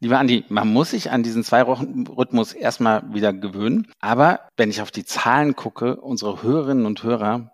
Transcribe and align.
Lieber 0.00 0.18
Andi, 0.20 0.44
man 0.48 0.72
muss 0.72 0.90
sich 0.90 1.10
an 1.10 1.24
diesen 1.24 1.42
Zwei-Wochen-Rhythmus 1.42 2.52
erstmal 2.52 3.12
wieder 3.12 3.32
gewöhnen. 3.32 3.88
Aber 3.98 4.40
wenn 4.56 4.70
ich 4.70 4.80
auf 4.80 4.92
die 4.92 5.04
Zahlen 5.04 5.56
gucke, 5.56 5.96
unsere 5.96 6.42
Hörerinnen 6.42 6.86
und 6.86 7.02
Hörer, 7.02 7.50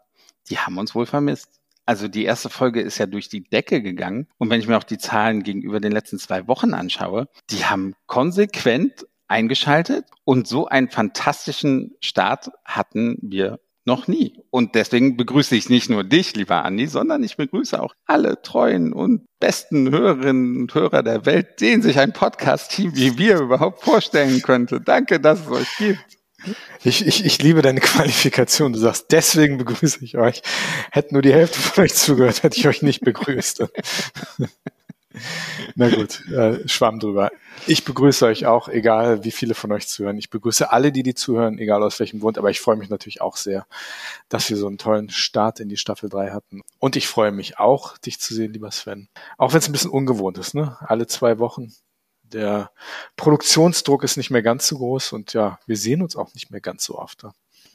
die 0.51 0.59
haben 0.59 0.77
uns 0.77 0.95
wohl 0.95 1.07
vermisst. 1.07 1.61
Also 1.87 2.07
die 2.07 2.25
erste 2.25 2.51
Folge 2.51 2.83
ist 2.83 2.99
ja 2.99 3.07
durch 3.07 3.31
die 3.31 3.49
Decke 3.49 3.81
gegangen. 3.81 4.27
Und 4.37 4.51
wenn 4.51 4.61
ich 4.61 4.69
mir 4.69 4.77
auch 4.77 4.85
die 4.85 4.99
Zahlen 4.99 5.43
gegenüber 5.43 5.81
den 5.81 5.93
letzten 5.93 6.19
zwei 6.19 6.47
Wochen 6.47 6.75
anschaue, 6.75 7.29
die 7.51 7.65
haben 7.65 7.95
konsequent 8.07 9.07
eingeschaltet 9.27 10.05
und 10.25 10.47
so 10.47 10.67
einen 10.67 10.91
fantastischen 10.91 11.97
Start 12.01 12.51
hatten 12.65 13.19
wir 13.23 13.59
noch 13.85 14.09
nie. 14.09 14.41
Und 14.51 14.75
deswegen 14.75 15.17
begrüße 15.17 15.55
ich 15.57 15.69
nicht 15.69 15.91
nur 15.91 16.05
dich, 16.05 16.35
lieber 16.35 16.65
Andi, 16.65 16.87
sondern 16.87 17.23
ich 17.23 17.37
begrüße 17.37 17.81
auch 17.81 17.95
alle 18.07 18.41
treuen 18.43 18.93
und 18.93 19.27
besten 19.41 19.91
Hörerinnen 19.91 20.57
und 20.63 20.75
Hörer 20.75 21.03
der 21.03 21.27
Welt, 21.27 21.61
denen 21.61 21.83
sich 21.83 21.99
ein 21.99 22.13
Podcast-Team 22.13 22.95
wie 22.95 23.19
wir 23.19 23.41
überhaupt 23.41 23.83
vorstellen 23.83 24.41
könnte. 24.43 24.81
Danke, 24.81 25.21
dass 25.21 25.41
es 25.41 25.49
euch 25.49 25.77
gibt. 25.79 26.01
Ich, 26.83 27.07
ich, 27.07 27.25
ich 27.25 27.43
liebe 27.43 27.63
deine 27.63 27.81
Qualifikation. 27.81 28.73
Du 28.73 28.79
sagst, 28.79 29.07
deswegen 29.11 29.59
begrüße 29.59 30.05
ich 30.05 30.19
euch. 30.19 30.43
Hätte 30.91 31.15
nur 31.15 31.23
die 31.23 31.33
Hälfte 31.33 31.59
von 31.59 31.85
euch 31.85 31.95
zugehört, 31.95 32.43
hätte 32.43 32.59
ich 32.59 32.69
euch 32.69 32.83
nicht 32.83 33.01
begrüßt. 33.01 33.65
Na 35.75 35.89
gut, 35.89 36.27
äh, 36.31 36.67
schwamm 36.69 36.99
drüber. 36.99 37.31
Ich 37.67 37.85
begrüße 37.85 38.27
euch 38.27 38.47
auch, 38.47 38.69
egal 38.69 39.25
wie 39.25 39.31
viele 39.31 39.55
von 39.55 39.73
euch 39.73 39.87
zuhören. 39.87 40.19
Ich 40.19 40.31
begrüße 40.31 40.71
alle, 40.71 40.93
die 40.93 41.03
die 41.03 41.15
zuhören, 41.15 41.59
egal 41.59 41.83
aus 41.83 42.01
welchem 42.01 42.21
Grund. 42.21 42.39
Aber 42.39 42.51
ich 42.51 42.61
freue 42.61 42.77
mich 42.77 42.91
natürlich 42.91 43.21
auch 43.21 43.37
sehr, 43.37 43.67
dass 44.29 44.51
wir 44.51 44.57
so 44.57 44.67
einen 44.67 44.79
tollen 44.79 45.11
Start 45.11 45.61
in 45.61 45.69
die 45.69 45.77
Staffel 45.77 46.09
3 46.09 46.31
hatten. 46.31 46.63
Und 46.79 46.97
ich 46.97 47.07
freue 47.07 47.33
mich 47.33 47.59
auch, 47.59 47.97
dich 47.99 48.21
zu 48.21 48.35
sehen, 48.35 48.53
lieber 48.53 48.71
Sven. 48.71 49.09
Auch 49.39 49.53
wenn 49.53 49.59
es 49.59 49.69
ein 49.69 49.73
bisschen 49.73 49.91
ungewohnt 49.91 50.39
ist, 50.39 50.55
ne? 50.55 50.77
Alle 50.81 51.07
zwei 51.07 51.39
Wochen. 51.39 51.73
Der 52.23 52.71
Produktionsdruck 53.17 54.03
ist 54.03 54.17
nicht 54.17 54.31
mehr 54.31 54.43
ganz 54.43 54.67
so 54.67 54.79
groß 54.79 55.13
und 55.13 55.35
ja, 55.35 55.61
wir 55.67 55.77
sehen 55.77 56.03
uns 56.03 56.17
auch 56.17 56.35
nicht 56.35 56.51
mehr 56.51 56.61
ganz 56.61 56.85
so 56.85 56.99
oft. 56.99 57.25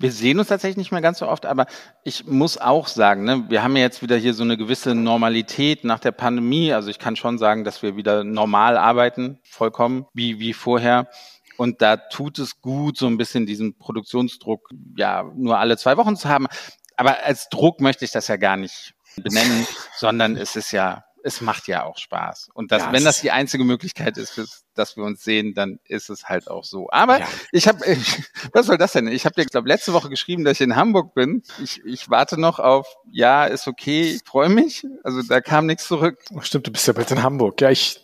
Wir 0.01 0.13
sehen 0.13 0.39
uns 0.39 0.47
tatsächlich 0.47 0.77
nicht 0.77 0.91
mehr 0.93 1.01
ganz 1.01 1.19
so 1.19 1.27
oft, 1.27 1.45
aber 1.45 1.65
ich 2.05 2.25
muss 2.25 2.57
auch 2.57 2.87
sagen, 2.87 3.25
ne, 3.25 3.45
wir 3.49 3.63
haben 3.63 3.75
ja 3.75 3.83
jetzt 3.83 4.01
wieder 4.01 4.15
hier 4.15 4.33
so 4.33 4.43
eine 4.43 4.55
gewisse 4.55 4.95
Normalität 4.95 5.83
nach 5.83 5.99
der 5.99 6.13
Pandemie. 6.13 6.71
Also 6.71 6.89
ich 6.89 6.99
kann 6.99 7.17
schon 7.17 7.37
sagen, 7.37 7.65
dass 7.65 7.83
wir 7.83 7.97
wieder 7.97 8.23
normal 8.23 8.77
arbeiten, 8.77 9.39
vollkommen 9.43 10.05
wie, 10.13 10.39
wie 10.39 10.53
vorher. 10.53 11.09
Und 11.57 11.81
da 11.81 11.97
tut 11.97 12.39
es 12.39 12.61
gut, 12.61 12.97
so 12.97 13.07
ein 13.07 13.17
bisschen 13.17 13.45
diesen 13.45 13.77
Produktionsdruck 13.77 14.69
ja 14.95 15.29
nur 15.35 15.59
alle 15.59 15.77
zwei 15.77 15.97
Wochen 15.97 16.15
zu 16.15 16.29
haben. 16.29 16.47
Aber 16.95 17.21
als 17.25 17.49
Druck 17.49 17.81
möchte 17.81 18.05
ich 18.05 18.11
das 18.11 18.29
ja 18.29 18.37
gar 18.37 18.55
nicht 18.55 18.93
benennen, 19.17 19.67
sondern 19.97 20.37
es 20.37 20.55
ist 20.55 20.71
ja 20.71 21.03
es 21.23 21.41
macht 21.41 21.67
ja 21.67 21.83
auch 21.83 21.97
Spaß. 21.97 22.49
Und 22.53 22.71
das, 22.71 22.83
ja, 22.83 22.91
wenn 22.91 23.03
das 23.03 23.21
die 23.21 23.31
einzige 23.31 23.63
Möglichkeit 23.63 24.17
ist, 24.17 24.63
dass 24.73 24.97
wir 24.97 25.03
uns 25.03 25.23
sehen, 25.23 25.53
dann 25.53 25.79
ist 25.85 26.09
es 26.09 26.25
halt 26.25 26.49
auch 26.49 26.63
so. 26.63 26.89
Aber 26.91 27.19
ja. 27.19 27.27
ich 27.51 27.67
habe, 27.67 27.79
was 28.53 28.67
soll 28.67 28.77
das 28.77 28.93
denn? 28.93 29.07
Ich 29.07 29.25
habe 29.25 29.35
dir, 29.35 29.45
glaube 29.45 29.67
letzte 29.67 29.93
Woche 29.93 30.09
geschrieben, 30.09 30.43
dass 30.43 30.53
ich 30.53 30.61
in 30.61 30.75
Hamburg 30.75 31.13
bin. 31.13 31.43
Ich, 31.63 31.83
ich 31.85 32.09
warte 32.09 32.39
noch 32.39 32.59
auf, 32.59 32.87
ja, 33.11 33.45
ist 33.45 33.67
okay, 33.67 34.13
ich 34.15 34.21
freue 34.25 34.49
mich. 34.49 34.85
Also 35.03 35.21
da 35.21 35.41
kam 35.41 35.65
nichts 35.65 35.87
zurück. 35.87 36.19
Oh, 36.33 36.41
stimmt, 36.41 36.67
du 36.67 36.71
bist 36.71 36.87
ja 36.87 36.93
bald 36.93 37.11
in 37.11 37.23
Hamburg. 37.23 37.59
Ja, 37.61 37.69
ich 37.69 38.01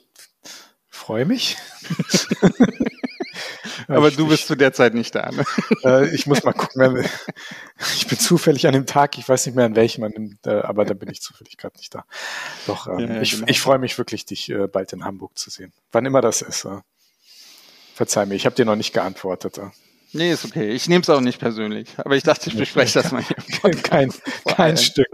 freue 0.88 1.25
mich. 1.25 1.58
Aber 3.88 4.11
du 4.11 4.27
bist 4.27 4.47
zu 4.47 4.55
der 4.55 4.73
Zeit 4.73 4.94
nicht 4.94 5.16
da. 5.16 5.30
Ne? 5.31 5.44
Äh, 5.83 6.16
ich 6.16 6.25
muss 6.25 6.44
mal 6.44 6.53
gucken. 6.53 7.05
Ich 7.95 8.08
bin 8.08 8.17
zufällig 8.17 8.66
an 8.66 8.73
dem 8.73 8.85
Tag, 8.85 9.17
ich 9.17 9.27
weiß 9.27 9.45
nicht 9.45 9.55
mehr 9.55 9.66
an 9.66 9.75
welchem, 9.75 10.03
an 10.03 10.11
dem, 10.11 10.38
äh, 10.45 10.61
aber 10.61 10.85
da 10.85 10.94
bin 10.94 11.09
ich 11.09 11.21
zufällig 11.21 11.58
gerade 11.58 11.77
nicht 11.77 11.93
da. 11.93 12.05
Doch, 12.66 12.88
ähm, 12.88 12.99
ja, 12.99 13.21
ich, 13.21 13.31
genau. 13.31 13.47
ich 13.47 13.61
freue 13.61 13.77
mich 13.77 13.97
wirklich, 13.97 14.25
dich 14.25 14.49
äh, 14.49 14.67
bald 14.67 14.93
in 14.93 15.03
Hamburg 15.03 15.38
zu 15.38 15.49
sehen. 15.49 15.73
Wann 15.91 16.05
immer 16.05 16.21
das 16.21 16.41
ist. 16.41 16.66
Äh. 16.66 16.80
Verzeih 17.93 18.25
mir, 18.25 18.36
ich 18.36 18.45
habe 18.45 18.55
dir 18.55 18.66
noch 18.66 18.75
nicht 18.75 18.93
geantwortet. 18.93 19.59
Nee, 20.16 20.31
ist 20.31 20.45
okay. 20.45 20.71
Ich 20.71 20.88
nehme 20.88 21.02
es 21.02 21.09
auch 21.09 21.19
nicht 21.19 21.39
persönlich. 21.39 21.89
Aber 21.97 22.16
ich 22.16 22.23
dachte, 22.23 22.49
ich 22.49 22.58
bespreche 22.58 23.02
das 23.02 23.11
mal 23.11 23.21
hier. 23.21 23.35
Kein, 23.83 24.11
kein 24.45 24.77
Stück, 24.77 25.08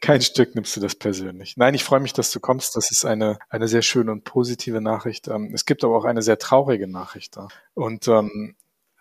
kein 0.00 0.20
Stück 0.20 0.54
nimmst 0.54 0.76
du 0.76 0.80
das 0.80 0.94
persönlich. 0.94 1.56
Nein, 1.56 1.74
ich 1.74 1.82
freue 1.82 2.00
mich, 2.00 2.12
dass 2.12 2.30
du 2.30 2.38
kommst. 2.38 2.76
Das 2.76 2.90
ist 2.90 3.04
eine, 3.04 3.38
eine 3.48 3.66
sehr 3.66 3.82
schöne 3.82 4.12
und 4.12 4.22
positive 4.24 4.80
Nachricht. 4.80 5.26
Ähm, 5.26 5.50
es 5.54 5.64
gibt 5.64 5.82
aber 5.82 5.96
auch 5.96 6.04
eine 6.04 6.22
sehr 6.22 6.38
traurige 6.38 6.86
Nachricht 6.86 7.36
da. 7.36 7.48
Und 7.74 8.06
ähm, 8.06 8.54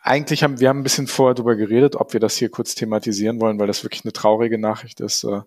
eigentlich 0.06 0.44
haben 0.44 0.60
wir 0.60 0.68
haben 0.68 0.82
ein 0.82 0.84
bisschen 0.84 1.08
vorher 1.08 1.34
darüber 1.34 1.56
geredet, 1.56 1.96
ob 1.96 2.12
wir 2.12 2.20
das 2.20 2.36
hier 2.36 2.50
kurz 2.50 2.76
thematisieren 2.76 3.40
wollen, 3.40 3.58
weil 3.58 3.68
das 3.68 3.84
wirklich 3.84 4.04
eine 4.04 4.12
traurige 4.12 4.58
Nachricht 4.58 5.00
ist 5.00 5.24
äh, 5.24 5.42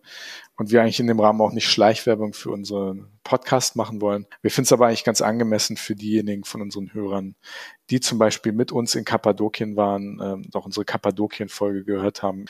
und 0.56 0.71
wir 0.71 0.81
eigentlich 0.81 0.99
in 0.99 1.06
dem 1.06 1.21
Rahmen 1.21 1.43
auch 1.43 1.53
nicht 1.53 1.69
Schleichwerbung 1.69 2.33
für 2.33 2.50
unseren 2.50 3.06
Podcast 3.22 3.77
machen 3.77 4.00
wollen. 4.00 4.27
Wir 4.41 4.50
finden 4.50 4.65
es 4.65 4.72
aber 4.72 4.87
eigentlich 4.87 5.05
ganz 5.05 5.21
angemessen 5.21 5.77
für 5.77 5.95
diejenigen 5.95 6.45
von 6.45 6.62
unseren 6.62 6.95
Hörern, 6.95 7.34
die 7.91 8.00
zum 8.00 8.19
Beispiel 8.19 8.53
mit 8.53 8.72
uns 8.72 8.95
in 8.95 9.05
Kappadokien 9.05 9.77
waren, 9.77 10.21
ähm, 10.22 10.47
auch 10.55 10.65
unsere 10.65 10.87
Kappadokien-Folge 10.87 11.84
gehört 11.84 12.22
haben, 12.22 12.47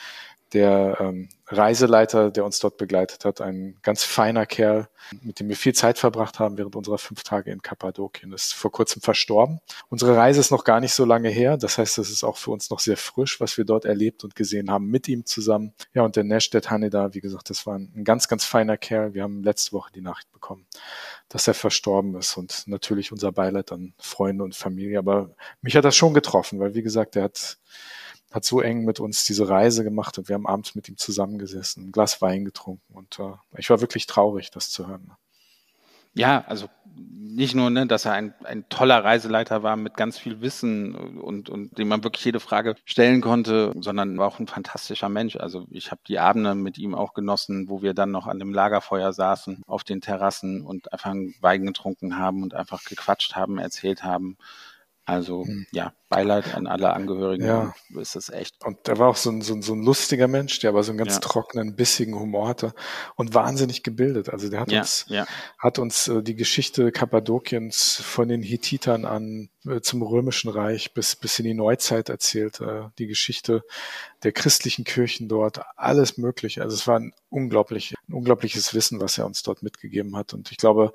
der 0.53 0.97
ähm, 0.99 1.29
Reiseleiter, 1.47 2.31
der 2.31 2.43
uns 2.43 2.59
dort 2.59 2.77
begleitet 2.77 3.23
hat, 3.25 3.41
ein 3.41 3.77
ganz 3.81 4.03
feiner 4.03 4.45
Kerl, 4.45 4.87
mit 5.21 5.39
dem 5.39 5.47
wir 5.47 5.55
viel 5.55 5.73
Zeit 5.73 5.97
verbracht 5.97 6.39
haben 6.39 6.57
während 6.57 6.75
unserer 6.75 6.97
fünf 6.97 7.23
Tage 7.23 7.51
in 7.51 7.61
Kappadokien, 7.61 8.33
ist 8.33 8.53
vor 8.53 8.71
kurzem 8.71 9.01
verstorben. 9.01 9.59
Unsere 9.89 10.15
Reise 10.15 10.39
ist 10.39 10.51
noch 10.51 10.65
gar 10.65 10.81
nicht 10.81 10.93
so 10.93 11.05
lange 11.05 11.29
her. 11.29 11.57
Das 11.57 11.77
heißt, 11.77 11.97
es 11.99 12.09
ist 12.09 12.23
auch 12.23 12.37
für 12.37 12.51
uns 12.51 12.69
noch 12.69 12.79
sehr 12.79 12.97
frisch, 12.97 13.39
was 13.39 13.57
wir 13.57 13.65
dort 13.65 13.85
erlebt 13.85 14.23
und 14.23 14.35
gesehen 14.35 14.69
haben 14.69 14.87
mit 14.87 15.07
ihm 15.07 15.25
zusammen. 15.25 15.73
Ja, 15.93 16.03
und 16.03 16.15
der 16.15 16.25
Neshdet 16.25 16.69
Haneda, 16.69 17.13
wie 17.13 17.21
gesagt, 17.21 17.49
das 17.49 17.65
war 17.65 17.75
ein, 17.75 17.91
ein 17.95 18.03
ganz, 18.03 18.27
ganz 18.27 18.43
feiner 18.43 18.77
Kerl. 18.77 19.13
Wir 19.13 19.23
haben 19.23 19.43
letzte 19.43 19.71
Woche 19.73 19.91
die 19.93 20.01
Nachricht 20.01 20.31
bekommen, 20.33 20.65
dass 21.29 21.47
er 21.47 21.53
verstorben 21.53 22.15
ist 22.15 22.35
und 22.37 22.63
natürlich 22.67 23.11
unser 23.11 23.31
Beileid 23.31 23.71
an 23.71 23.93
Freunde 23.97 24.43
und 24.43 24.55
Familie. 24.55 24.99
Aber 24.99 25.31
mich 25.61 25.75
hat 25.75 25.85
das 25.85 25.95
schon 25.95 26.13
getroffen, 26.13 26.59
weil 26.59 26.73
wie 26.73 26.83
gesagt, 26.83 27.15
er 27.15 27.23
hat 27.23 27.57
hat 28.37 28.45
so 28.45 28.61
eng 28.61 28.85
mit 28.85 28.99
uns 28.99 29.25
diese 29.25 29.49
Reise 29.49 29.83
gemacht 29.83 30.17
und 30.17 30.29
wir 30.29 30.35
haben 30.35 30.47
abends 30.47 30.75
mit 30.75 30.87
ihm 30.87 30.97
zusammengesessen, 30.97 31.87
ein 31.87 31.91
Glas 31.91 32.21
Wein 32.21 32.45
getrunken 32.45 32.93
und 32.93 33.19
äh, 33.19 33.33
ich 33.57 33.69
war 33.69 33.81
wirklich 33.81 34.05
traurig, 34.05 34.51
das 34.51 34.69
zu 34.69 34.87
hören. 34.87 35.11
Ja, 36.13 36.43
also 36.47 36.67
nicht 36.95 37.53
nur, 37.53 37.69
ne, 37.69 37.85
dass 37.85 38.05
er 38.05 38.13
ein, 38.13 38.33
ein 38.43 38.67
toller 38.69 39.03
Reiseleiter 39.03 39.61
war 39.61 39.75
mit 39.75 39.95
ganz 39.95 40.17
viel 40.17 40.41
Wissen 40.41 40.95
und, 40.95 41.47
und 41.47 41.77
dem 41.77 41.87
man 41.87 42.03
wirklich 42.03 42.25
jede 42.25 42.39
Frage 42.39 42.75
stellen 42.85 43.21
konnte, 43.21 43.71
sondern 43.79 44.17
war 44.17 44.27
auch 44.27 44.39
ein 44.39 44.47
fantastischer 44.47 45.09
Mensch. 45.09 45.35
Also 45.35 45.67
ich 45.69 45.91
habe 45.91 46.01
die 46.07 46.17
Abende 46.17 46.55
mit 46.55 46.79
ihm 46.79 46.95
auch 46.95 47.13
genossen, 47.13 47.69
wo 47.69 47.83
wir 47.83 47.93
dann 47.93 48.09
noch 48.09 48.25
an 48.25 48.39
dem 48.39 48.51
Lagerfeuer 48.51 49.13
saßen, 49.13 49.61
auf 49.67 49.83
den 49.83 50.01
Terrassen 50.01 50.65
und 50.65 50.91
einfach 50.91 51.11
einen 51.11 51.35
Wein 51.41 51.67
getrunken 51.67 52.17
haben 52.17 52.41
und 52.41 52.55
einfach 52.55 52.83
gequatscht 52.83 53.35
haben, 53.35 53.59
erzählt 53.59 54.03
haben. 54.03 54.37
Also 55.05 55.45
hm. 55.45 55.67
ja, 55.71 55.93
Beileid 56.09 56.55
an 56.55 56.67
alle 56.67 56.93
Angehörigen. 56.93 57.45
Ja. 57.45 57.73
Ist 57.99 58.15
es 58.15 58.29
echt. 58.29 58.63
Und 58.63 58.87
er 58.87 58.97
war 58.97 59.09
auch 59.09 59.15
so 59.15 59.29
ein, 59.29 59.41
so, 59.41 59.53
ein, 59.53 59.61
so 59.61 59.73
ein 59.73 59.83
lustiger 59.83 60.27
Mensch, 60.27 60.59
der 60.59 60.69
aber 60.69 60.83
so 60.83 60.91
einen 60.91 60.99
ganz 60.99 61.15
ja. 61.15 61.19
trockenen, 61.19 61.75
bissigen 61.75 62.17
Humor 62.17 62.47
hatte 62.47 62.73
und 63.15 63.33
wahnsinnig 63.33 63.83
gebildet. 63.83 64.29
Also 64.29 64.49
der 64.49 64.61
hat 64.61 64.71
ja, 64.71 64.79
uns, 64.79 65.05
ja. 65.09 65.25
hat 65.57 65.79
uns 65.79 66.07
äh, 66.07 66.23
die 66.23 66.35
Geschichte 66.35 66.91
Kappadokiens 66.91 68.01
von 68.01 68.29
den 68.29 68.41
Hittitern 68.41 69.05
an 69.05 69.49
äh, 69.65 69.81
zum 69.81 70.01
Römischen 70.01 70.49
Reich 70.49 70.93
bis, 70.93 71.15
bis 71.15 71.39
in 71.39 71.45
die 71.45 71.53
Neuzeit 71.53 72.09
erzählt. 72.09 72.61
Äh, 72.61 72.83
die 72.97 73.07
Geschichte 73.07 73.63
der 74.23 74.31
christlichen 74.31 74.83
Kirchen 74.83 75.27
dort, 75.27 75.61
alles 75.75 76.17
mögliche. 76.17 76.61
Also 76.63 76.75
es 76.75 76.87
war 76.87 76.99
ein 76.99 77.13
unglaublich, 77.29 77.93
ein 78.07 78.13
unglaubliches 78.13 78.73
Wissen, 78.73 78.99
was 78.99 79.17
er 79.17 79.25
uns 79.25 79.43
dort 79.43 79.61
mitgegeben 79.61 80.15
hat. 80.15 80.33
Und 80.33 80.51
ich 80.51 80.57
glaube, 80.57 80.93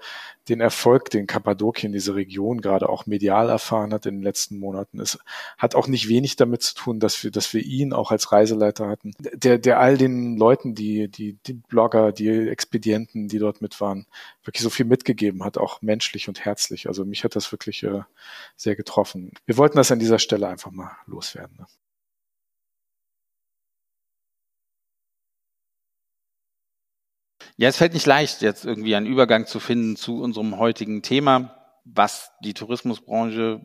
den 0.48 0.60
Erfolg, 0.60 1.10
den 1.10 1.26
Kappadokien, 1.26 1.92
diese 1.92 2.14
Region 2.14 2.60
gerade 2.60 2.88
auch 2.88 3.06
medial 3.06 3.48
erfahren 3.48 3.92
hat 3.92 4.06
in 4.06 4.16
den 4.16 4.22
letzten 4.22 4.58
Monaten, 4.58 4.98
ist, 5.02 5.18
hat 5.58 5.74
auch 5.74 5.86
nicht 5.88 6.08
wenig 6.08 6.36
damit 6.36 6.62
zu 6.62 6.74
tun, 6.74 7.00
dass 7.00 7.22
wir, 7.22 7.30
dass 7.30 7.52
wir 7.52 7.62
ihn 7.62 7.92
auch 7.92 8.10
als 8.10 8.32
Reiseleiter 8.32 8.88
hatten, 8.88 9.12
der, 9.18 9.58
der 9.58 9.80
all 9.80 9.98
den 9.98 10.36
Leuten, 10.36 10.74
die, 10.74 11.08
die, 11.08 11.34
die 11.46 11.54
Blogger, 11.54 12.12
die 12.12 12.28
Expedienten, 12.28 13.28
die 13.28 13.38
dort 13.38 13.60
mit 13.60 13.80
waren, 13.80 14.06
wirklich 14.44 14.62
so 14.62 14.70
viel 14.70 14.86
mitgegeben 14.86 15.44
hat, 15.44 15.58
auch 15.58 15.82
menschlich 15.82 16.28
und 16.28 16.44
herzlich. 16.44 16.88
Also 16.88 17.04
mich 17.04 17.24
hat 17.24 17.36
das 17.36 17.52
wirklich 17.52 17.82
äh, 17.82 18.02
sehr 18.56 18.76
getroffen. 18.76 19.32
Wir 19.46 19.56
wollten 19.56 19.76
das 19.76 19.92
an 19.92 19.98
dieser 19.98 20.18
Stelle 20.18 20.48
einfach 20.48 20.70
mal 20.70 20.92
loswerden. 21.06 21.56
Ne? 21.58 21.66
Ja, 27.56 27.68
es 27.68 27.76
fällt 27.76 27.94
nicht 27.94 28.06
leicht, 28.06 28.42
jetzt 28.42 28.64
irgendwie 28.64 28.96
einen 28.96 29.06
Übergang 29.06 29.46
zu 29.46 29.60
finden 29.60 29.96
zu 29.96 30.22
unserem 30.22 30.58
heutigen 30.58 31.02
Thema, 31.02 31.56
was 31.84 32.32
die 32.40 32.54
Tourismusbranche 32.54 33.60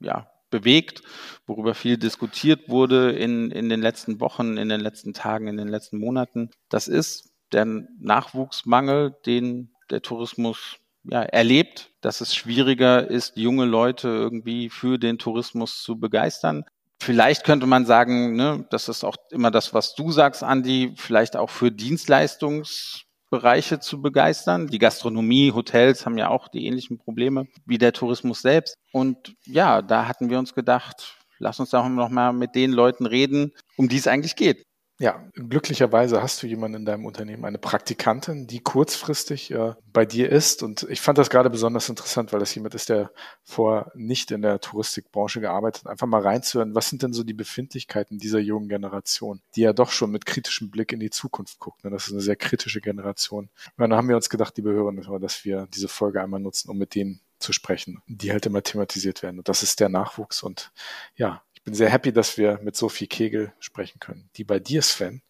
ja, 0.00 0.30
bewegt, 0.50 1.02
worüber 1.46 1.74
viel 1.74 1.96
diskutiert 1.96 2.68
wurde 2.68 3.12
in, 3.12 3.50
in 3.50 3.68
den 3.68 3.82
letzten 3.82 4.20
Wochen, 4.20 4.56
in 4.56 4.68
den 4.68 4.80
letzten 4.80 5.12
Tagen, 5.12 5.48
in 5.48 5.56
den 5.56 5.68
letzten 5.68 5.98
Monaten. 5.98 6.50
Das 6.68 6.88
ist 6.88 7.32
der 7.52 7.64
Nachwuchsmangel, 7.64 9.16
den 9.26 9.72
der 9.90 10.02
Tourismus 10.02 10.76
ja, 11.04 11.22
erlebt, 11.22 11.90
dass 12.00 12.20
es 12.20 12.34
schwieriger 12.34 13.08
ist, 13.08 13.36
junge 13.36 13.66
Leute 13.66 14.08
irgendwie 14.08 14.70
für 14.70 14.98
den 14.98 15.18
Tourismus 15.18 15.82
zu 15.82 15.98
begeistern. 15.98 16.64
Vielleicht 17.00 17.44
könnte 17.44 17.66
man 17.66 17.84
sagen, 17.84 18.34
ne, 18.34 18.66
das 18.70 18.88
ist 18.88 19.04
auch 19.04 19.16
immer 19.30 19.50
das, 19.50 19.74
was 19.74 19.94
du 19.94 20.10
sagst, 20.10 20.42
Andi, 20.42 20.94
vielleicht 20.96 21.36
auch 21.36 21.50
für 21.50 21.70
Dienstleistungs 21.70 23.03
Bereiche 23.34 23.80
zu 23.80 24.00
begeistern. 24.00 24.68
Die 24.68 24.78
Gastronomie, 24.78 25.50
Hotels 25.50 26.06
haben 26.06 26.18
ja 26.18 26.28
auch 26.28 26.46
die 26.46 26.66
ähnlichen 26.66 26.98
Probleme 26.98 27.48
wie 27.66 27.78
der 27.78 27.92
Tourismus 27.92 28.42
selbst. 28.42 28.76
Und 28.92 29.34
ja, 29.44 29.82
da 29.82 30.06
hatten 30.06 30.30
wir 30.30 30.38
uns 30.38 30.54
gedacht, 30.54 31.16
lass 31.40 31.58
uns 31.58 31.70
doch 31.70 31.88
noch 31.88 32.10
mal 32.10 32.32
mit 32.32 32.54
den 32.54 32.70
Leuten 32.70 33.06
reden, 33.06 33.50
um 33.76 33.88
die 33.88 33.96
es 33.96 34.06
eigentlich 34.06 34.36
geht. 34.36 34.64
Ja, 35.00 35.28
glücklicherweise 35.34 36.22
hast 36.22 36.40
du 36.40 36.46
jemanden 36.46 36.78
in 36.78 36.84
deinem 36.84 37.04
Unternehmen, 37.04 37.44
eine 37.44 37.58
Praktikantin, 37.58 38.46
die 38.46 38.60
kurzfristig 38.60 39.50
äh, 39.50 39.74
bei 39.92 40.06
dir 40.06 40.30
ist. 40.30 40.62
Und 40.62 40.86
ich 40.88 41.00
fand 41.00 41.18
das 41.18 41.30
gerade 41.30 41.50
besonders 41.50 41.88
interessant, 41.88 42.32
weil 42.32 42.38
das 42.38 42.54
jemand 42.54 42.76
ist, 42.76 42.90
der 42.90 43.10
vor 43.42 43.90
nicht 43.96 44.30
in 44.30 44.42
der 44.42 44.60
Touristikbranche 44.60 45.40
gearbeitet 45.40 45.84
hat. 45.84 45.90
Einfach 45.90 46.06
mal 46.06 46.22
reinzuhören, 46.22 46.76
was 46.76 46.90
sind 46.90 47.02
denn 47.02 47.12
so 47.12 47.24
die 47.24 47.34
Befindlichkeiten 47.34 48.18
dieser 48.18 48.38
jungen 48.38 48.68
Generation, 48.68 49.40
die 49.56 49.62
ja 49.62 49.72
doch 49.72 49.90
schon 49.90 50.12
mit 50.12 50.26
kritischem 50.26 50.70
Blick 50.70 50.92
in 50.92 51.00
die 51.00 51.10
Zukunft 51.10 51.58
guckt. 51.58 51.82
Ne? 51.82 51.90
Das 51.90 52.06
ist 52.06 52.12
eine 52.12 52.22
sehr 52.22 52.36
kritische 52.36 52.80
Generation. 52.80 53.50
Und 53.76 53.78
dann 53.78 53.94
haben 53.94 54.08
wir 54.08 54.14
uns 54.14 54.30
gedacht, 54.30 54.56
liebe 54.58 54.70
Hörer, 54.70 55.18
dass 55.18 55.44
wir 55.44 55.66
diese 55.74 55.88
Folge 55.88 56.22
einmal 56.22 56.38
nutzen, 56.38 56.70
um 56.70 56.78
mit 56.78 56.94
denen 56.94 57.20
zu 57.40 57.52
sprechen, 57.52 58.00
die 58.06 58.30
halt 58.30 58.46
immer 58.46 58.62
thematisiert 58.62 59.24
werden. 59.24 59.38
Und 59.38 59.48
das 59.48 59.64
ist 59.64 59.80
der 59.80 59.88
Nachwuchs. 59.88 60.44
Und 60.44 60.70
ja, 61.16 61.42
bin 61.64 61.74
sehr 61.74 61.90
happy, 61.90 62.12
dass 62.12 62.36
wir 62.36 62.60
mit 62.62 62.76
Sophie 62.76 63.06
Kegel 63.06 63.52
sprechen 63.58 63.98
können, 63.98 64.28
die 64.36 64.44
bei 64.44 64.58
dir, 64.58 64.82
Sven, 64.82 65.22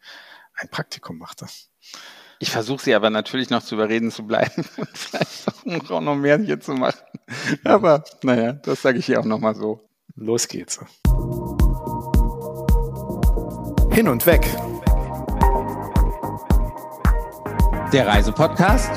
ein 0.55 0.69
Praktikum 0.69 1.19
machte. 1.19 1.47
Ich 2.41 2.51
versuche 2.51 2.83
sie 2.83 2.95
aber 2.95 3.11
natürlich 3.11 3.51
noch 3.51 3.63
zu 3.63 3.77
überreden 3.77 4.11
zu 4.11 4.27
bleiben 4.27 4.65
und 4.77 4.99
vielleicht 4.99 5.91
auch 5.91 6.01
noch 6.01 6.17
mehr 6.17 6.39
hier 6.39 6.61
zu 6.61 6.73
machen. 6.73 7.01
Aber 7.63 8.05
naja, 8.23 8.53
das 8.53 8.83
sage 8.83 8.99
ich 8.99 9.09
ihr 9.09 9.21
auch 9.21 9.25
nochmal 9.25 9.55
so. 9.55 9.89
Los 10.17 10.47
geht's. 10.49 10.79
Hin 13.93 14.09
und 14.09 14.27
weg. 14.27 14.45
Der 17.93 18.07
Reisepodcast 18.07 18.91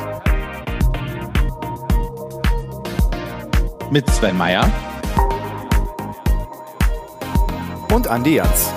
mit 3.91 4.09
Sven 4.09 4.37
Meyer 4.37 4.69
und 7.97 8.07
Andi 8.07 8.35
Jans. 8.35 8.71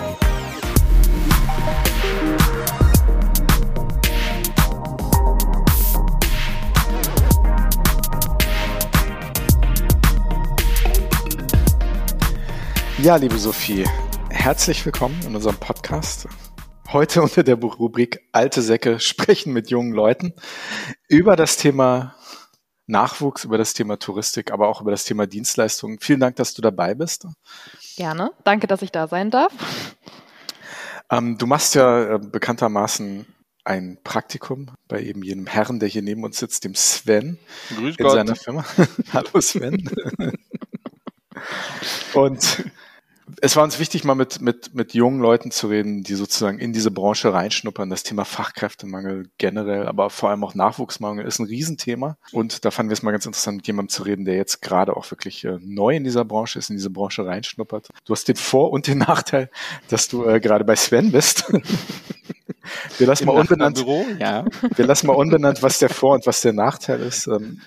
Ja, 13.02 13.17
liebe 13.17 13.37
Sophie, 13.37 13.84
herzlich 14.31 14.87
willkommen 14.87 15.20
in 15.26 15.37
unserem 15.37 15.56
Podcast. 15.56 16.26
Heute 16.90 17.20
unter 17.20 17.43
der 17.43 17.56
Rubrik 17.56 18.26
Alte 18.32 18.62
Säcke 18.62 19.00
sprechen 19.00 19.52
mit 19.52 19.69
jungen 19.69 19.93
Leuten 19.93 20.32
über 21.08 21.37
das 21.37 21.58
Thema 21.58 22.14
Nachwuchs, 22.87 23.44
über 23.44 23.58
das 23.58 23.75
Thema 23.75 23.99
Touristik, 23.99 24.50
aber 24.50 24.69
auch 24.69 24.81
über 24.81 24.90
das 24.90 25.05
Thema 25.05 25.26
Dienstleistungen. 25.26 25.99
Vielen 26.00 26.20
Dank, 26.20 26.37
dass 26.37 26.55
du 26.55 26.62
dabei 26.62 26.94
bist. 26.94 27.26
Gerne. 28.00 28.32
Danke, 28.44 28.67
dass 28.67 28.81
ich 28.81 28.93
da 28.93 29.08
sein 29.08 29.31
darf. 29.31 29.52
Ähm, 31.11 31.37
du 31.37 31.47
machst 31.47 31.75
ja 31.75 32.14
äh, 32.14 32.19
bekanntermaßen 32.19 33.26
ein 33.64 33.99
Praktikum 34.02 34.70
bei 34.88 35.02
eben 35.02 35.23
jenem 35.23 35.47
Herrn, 35.47 35.81
der 35.81 35.88
hier 35.91 36.00
neben 36.00 36.25
uns 36.25 36.38
sitzt, 36.38 36.64
dem 36.64 36.75
Sven 36.75 37.38
Grüß 37.69 37.97
in 37.99 38.02
Gott. 38.02 38.12
seiner 38.12 38.37
Firma. 38.37 38.64
Hallo 39.12 39.38
Sven. 39.43 39.91
Und 42.14 42.64
es 43.43 43.57
war 43.57 43.65
uns 43.65 43.79
wichtig, 43.79 44.05
mal 44.05 44.15
mit, 44.15 44.41
mit, 44.41 44.75
mit 44.75 44.95
jungen 44.95 45.21
Leuten 45.21 45.51
zu 45.51 45.69
reden, 45.69 46.03
die 46.03 46.15
sozusagen 46.15 46.59
in 46.59 46.73
diese 46.73 46.91
Branche 46.91 47.33
reinschnuppern. 47.33 47.89
Das 47.89 48.03
Thema 48.03 48.25
Fachkräftemangel 48.25 49.31
generell, 49.39 49.87
aber 49.87 50.11
vor 50.11 50.31
allem 50.31 50.45
auch 50.45 50.55
Nachwuchsmangel 50.55 51.25
ist 51.25 51.39
ein 51.39 51.47
Riesenthema. 51.47 52.17
Und 52.33 52.65
da 52.65 52.71
fanden 52.71 52.91
wir 52.91 52.95
es 52.95 53.03
mal 53.03 53.13
ganz 53.13 53.27
interessant, 53.27 53.59
mit 53.59 53.67
jemandem 53.67 53.91
zu 53.91 54.03
reden, 54.03 54.25
der 54.25 54.37
jetzt 54.37 54.61
gerade 54.61 54.97
auch 54.97 55.11
wirklich 55.11 55.45
äh, 55.45 55.59
neu 55.61 55.97
in 55.97 56.05
dieser 56.05 56.25
Branche 56.25 56.59
ist, 56.59 56.71
in 56.71 56.77
diese 56.77 56.91
Branche 56.91 57.25
reinschnuppert. 57.25 57.89
Du 58.05 58.13
hast 58.13 58.29
den 58.29 58.37
Vor- 58.37 58.73
und 58.73 58.87
den 58.87 58.99
Nachteil, 58.99 59.51
dass 59.89 60.09
du 60.09 60.25
äh, 60.25 60.41
gerade 60.41 60.65
bei 60.65 60.77
Sven 60.77 61.13
bist. 61.13 61.51
Wir 62.99 63.07
lassen 63.07 63.25
Im 63.25 63.29
mal 63.29 63.41
unbenannt, 63.41 63.77
Büro, 63.77 64.05
ja. 64.21 64.45
wir 64.77 64.87
lassen 64.87 65.09
mal 65.09 65.15
unbenannt, 65.15 65.63
was 65.63 65.79
der 65.79 65.89
Vor- 65.89 66.15
und 66.15 66.27
was 66.27 66.41
der 66.41 66.53
Nachteil 66.53 67.01
ist. 67.01 67.27
Ähm, 67.27 67.61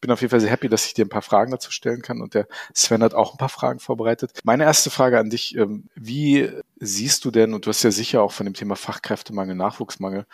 ich 0.00 0.06
bin 0.06 0.12
auf 0.12 0.22
jeden 0.22 0.30
Fall 0.30 0.40
sehr 0.40 0.48
happy, 0.48 0.70
dass 0.70 0.86
ich 0.86 0.94
dir 0.94 1.04
ein 1.04 1.10
paar 1.10 1.20
Fragen 1.20 1.50
dazu 1.50 1.70
stellen 1.70 2.00
kann 2.00 2.22
und 2.22 2.32
der 2.32 2.48
Sven 2.72 3.02
hat 3.02 3.12
auch 3.12 3.34
ein 3.34 3.36
paar 3.36 3.50
Fragen 3.50 3.80
vorbereitet. 3.80 4.32
Meine 4.44 4.64
erste 4.64 4.88
Frage 4.88 5.18
an 5.18 5.28
dich, 5.28 5.54
ähm, 5.58 5.90
wie 5.94 6.48
siehst 6.76 7.26
du 7.26 7.30
denn, 7.30 7.52
und 7.52 7.66
du 7.66 7.68
hast 7.68 7.82
ja 7.82 7.90
sicher 7.90 8.22
auch 8.22 8.32
von 8.32 8.46
dem 8.46 8.54
Thema 8.54 8.76
Fachkräftemangel, 8.76 9.54
Nachwuchsmangel 9.54 10.24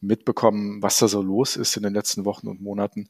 mitbekommen, 0.00 0.84
was 0.84 0.98
da 0.98 1.08
so 1.08 1.20
los 1.20 1.56
ist 1.56 1.76
in 1.76 1.82
den 1.82 1.94
letzten 1.94 2.26
Wochen 2.26 2.46
und 2.46 2.60
Monaten. 2.60 3.08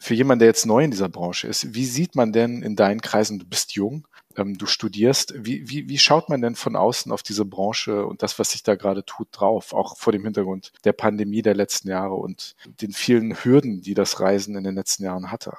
Für 0.00 0.14
jemanden, 0.14 0.40
der 0.40 0.48
jetzt 0.48 0.66
neu 0.66 0.82
in 0.82 0.90
dieser 0.90 1.08
Branche 1.08 1.46
ist, 1.46 1.72
wie 1.72 1.86
sieht 1.86 2.16
man 2.16 2.32
denn 2.32 2.64
in 2.64 2.74
deinen 2.74 3.00
Kreisen, 3.00 3.38
du 3.38 3.46
bist 3.46 3.76
jung, 3.76 4.08
ähm, 4.36 4.58
du 4.58 4.66
studierst. 4.66 5.34
Wie, 5.36 5.68
wie, 5.68 5.88
wie 5.88 5.98
schaut 5.98 6.28
man 6.28 6.40
denn 6.40 6.54
von 6.54 6.76
außen 6.76 7.12
auf 7.12 7.22
diese 7.22 7.44
Branche 7.44 8.06
und 8.06 8.22
das, 8.22 8.38
was 8.38 8.50
sich 8.50 8.62
da 8.62 8.74
gerade 8.74 9.04
tut, 9.04 9.28
drauf? 9.32 9.72
Auch 9.72 9.96
vor 9.96 10.12
dem 10.12 10.24
Hintergrund 10.24 10.72
der 10.84 10.92
Pandemie 10.92 11.42
der 11.42 11.54
letzten 11.54 11.88
Jahre 11.88 12.14
und 12.14 12.56
den 12.80 12.92
vielen 12.92 13.34
Hürden, 13.44 13.80
die 13.80 13.94
das 13.94 14.20
Reisen 14.20 14.56
in 14.56 14.64
den 14.64 14.74
letzten 14.74 15.04
Jahren 15.04 15.30
hatte. 15.30 15.56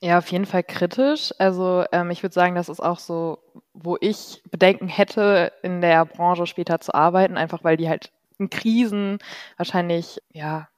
Ja, 0.00 0.18
auf 0.18 0.26
jeden 0.32 0.46
Fall 0.46 0.64
kritisch. 0.64 1.32
Also 1.38 1.84
ähm, 1.92 2.10
ich 2.10 2.24
würde 2.24 2.34
sagen, 2.34 2.56
das 2.56 2.68
ist 2.68 2.80
auch 2.80 2.98
so, 2.98 3.38
wo 3.72 3.96
ich 4.00 4.42
Bedenken 4.50 4.88
hätte, 4.88 5.52
in 5.62 5.80
der 5.80 6.04
Branche 6.04 6.46
später 6.46 6.80
zu 6.80 6.92
arbeiten, 6.92 7.36
einfach 7.36 7.62
weil 7.62 7.76
die 7.76 7.88
halt 7.88 8.10
in 8.38 8.50
Krisen 8.50 9.18
wahrscheinlich 9.56 10.20
ja 10.32 10.68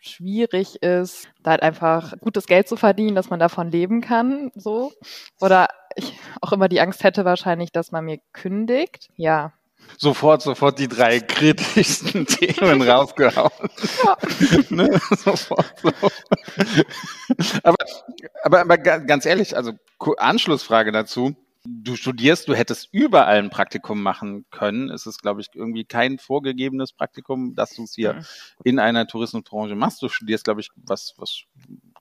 schwierig 0.00 0.82
ist, 0.82 1.28
da 1.42 1.52
halt 1.52 1.62
einfach 1.62 2.14
gutes 2.20 2.46
Geld 2.46 2.68
zu 2.68 2.76
verdienen, 2.76 3.14
dass 3.14 3.30
man 3.30 3.40
davon 3.40 3.70
leben 3.70 4.00
kann, 4.00 4.50
so. 4.54 4.92
Oder 5.40 5.68
ich 5.96 6.14
auch 6.40 6.52
immer 6.52 6.68
die 6.68 6.80
Angst 6.80 7.04
hätte 7.04 7.24
wahrscheinlich, 7.24 7.72
dass 7.72 7.92
man 7.92 8.04
mir 8.04 8.18
kündigt. 8.32 9.10
Ja. 9.16 9.52
Sofort, 9.98 10.42
sofort 10.42 10.78
die 10.78 10.88
drei 10.88 11.20
kritischsten 11.20 12.26
Themen 12.26 12.82
rausgehauen. 12.82 13.70
Ja. 14.04 14.16
ne? 14.70 15.00
Sofort 15.10 15.74
so. 15.82 15.90
aber, 17.62 17.76
aber, 18.42 18.60
aber 18.60 18.78
ganz 18.78 19.26
ehrlich, 19.26 19.56
also 19.56 19.72
Anschlussfrage 20.16 20.90
dazu. 20.90 21.36
Du 21.66 21.96
studierst, 21.96 22.46
du 22.48 22.54
hättest 22.54 22.88
überall 22.92 23.38
ein 23.38 23.50
Praktikum 23.50 24.02
machen 24.02 24.44
können. 24.50 24.90
Es 24.90 25.06
ist, 25.06 25.22
glaube 25.22 25.40
ich, 25.40 25.48
irgendwie 25.54 25.84
kein 25.84 26.18
vorgegebenes 26.18 26.92
Praktikum, 26.92 27.54
dass 27.54 27.74
du 27.74 27.84
es 27.84 27.94
hier 27.94 28.14
mhm. 28.14 28.24
in 28.64 28.78
einer 28.78 29.06
Tourismusbranche 29.06 29.74
machst. 29.74 30.02
Du 30.02 30.08
studierst, 30.08 30.44
glaube 30.44 30.60
ich, 30.60 30.70
was, 30.76 31.14
was 31.16 31.44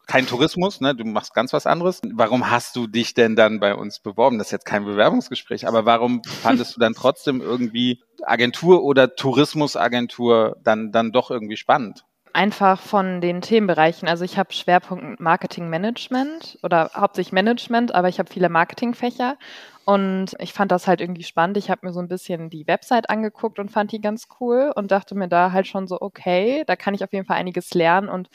kein 0.06 0.27
Tourismus, 0.27 0.81
ne? 0.81 0.94
Du 0.94 1.06
machst 1.06 1.33
ganz 1.33 1.54
was 1.54 1.65
anderes. 1.65 2.01
Warum 2.13 2.50
hast 2.50 2.75
du 2.75 2.88
dich 2.88 3.13
denn 3.13 3.36
dann 3.36 3.60
bei 3.60 3.74
uns 3.74 4.00
beworben? 4.00 4.38
Das 4.38 4.48
ist 4.48 4.51
jetzt 4.51 4.65
kein 4.65 4.83
Bewerbungsgespräch, 4.83 5.68
aber 5.68 5.85
warum 5.85 6.23
fandest 6.23 6.76
du 6.76 6.80
dann 6.80 6.94
trotzdem 6.94 7.40
irgendwie 7.40 8.04
Agentur 8.21 8.83
oder 8.83 9.16
Tourismusagentur 9.16 10.57
dann, 10.61 10.92
dann 10.92 11.11
doch 11.11 11.31
irgendwie 11.31 11.57
spannend? 11.57 12.04
Einfach 12.35 12.80
von 12.81 13.21
den 13.21 13.42
Themenbereichen. 13.42 14.07
Also 14.07 14.25
ich 14.25 14.40
habe 14.40 14.52
Schwerpunkt 14.54 15.19
Marketing 15.19 15.69
Management 15.69 16.57
oder 16.63 16.90
hauptsächlich 16.95 17.31
Management, 17.31 17.94
aber 17.94 18.09
ich 18.09 18.18
habe 18.18 18.28
viele 18.31 18.49
Marketingfächer 18.49 19.37
und 19.85 20.33
ich 20.40 20.52
fand 20.52 20.71
das 20.71 20.87
halt 20.87 20.99
irgendwie 20.99 21.21
spannend. 21.21 21.57
Ich 21.57 21.69
habe 21.69 21.85
mir 21.85 21.94
so 21.94 21.99
ein 21.99 22.07
bisschen 22.07 22.49
die 22.49 22.66
Website 22.66 23.11
angeguckt 23.11 23.59
und 23.59 23.69
fand 23.69 23.92
die 23.92 24.02
ganz 24.02 24.30
cool 24.40 24.71
und 24.75 24.90
dachte 24.90 25.13
mir 25.13 25.28
da 25.28 25.52
halt 25.52 25.68
schon 25.68 25.85
so, 25.87 26.02
okay, 26.02 26.63
da 26.66 26.75
kann 26.75 26.95
ich 26.95 27.04
auf 27.04 27.13
jeden 27.13 27.28
Fall 27.28 27.37
einiges 27.37 27.71
lernen. 27.75 28.09
Und 28.09 28.30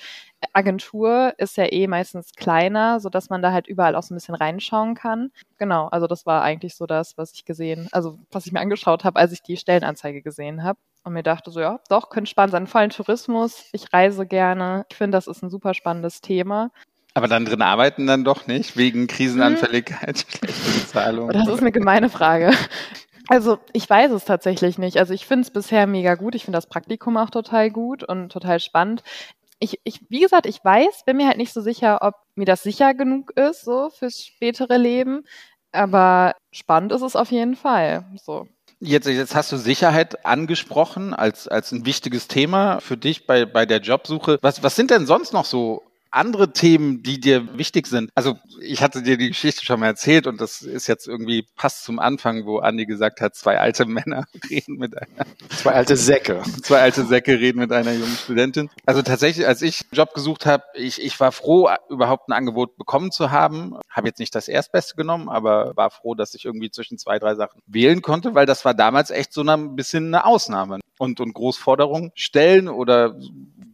Agentur 0.53 1.35
ist 1.39 1.57
ja 1.57 1.65
eh 1.73 1.89
meistens 1.89 2.33
kleiner, 2.37 3.01
sodass 3.01 3.31
man 3.31 3.43
da 3.43 3.51
halt 3.53 3.67
überall 3.67 3.97
auch 3.97 4.03
so 4.05 4.15
ein 4.15 4.17
bisschen 4.17 4.37
reinschauen 4.37 4.95
kann. 4.95 5.33
Genau, 5.59 5.89
also 5.89 6.07
das 6.07 6.25
war 6.25 6.43
eigentlich 6.43 6.77
so 6.77 6.87
das, 6.87 7.19
was 7.19 7.33
ich 7.33 7.45
gesehen, 7.45 7.89
also 7.91 8.19
was 8.31 8.47
ich 8.47 8.53
mir 8.53 8.61
angeschaut 8.61 9.03
habe, 9.05 9.19
als 9.19 9.33
ich 9.33 9.43
die 9.43 9.57
Stellenanzeige 9.57 10.23
gesehen 10.23 10.63
habe 10.63 10.79
und 11.05 11.13
mir 11.13 11.23
dachte 11.23 11.51
so, 11.51 11.61
ja, 11.61 11.81
doch, 11.89 12.11
könnte 12.11 12.31
spannend 12.31 12.53
sein. 12.53 12.67
Vor 12.67 12.81
allem 12.81 12.91
Tourismus, 12.91 13.65
ich 13.73 13.93
reise 13.93 14.27
gerne. 14.27 14.85
Ich 14.91 14.97
finde, 14.97 15.17
das 15.17 15.27
ist 15.27 15.43
ein 15.43 15.51
super 15.51 15.75
spannendes 15.75 16.21
Thema. 16.21 16.71
Aber 17.15 17.29
dann 17.29 17.45
drin 17.45 17.63
arbeiten 17.63 18.07
dann 18.07 18.25
doch 18.25 18.47
nicht, 18.47 18.77
wegen 18.77 19.07
Krisenanfälligkeit, 19.07 20.19
hm. 20.19 20.25
schlechte 20.39 20.81
Bezahlung. 20.81 21.31
Das 21.31 21.49
ist 21.49 21.61
eine 21.61 21.73
gemeine 21.73 22.11
Frage. 22.11 22.53
Also 23.29 23.59
ich 23.75 23.89
weiß 23.89 24.11
es 24.13 24.25
tatsächlich 24.25 24.79
nicht. 24.79 24.97
Also 24.97 25.13
ich 25.13 25.27
finde 25.27 25.43
es 25.43 25.51
bisher 25.51 25.87
mega 25.87 26.15
gut. 26.15 26.35
Ich 26.35 26.45
finde 26.45 26.57
das 26.57 26.67
Praktikum 26.67 27.17
auch 27.19 27.31
total 27.31 27.71
gut 27.71 28.03
und 28.03 28.31
total 28.33 28.59
spannend. 28.59 29.03
Ich, 29.59 29.81
ich, 29.85 30.01
wie 30.09 30.21
gesagt, 30.21 30.47
ich 30.47 30.65
weiß, 30.65 31.05
bin 31.05 31.19
mir 31.19 31.27
halt 31.27 31.37
nicht 31.37 31.53
so 31.53 31.61
sicher, 31.61 31.99
ob 32.01 32.15
mir 32.37 32.47
das 32.47 32.63
sicher 32.63 32.95
genug 32.95 33.33
ist, 33.33 33.65
so 33.65 33.91
fürs 33.91 34.25
spätere 34.25 34.79
Leben. 34.79 35.25
Aber 35.73 36.35
spannend 36.53 36.93
ist 36.93 37.03
es 37.03 37.17
auf 37.17 37.31
jeden 37.31 37.57
Fall. 37.57 38.07
So. 38.23 38.49
Jetzt, 38.81 39.09
jetzt 39.09 39.35
hast 39.35 39.51
du 39.51 39.57
Sicherheit 39.57 40.25
angesprochen 40.25 41.13
als, 41.13 41.49
als 41.49 41.73
ein 41.73 41.85
wichtiges 41.85 42.29
Thema 42.29 42.81
für 42.81 42.97
dich 42.97 43.27
bei, 43.27 43.45
bei 43.45 43.67
der 43.67 43.81
Jobsuche. 43.81 44.39
Was, 44.41 44.63
was 44.63 44.77
sind 44.77 44.93
denn 44.93 45.07
sonst 45.07 45.33
noch 45.33 45.45
so 45.45 45.83
andere 46.11 46.53
Themen, 46.53 47.03
die 47.03 47.21
dir 47.21 47.59
wichtig 47.59 47.87
sind? 47.87 48.11
Also 48.15 48.39
ich 48.61 48.83
hatte 48.83 49.03
dir 49.03 49.17
die 49.17 49.29
Geschichte 49.29 49.65
schon 49.65 49.81
mal 49.81 49.87
erzählt 49.87 50.27
und 50.27 50.41
das 50.41 50.63
ist 50.63 50.87
jetzt 50.87 51.07
irgendwie 51.07 51.47
passt 51.57 51.85
zum 51.85 51.99
Anfang, 51.99 52.45
wo 52.47 52.59
Andi 52.59 52.87
gesagt 52.87 53.21
hat, 53.21 53.35
zwei 53.35 53.59
alte 53.59 53.87
Männer 53.87 54.25
reden 54.51 54.77
mit 54.77 54.97
einer. 54.97 55.27
Zwei 55.51 55.73
alte 55.73 55.97
Säcke. 55.97 56.43
Zwei 56.63 56.81
alte 56.81 57.05
Säcke 57.05 57.39
reden 57.39 57.59
mit 57.59 57.73
einer 57.73 57.93
jungen 57.93 58.17
Studentin. 58.17 58.71
Also 58.87 59.03
tatsächlich, 59.03 59.47
als 59.47 59.63
ich 59.63 59.83
einen 59.83 59.97
Job 59.97 60.15
gesucht 60.15 60.47
habe, 60.47 60.65
ich, 60.75 61.03
ich 61.03 61.19
war 61.19 61.33
froh, 61.33 61.69
überhaupt 61.89 62.29
ein 62.29 62.33
Angebot 62.33 62.77
bekommen 62.77 63.11
zu 63.11 63.31
haben. 63.31 63.77
Habe 63.91 64.09
jetzt 64.09 64.21
nicht 64.21 64.35
das 64.35 64.49
Erstbeste 64.49 64.95
genommen, 64.95 65.29
aber 65.29 65.77
war 65.77 65.91
froh, 65.91 66.15
dass 66.15 66.35
ich 66.35 66.45
irgendwie 66.45 66.71
zwischen 66.71 66.99
zwei, 66.99 67.19
drei 67.19 67.35
Sachen 67.35 67.61
wählen 67.67 68.03
konnte, 68.03 68.35
weil 68.35 68.47
das 68.47 68.65
war 68.65 68.75
damals 68.75 69.11
echt 69.11 69.33
so 69.33 69.43
ein 69.43 69.75
bisschen 69.75 70.07
eine 70.07 70.25
Ausnahme. 70.25 70.79
Und, 70.99 71.21
und 71.21 71.33
Großforderungen 71.33 72.11
stellen 72.15 72.69
oder 72.69 73.17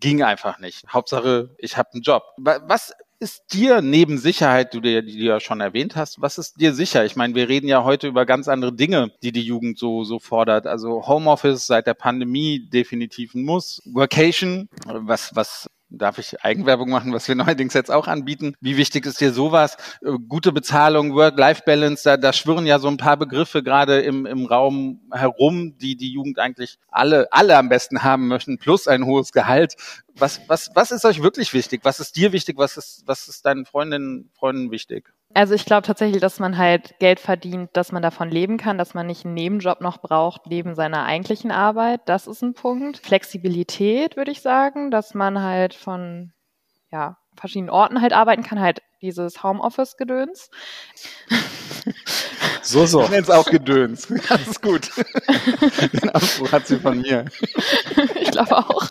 ging 0.00 0.22
einfach 0.22 0.58
nicht. 0.58 0.84
Hauptsache, 0.92 1.54
ich 1.58 1.76
habe 1.76 1.90
einen 1.94 2.02
Job. 2.02 2.22
Was 2.36 2.92
ist 3.20 3.54
dir 3.54 3.80
neben 3.80 4.18
Sicherheit, 4.18 4.74
du 4.74 4.80
dir, 4.80 5.00
die 5.00 5.18
du 5.18 5.24
ja 5.24 5.40
schon 5.40 5.60
erwähnt 5.60 5.96
hast, 5.96 6.20
was 6.20 6.36
ist 6.36 6.60
dir 6.60 6.74
sicher? 6.74 7.06
Ich 7.06 7.16
meine, 7.16 7.34
wir 7.34 7.48
reden 7.48 7.68
ja 7.68 7.84
heute 7.84 8.08
über 8.08 8.26
ganz 8.26 8.48
andere 8.48 8.74
Dinge, 8.74 9.12
die 9.22 9.32
die 9.32 9.42
Jugend 9.42 9.78
so, 9.78 10.04
so 10.04 10.18
fordert. 10.18 10.66
Also 10.66 11.06
Homeoffice 11.06 11.66
seit 11.66 11.86
der 11.86 11.94
Pandemie 11.94 12.68
definitiv 12.68 13.34
ein 13.34 13.44
Muss. 13.44 13.80
Workation, 13.86 14.68
was, 14.84 15.34
was 15.34 15.70
darf 15.88 16.18
ich 16.18 16.42
Eigenwerbung 16.44 16.90
machen, 16.90 17.12
was 17.12 17.28
wir 17.28 17.34
neuerdings 17.34 17.74
jetzt 17.74 17.90
auch 17.90 18.06
anbieten. 18.06 18.54
Wie 18.60 18.76
wichtig 18.76 19.06
ist 19.06 19.20
dir 19.20 19.32
sowas? 19.32 19.76
Äh, 20.02 20.12
gute 20.28 20.52
Bezahlung, 20.52 21.14
Work-Life-Balance, 21.14 22.02
da, 22.04 22.16
da 22.16 22.32
schwirren 22.32 22.66
ja 22.66 22.78
so 22.78 22.88
ein 22.88 22.96
paar 22.96 23.16
Begriffe 23.16 23.62
gerade 23.62 24.00
im, 24.00 24.26
im 24.26 24.46
Raum 24.46 25.00
herum, 25.12 25.76
die 25.78 25.96
die 25.96 26.12
Jugend 26.12 26.38
eigentlich 26.38 26.78
alle, 26.88 27.28
alle 27.32 27.56
am 27.56 27.68
besten 27.68 28.02
haben 28.02 28.28
möchten, 28.28 28.58
plus 28.58 28.88
ein 28.88 29.04
hohes 29.06 29.32
Gehalt. 29.32 29.74
Was, 30.16 30.40
was, 30.48 30.70
was 30.74 30.90
ist 30.90 31.04
euch 31.04 31.22
wirklich 31.22 31.52
wichtig? 31.54 31.80
Was 31.84 32.00
ist 32.00 32.16
dir 32.16 32.32
wichtig? 32.32 32.56
Was 32.58 32.76
ist, 32.76 33.02
was 33.06 33.28
ist 33.28 33.44
deinen 33.44 33.66
Freundinnen, 33.66 34.30
Freunden 34.34 34.70
wichtig? 34.70 35.12
Also 35.34 35.54
ich 35.54 35.64
glaube 35.64 35.82
tatsächlich, 35.82 36.20
dass 36.20 36.38
man 36.38 36.56
halt 36.56 36.96
Geld 37.00 37.18
verdient, 37.18 37.70
dass 37.72 37.90
man 37.90 38.02
davon 38.02 38.30
leben 38.30 38.56
kann, 38.56 38.78
dass 38.78 38.94
man 38.94 39.08
nicht 39.08 39.24
einen 39.24 39.34
Nebenjob 39.34 39.80
noch 39.80 39.98
braucht 39.98 40.46
neben 40.46 40.76
seiner 40.76 41.04
eigentlichen 41.04 41.50
Arbeit. 41.50 42.02
Das 42.06 42.28
ist 42.28 42.42
ein 42.42 42.54
Punkt. 42.54 42.98
Flexibilität 42.98 44.16
würde 44.16 44.30
ich 44.30 44.42
sagen, 44.42 44.92
dass 44.92 45.12
man 45.12 45.42
halt 45.42 45.74
von 45.74 46.32
ja, 46.92 47.16
verschiedenen 47.36 47.70
Orten 47.70 48.00
halt 48.00 48.12
arbeiten 48.12 48.44
kann, 48.44 48.60
halt 48.60 48.80
dieses 49.04 49.42
Homeoffice-Gedöns. 49.42 50.50
So, 52.64 52.86
so. 52.86 53.02
Ich 53.02 53.10
nenne 53.10 53.22
es 53.22 53.30
auch 53.30 53.44
Gedöns. 53.44 54.08
Alles 54.30 54.60
gut. 54.60 54.90
Den 55.92 56.08
Anspruch 56.10 56.50
hat 56.50 56.66
sie 56.66 56.78
von 56.78 57.00
mir. 57.00 57.26
Ich 58.20 58.30
glaube 58.30 58.56
auch. 58.56 58.88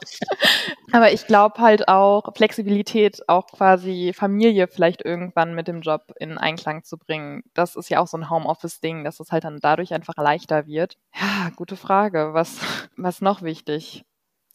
Aber 0.94 1.12
ich 1.12 1.28
glaube 1.28 1.60
halt 1.60 1.90
auch 1.90 2.34
Flexibilität, 2.36 3.28
auch 3.28 3.48
quasi 3.48 4.14
Familie 4.16 4.68
vielleicht 4.68 5.04
irgendwann 5.04 5.54
mit 5.56 5.68
dem 5.68 5.82
Job 5.82 6.14
in 6.20 6.38
Einklang 6.38 6.84
zu 6.84 6.98
bringen. 6.98 7.44
Das 7.54 7.76
ist 7.76 7.90
ja 7.90 8.00
auch 8.00 8.08
so 8.08 8.16
ein 8.16 8.30
Homeoffice-Ding, 8.30 9.04
dass 9.04 9.20
es 9.20 9.32
halt 9.32 9.44
dann 9.44 9.60
dadurch 9.60 9.94
einfach 9.94 10.16
leichter 10.18 10.68
wird. 10.68 10.98
Ja, 11.14 11.50
gute 11.56 11.76
Frage. 11.76 12.30
Was, 12.34 12.60
was 12.96 13.22
noch 13.22 13.42
wichtig? 13.42 14.06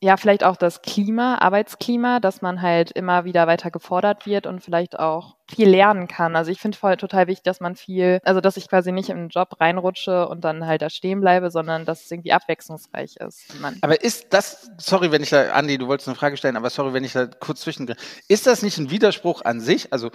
Ja, 0.00 0.16
vielleicht 0.16 0.44
auch 0.44 0.56
das 0.56 0.82
Klima, 0.82 1.38
Arbeitsklima, 1.38 2.20
dass 2.20 2.40
man 2.40 2.62
halt 2.62 2.92
immer 2.92 3.24
wieder 3.24 3.48
weiter 3.48 3.70
gefordert 3.72 4.26
wird 4.26 4.46
und 4.46 4.60
vielleicht 4.60 4.98
auch 4.98 5.36
viel 5.50 5.68
lernen 5.68 6.06
kann. 6.06 6.36
Also 6.36 6.52
ich 6.52 6.60
finde 6.60 6.78
voll 6.78 6.96
total 6.96 7.26
wichtig, 7.26 7.42
dass 7.42 7.58
man 7.58 7.74
viel, 7.74 8.20
also 8.22 8.40
dass 8.40 8.56
ich 8.56 8.68
quasi 8.68 8.92
nicht 8.92 9.08
in 9.08 9.16
den 9.16 9.28
Job 9.28 9.60
reinrutsche 9.60 10.28
und 10.28 10.44
dann 10.44 10.66
halt 10.66 10.82
da 10.82 10.90
stehen 10.90 11.20
bleibe, 11.20 11.50
sondern 11.50 11.84
dass 11.84 12.04
es 12.04 12.10
irgendwie 12.12 12.32
abwechslungsreich 12.32 13.16
ist. 13.16 13.60
Man 13.60 13.76
aber 13.80 14.00
ist 14.00 14.28
das, 14.30 14.70
sorry, 14.78 15.10
wenn 15.10 15.22
ich 15.22 15.30
da, 15.30 15.50
Andi, 15.50 15.78
du 15.78 15.88
wolltest 15.88 16.08
eine 16.08 16.16
Frage 16.16 16.36
stellen, 16.36 16.56
aber 16.56 16.70
sorry, 16.70 16.92
wenn 16.92 17.04
ich 17.04 17.14
da 17.14 17.26
kurz 17.26 17.62
zwischen, 17.62 17.92
ist 18.28 18.46
das 18.46 18.62
nicht 18.62 18.78
ein 18.78 18.90
Widerspruch 18.90 19.42
an 19.44 19.60
sich? 19.60 19.92
Also 19.92 20.10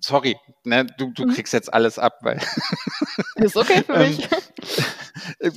sorry, 0.00 0.36
ne, 0.64 0.86
du, 0.96 1.12
du 1.12 1.26
mhm. 1.26 1.32
kriegst 1.32 1.52
jetzt 1.52 1.72
alles 1.72 1.98
ab, 1.98 2.18
weil. 2.22 2.40
Ist 3.36 3.56
okay 3.56 3.82
für 3.82 3.98
mich. 3.98 4.28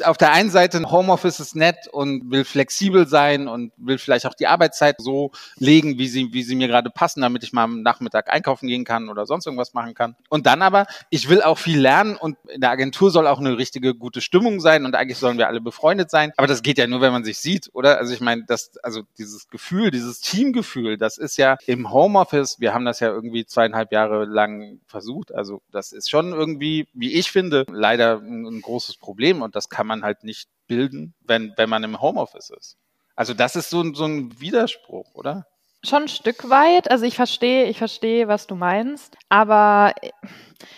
Auf 0.04 0.18
der 0.18 0.32
einen 0.32 0.50
Seite 0.50 0.82
Homeoffice 0.92 1.40
ist 1.40 1.56
nett 1.56 1.88
und 1.92 2.32
will 2.32 2.44
flexibel 2.44 3.08
sein 3.08 3.48
und 3.48 3.72
will 3.78 3.98
vielleicht 3.98 4.26
auch 4.26 4.34
die 4.34 4.48
Arbeitszeit 4.48 4.96
so 5.00 5.32
legen, 5.58 5.98
wie 5.98 6.08
sie, 6.08 6.34
wie 6.34 6.44
sie 6.44 6.56
mir 6.56 6.68
gerade 6.68 6.90
passen, 6.90 7.22
damit 7.22 7.44
ich 7.44 7.54
mal 7.54 7.64
am 7.64 7.82
Nachmittag 7.82 8.32
einkaufen 8.32 8.68
gehen 8.68 8.86
kann 8.86 9.10
oder 9.10 9.26
sonst 9.26 9.46
irgendwas 9.46 9.74
machen 9.74 9.94
kann. 9.94 10.16
Und 10.30 10.46
dann 10.46 10.62
aber, 10.62 10.88
ich 11.10 11.30
will 11.30 11.42
auch 11.42 11.58
viel 11.58 11.80
lernen 11.80 12.16
und 12.16 12.38
in 12.48 12.62
der 12.62 12.72
Agentur 12.72 13.12
soll 13.12 13.28
auch 13.28 13.40
eine 13.40 13.58
richtige 13.58 13.96
gute 13.96 14.22
Stimmung 14.22 14.60
sein 14.60 14.86
und 14.86 14.96
eigentlich 14.96 15.18
sollen 15.18 15.38
wir 15.38 15.48
alle 15.48 15.62
befreundet 15.62 16.10
sein. 16.10 16.32
Aber 16.38 16.48
das 16.48 16.64
geht 16.64 16.78
ja 16.78 16.88
nur, 16.88 17.02
wenn 17.02 17.12
man 17.12 17.24
sich 17.24 17.40
sieht, 17.40 17.70
oder? 17.74 17.98
Also 17.98 18.14
ich 18.14 18.22
meine, 18.22 18.44
das, 18.46 18.78
also 18.84 19.02
dieses 19.18 19.50
Gefühl, 19.50 19.92
dieses 19.92 20.22
Teamgefühl, 20.22 20.98
das 20.98 21.18
ist 21.18 21.38
ja 21.38 21.58
im 21.66 21.92
Homeoffice, 21.92 22.60
wir 22.60 22.74
haben 22.74 22.86
das 22.86 23.00
ja 23.00 23.10
irgendwie 23.10 23.46
zweieinhalb 23.46 23.92
Jahre 23.92 24.26
lang 24.26 24.80
versucht. 24.88 25.34
Also 25.34 25.62
das 25.72 25.92
ist 25.92 26.10
schon 26.10 26.32
irgendwie, 26.32 26.88
wie 26.94 27.14
ich 27.14 27.32
finde, 27.32 27.66
leider 27.70 28.20
ein, 28.20 28.46
ein 28.46 28.62
großes 28.62 28.98
Problem 28.98 29.42
und 29.42 29.51
das 29.56 29.70
kann 29.70 29.88
man 29.88 30.04
halt 30.04 30.24
nicht 30.24 30.50
bilden, 30.68 31.14
wenn, 31.22 31.54
wenn 31.58 31.70
man 31.70 31.84
im 31.84 32.02
Homeoffice 32.02 32.50
ist. 32.50 32.78
Also 33.16 33.34
das 33.34 33.56
ist 33.56 33.70
so, 33.70 33.94
so 33.94 34.06
ein 34.06 34.40
Widerspruch, 34.40 35.14
oder? 35.14 35.46
Schon 35.84 36.04
ein 36.04 36.08
Stück 36.08 36.50
weit. 36.50 36.90
Also 36.92 37.06
ich 37.06 37.16
verstehe, 37.16 37.66
ich 37.66 37.78
verstehe, 37.78 38.28
was 38.28 38.48
du 38.48 38.56
meinst. 38.56 39.18
Aber 39.30 39.94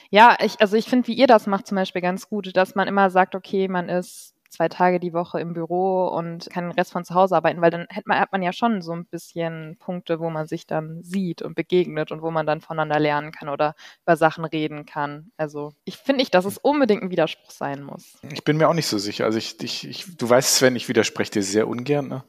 ja, 0.09 0.37
ich, 0.41 0.59
also 0.61 0.77
ich 0.77 0.85
finde, 0.85 1.07
wie 1.07 1.13
ihr 1.13 1.27
das 1.27 1.45
macht 1.47 1.67
zum 1.67 1.75
Beispiel 1.75 2.01
ganz 2.01 2.29
gut, 2.29 2.55
dass 2.55 2.75
man 2.75 2.87
immer 2.87 3.09
sagt, 3.09 3.35
okay, 3.35 3.67
man 3.67 3.89
ist 3.89 4.32
zwei 4.53 4.69
Tage 4.69 4.99
die 4.99 5.13
Woche 5.13 5.39
im 5.39 5.53
Büro 5.53 6.07
und 6.07 6.49
kann 6.49 6.65
den 6.65 6.71
Rest 6.71 6.91
von 6.91 7.03
zu 7.03 7.13
Hause 7.15 7.35
arbeiten, 7.35 7.61
weil 7.61 7.71
dann 7.71 7.87
hat 7.93 8.05
man, 8.05 8.19
hat 8.19 8.31
man 8.31 8.41
ja 8.41 8.53
schon 8.53 8.81
so 8.81 8.93
ein 8.93 9.05
bisschen 9.05 9.77
Punkte, 9.79 10.19
wo 10.19 10.29
man 10.29 10.47
sich 10.47 10.67
dann 10.67 11.03
sieht 11.03 11.41
und 11.41 11.55
begegnet 11.55 12.11
und 12.11 12.21
wo 12.21 12.31
man 12.31 12.45
dann 12.45 12.61
voneinander 12.61 12.99
lernen 12.99 13.31
kann 13.31 13.49
oder 13.49 13.75
über 14.05 14.15
Sachen 14.15 14.45
reden 14.45 14.85
kann. 14.85 15.31
Also 15.37 15.73
ich 15.85 15.97
finde 15.97 16.21
nicht, 16.21 16.33
dass 16.33 16.45
es 16.45 16.57
unbedingt 16.57 17.03
ein 17.03 17.09
Widerspruch 17.09 17.51
sein 17.51 17.83
muss. 17.83 18.17
Ich 18.31 18.43
bin 18.43 18.57
mir 18.57 18.69
auch 18.69 18.73
nicht 18.73 18.87
so 18.87 18.97
sicher. 18.97 19.25
Also 19.25 19.37
ich, 19.37 19.61
ich, 19.61 19.87
ich 19.87 20.17
du 20.17 20.29
weißt, 20.29 20.55
Sven, 20.55 20.75
ich 20.75 20.87
widerspreche 20.87 21.31
dir 21.31 21.43
sehr 21.43 21.67
ungern, 21.67 22.07
ne? 22.07 22.23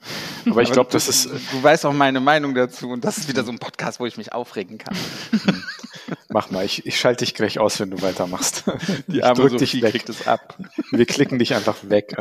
aber 0.51 0.63
ich 0.63 0.73
glaube, 0.73 0.91
das 0.91 1.09
ist... 1.09 1.27
Du 1.53 1.63
weißt 1.63 1.85
auch 1.87 1.93
meine 1.93 2.21
Meinung 2.21 2.55
dazu 2.55 2.89
und 2.89 3.05
das 3.05 3.19
ist 3.19 3.29
wieder 3.29 3.45
so 3.45 3.53
ein 3.53 3.59
Podcast, 3.59 4.01
wo 4.01 4.07
ich 4.07 4.17
mich 4.17 4.33
aufregen 4.33 4.79
kann. 4.79 4.97
Mach 6.35 6.51
mal, 6.51 6.65
ich, 6.65 6.85
ich 6.85 6.99
schalte 6.99 7.25
dich 7.25 7.33
gleich 7.33 7.61
aus, 7.61 7.79
wenn 7.79 7.93
du 7.93 8.03
weitermachst. 8.03 8.65
Die 9.07 9.23
arme 9.23 9.49
drück 9.49 9.57
dich 9.57 9.81
weg. 9.83 10.03
es 10.09 10.27
ab. 10.27 10.59
Wir 10.91 11.07
klicken 11.07 11.39
dich 11.39 11.55
einfach 11.55 11.89
weg. 11.89 12.17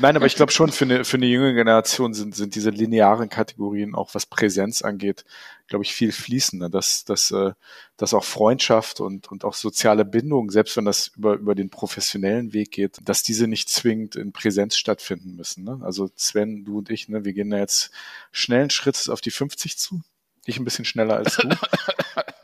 Nein, 0.00 0.16
aber 0.16 0.26
ich 0.26 0.34
glaube 0.34 0.50
schon, 0.50 0.72
für 0.72 0.84
eine, 0.84 1.04
für 1.04 1.16
eine 1.16 1.26
junge 1.26 1.54
Generation 1.54 2.12
sind, 2.12 2.34
sind 2.34 2.56
diese 2.56 2.70
linearen 2.70 3.28
Kategorien, 3.28 3.94
auch 3.94 4.16
was 4.16 4.26
Präsenz 4.26 4.82
angeht, 4.82 5.24
glaube 5.68 5.84
ich, 5.84 5.94
viel 5.94 6.10
fließender, 6.10 6.70
dass, 6.70 7.04
dass, 7.04 7.30
äh, 7.30 7.52
dass 7.96 8.14
auch 8.14 8.24
Freundschaft 8.24 8.98
und, 8.98 9.30
und 9.30 9.44
auch 9.44 9.54
soziale 9.54 10.04
Bindung, 10.04 10.50
selbst 10.50 10.76
wenn 10.76 10.84
das 10.84 11.12
über, 11.16 11.34
über 11.34 11.54
den 11.54 11.70
professionellen 11.70 12.52
Weg 12.52 12.72
geht, 12.72 12.98
dass 13.04 13.22
diese 13.22 13.46
nicht 13.46 13.68
zwingend 13.68 14.16
in 14.16 14.32
Präsenz 14.32 14.76
stattfinden 14.76 15.36
müssen. 15.36 15.62
Ne? 15.62 15.78
Also 15.84 16.10
Sven, 16.16 16.64
du 16.64 16.78
und 16.78 16.90
ich, 16.90 17.08
ne, 17.08 17.24
wir 17.24 17.32
gehen 17.32 17.50
da 17.50 17.58
jetzt 17.58 17.92
schnellen 18.32 18.70
Schritt 18.70 19.08
auf 19.08 19.20
die 19.20 19.30
50 19.30 19.78
zu. 19.78 20.02
Ich 20.46 20.58
ein 20.58 20.64
bisschen 20.64 20.84
schneller 20.84 21.14
als 21.14 21.36
du. 21.36 21.48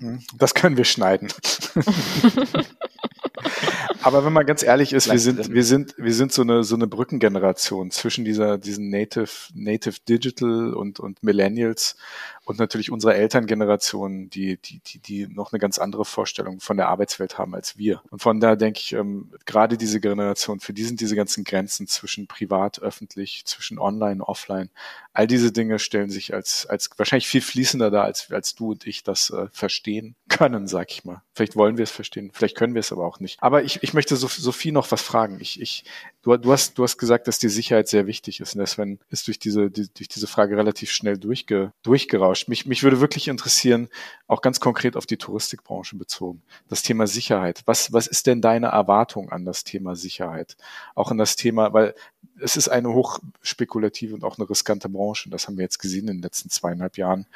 Hm, 0.00 0.20
das 0.34 0.54
können 0.54 0.76
wir 0.76 0.84
schneiden. 0.84 1.28
Aber 4.02 4.24
wenn 4.24 4.32
man 4.32 4.46
ganz 4.46 4.62
ehrlich 4.62 4.92
ist, 4.92 5.10
wir 5.10 5.18
sind, 5.18 5.52
wir 5.52 5.64
sind, 5.64 5.94
wir 5.98 6.14
sind 6.14 6.32
so 6.32 6.42
eine, 6.42 6.64
so 6.64 6.74
eine 6.74 6.86
Brückengeneration 6.86 7.90
zwischen 7.90 8.24
dieser, 8.24 8.56
diesen 8.56 8.88
Native, 8.88 9.30
Native 9.54 9.96
Digital 10.08 10.72
und, 10.72 11.00
und 11.00 11.22
Millennials 11.22 11.96
und 12.44 12.58
natürlich 12.58 12.90
unserer 12.90 13.14
Elterngeneration, 13.14 14.30
die, 14.30 14.56
die, 14.56 14.80
die, 14.80 14.98
die 14.98 15.26
noch 15.28 15.52
eine 15.52 15.60
ganz 15.60 15.78
andere 15.78 16.04
Vorstellung 16.04 16.60
von 16.60 16.76
der 16.76 16.88
Arbeitswelt 16.88 17.38
haben 17.38 17.54
als 17.54 17.78
wir. 17.78 18.02
Und 18.10 18.22
von 18.22 18.40
daher 18.40 18.56
denke 18.56 18.80
ich, 18.80 18.92
ähm, 18.92 19.30
gerade 19.46 19.76
diese 19.76 20.00
Generation, 20.00 20.58
für 20.60 20.72
die 20.72 20.82
sind 20.84 21.00
diese 21.00 21.14
ganzen 21.14 21.44
Grenzen 21.44 21.86
zwischen 21.86 22.26
privat, 22.26 22.80
öffentlich, 22.80 23.44
zwischen 23.44 23.78
online, 23.78 24.26
offline, 24.26 24.70
all 25.12 25.26
diese 25.26 25.52
Dinge 25.52 25.78
stellen 25.78 26.10
sich 26.10 26.34
als, 26.34 26.66
als 26.66 26.90
wahrscheinlich 26.96 27.28
viel 27.28 27.40
fließender 27.40 27.90
dar, 27.90 28.04
als, 28.04 28.30
als 28.32 28.54
du 28.54 28.72
und 28.72 28.86
ich 28.86 29.02
das 29.04 29.30
äh, 29.30 29.46
verstehen 29.52 30.16
können, 30.28 30.66
sag 30.66 30.90
ich 30.90 31.04
mal. 31.04 31.22
Vielleicht 31.34 31.56
wollen 31.56 31.76
wir 31.76 31.84
es 31.84 31.90
verstehen, 31.90 32.30
vielleicht 32.32 32.56
können 32.56 32.74
wir 32.74 32.80
es 32.80 32.90
aber 32.90 33.04
auch 33.04 33.20
nicht. 33.20 33.42
Aber 33.42 33.62
ich, 33.62 33.82
ich 33.82 33.89
möchte 33.94 34.16
Sophie 34.16 34.72
noch 34.72 34.90
was 34.90 35.02
fragen. 35.02 35.38
Ich, 35.40 35.60
ich, 35.60 35.84
du, 36.22 36.36
du, 36.36 36.52
hast, 36.52 36.78
du 36.78 36.82
hast 36.82 36.98
gesagt, 36.98 37.28
dass 37.28 37.38
die 37.38 37.48
Sicherheit 37.48 37.88
sehr 37.88 38.06
wichtig 38.06 38.40
ist. 38.40 38.56
Und 38.56 38.66
Sven 38.66 38.98
ist 39.10 39.26
durch 39.26 39.38
diese, 39.38 39.70
die, 39.70 39.88
durch 39.92 40.08
diese 40.08 40.26
Frage 40.26 40.56
relativ 40.56 40.90
schnell 40.90 41.18
durchge, 41.18 41.72
durchgerauscht. 41.82 42.48
Mich, 42.48 42.66
mich 42.66 42.82
würde 42.82 43.00
wirklich 43.00 43.28
interessieren, 43.28 43.88
auch 44.26 44.42
ganz 44.42 44.60
konkret 44.60 44.96
auf 44.96 45.06
die 45.06 45.16
Touristikbranche 45.16 45.96
bezogen, 45.96 46.42
das 46.68 46.82
Thema 46.82 47.06
Sicherheit. 47.06 47.62
Was, 47.66 47.92
was 47.92 48.06
ist 48.06 48.26
denn 48.26 48.40
deine 48.40 48.68
Erwartung 48.68 49.30
an 49.30 49.44
das 49.44 49.64
Thema 49.64 49.96
Sicherheit? 49.96 50.56
Auch 50.94 51.10
an 51.10 51.18
das 51.18 51.36
Thema, 51.36 51.72
weil 51.72 51.94
es 52.40 52.56
ist 52.56 52.68
eine 52.68 52.92
hochspekulative 52.92 54.14
und 54.14 54.24
auch 54.24 54.38
eine 54.38 54.48
riskante 54.48 54.88
Branche. 54.88 55.30
Das 55.30 55.46
haben 55.46 55.56
wir 55.56 55.64
jetzt 55.64 55.78
gesehen 55.78 56.08
in 56.08 56.18
den 56.18 56.22
letzten 56.22 56.50
zweieinhalb 56.50 56.96
Jahren. 56.96 57.26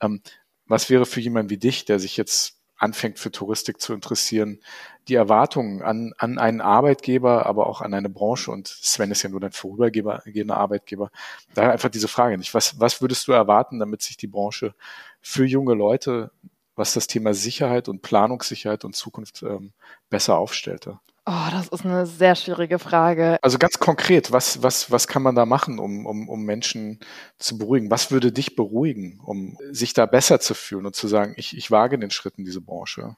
Ähm, 0.00 0.20
was 0.66 0.90
wäre 0.90 1.06
für 1.06 1.20
jemanden 1.20 1.50
wie 1.50 1.56
dich, 1.56 1.86
der 1.86 1.98
sich 1.98 2.16
jetzt 2.16 2.57
anfängt 2.78 3.18
für 3.18 3.30
Touristik 3.30 3.80
zu 3.80 3.92
interessieren, 3.92 4.60
die 5.08 5.14
Erwartungen 5.14 5.82
an, 5.82 6.14
an 6.18 6.38
einen 6.38 6.60
Arbeitgeber, 6.60 7.46
aber 7.46 7.66
auch 7.66 7.80
an 7.80 7.92
eine 7.92 8.08
Branche 8.08 8.50
und 8.50 8.68
Sven 8.68 9.10
ist 9.10 9.22
ja 9.22 9.30
nur 9.30 9.40
dein 9.40 9.52
vorübergehender 9.52 10.56
Arbeitgeber. 10.56 11.10
Da 11.54 11.70
einfach 11.70 11.88
diese 11.88 12.08
Frage 12.08 12.38
nicht. 12.38 12.54
Was, 12.54 12.78
was 12.78 13.02
würdest 13.02 13.26
du 13.26 13.32
erwarten, 13.32 13.78
damit 13.78 14.02
sich 14.02 14.16
die 14.16 14.26
Branche 14.26 14.74
für 15.20 15.44
junge 15.44 15.74
Leute, 15.74 16.30
was 16.76 16.94
das 16.94 17.08
Thema 17.08 17.34
Sicherheit 17.34 17.88
und 17.88 18.02
Planungssicherheit 18.02 18.84
und 18.84 18.94
Zukunft 18.94 19.42
ähm, 19.42 19.72
besser 20.10 20.38
aufstellte? 20.38 21.00
Oh, 21.30 21.50
das 21.50 21.68
ist 21.68 21.84
eine 21.84 22.06
sehr 22.06 22.34
schwierige 22.34 22.78
Frage. 22.78 23.36
Also 23.42 23.58
ganz 23.58 23.78
konkret, 23.78 24.32
was, 24.32 24.62
was, 24.62 24.90
was 24.90 25.06
kann 25.06 25.22
man 25.22 25.34
da 25.34 25.44
machen, 25.44 25.78
um, 25.78 26.06
um, 26.06 26.26
um 26.26 26.42
Menschen 26.42 27.00
zu 27.38 27.58
beruhigen? 27.58 27.90
Was 27.90 28.10
würde 28.10 28.32
dich 28.32 28.56
beruhigen, 28.56 29.20
um 29.22 29.58
sich 29.70 29.92
da 29.92 30.06
besser 30.06 30.40
zu 30.40 30.54
fühlen 30.54 30.86
und 30.86 30.96
zu 30.96 31.06
sagen, 31.06 31.34
ich, 31.36 31.54
ich 31.54 31.70
wage 31.70 31.98
den 31.98 32.10
Schritt 32.10 32.38
in 32.38 32.46
diese 32.46 32.62
Branche? 32.62 33.14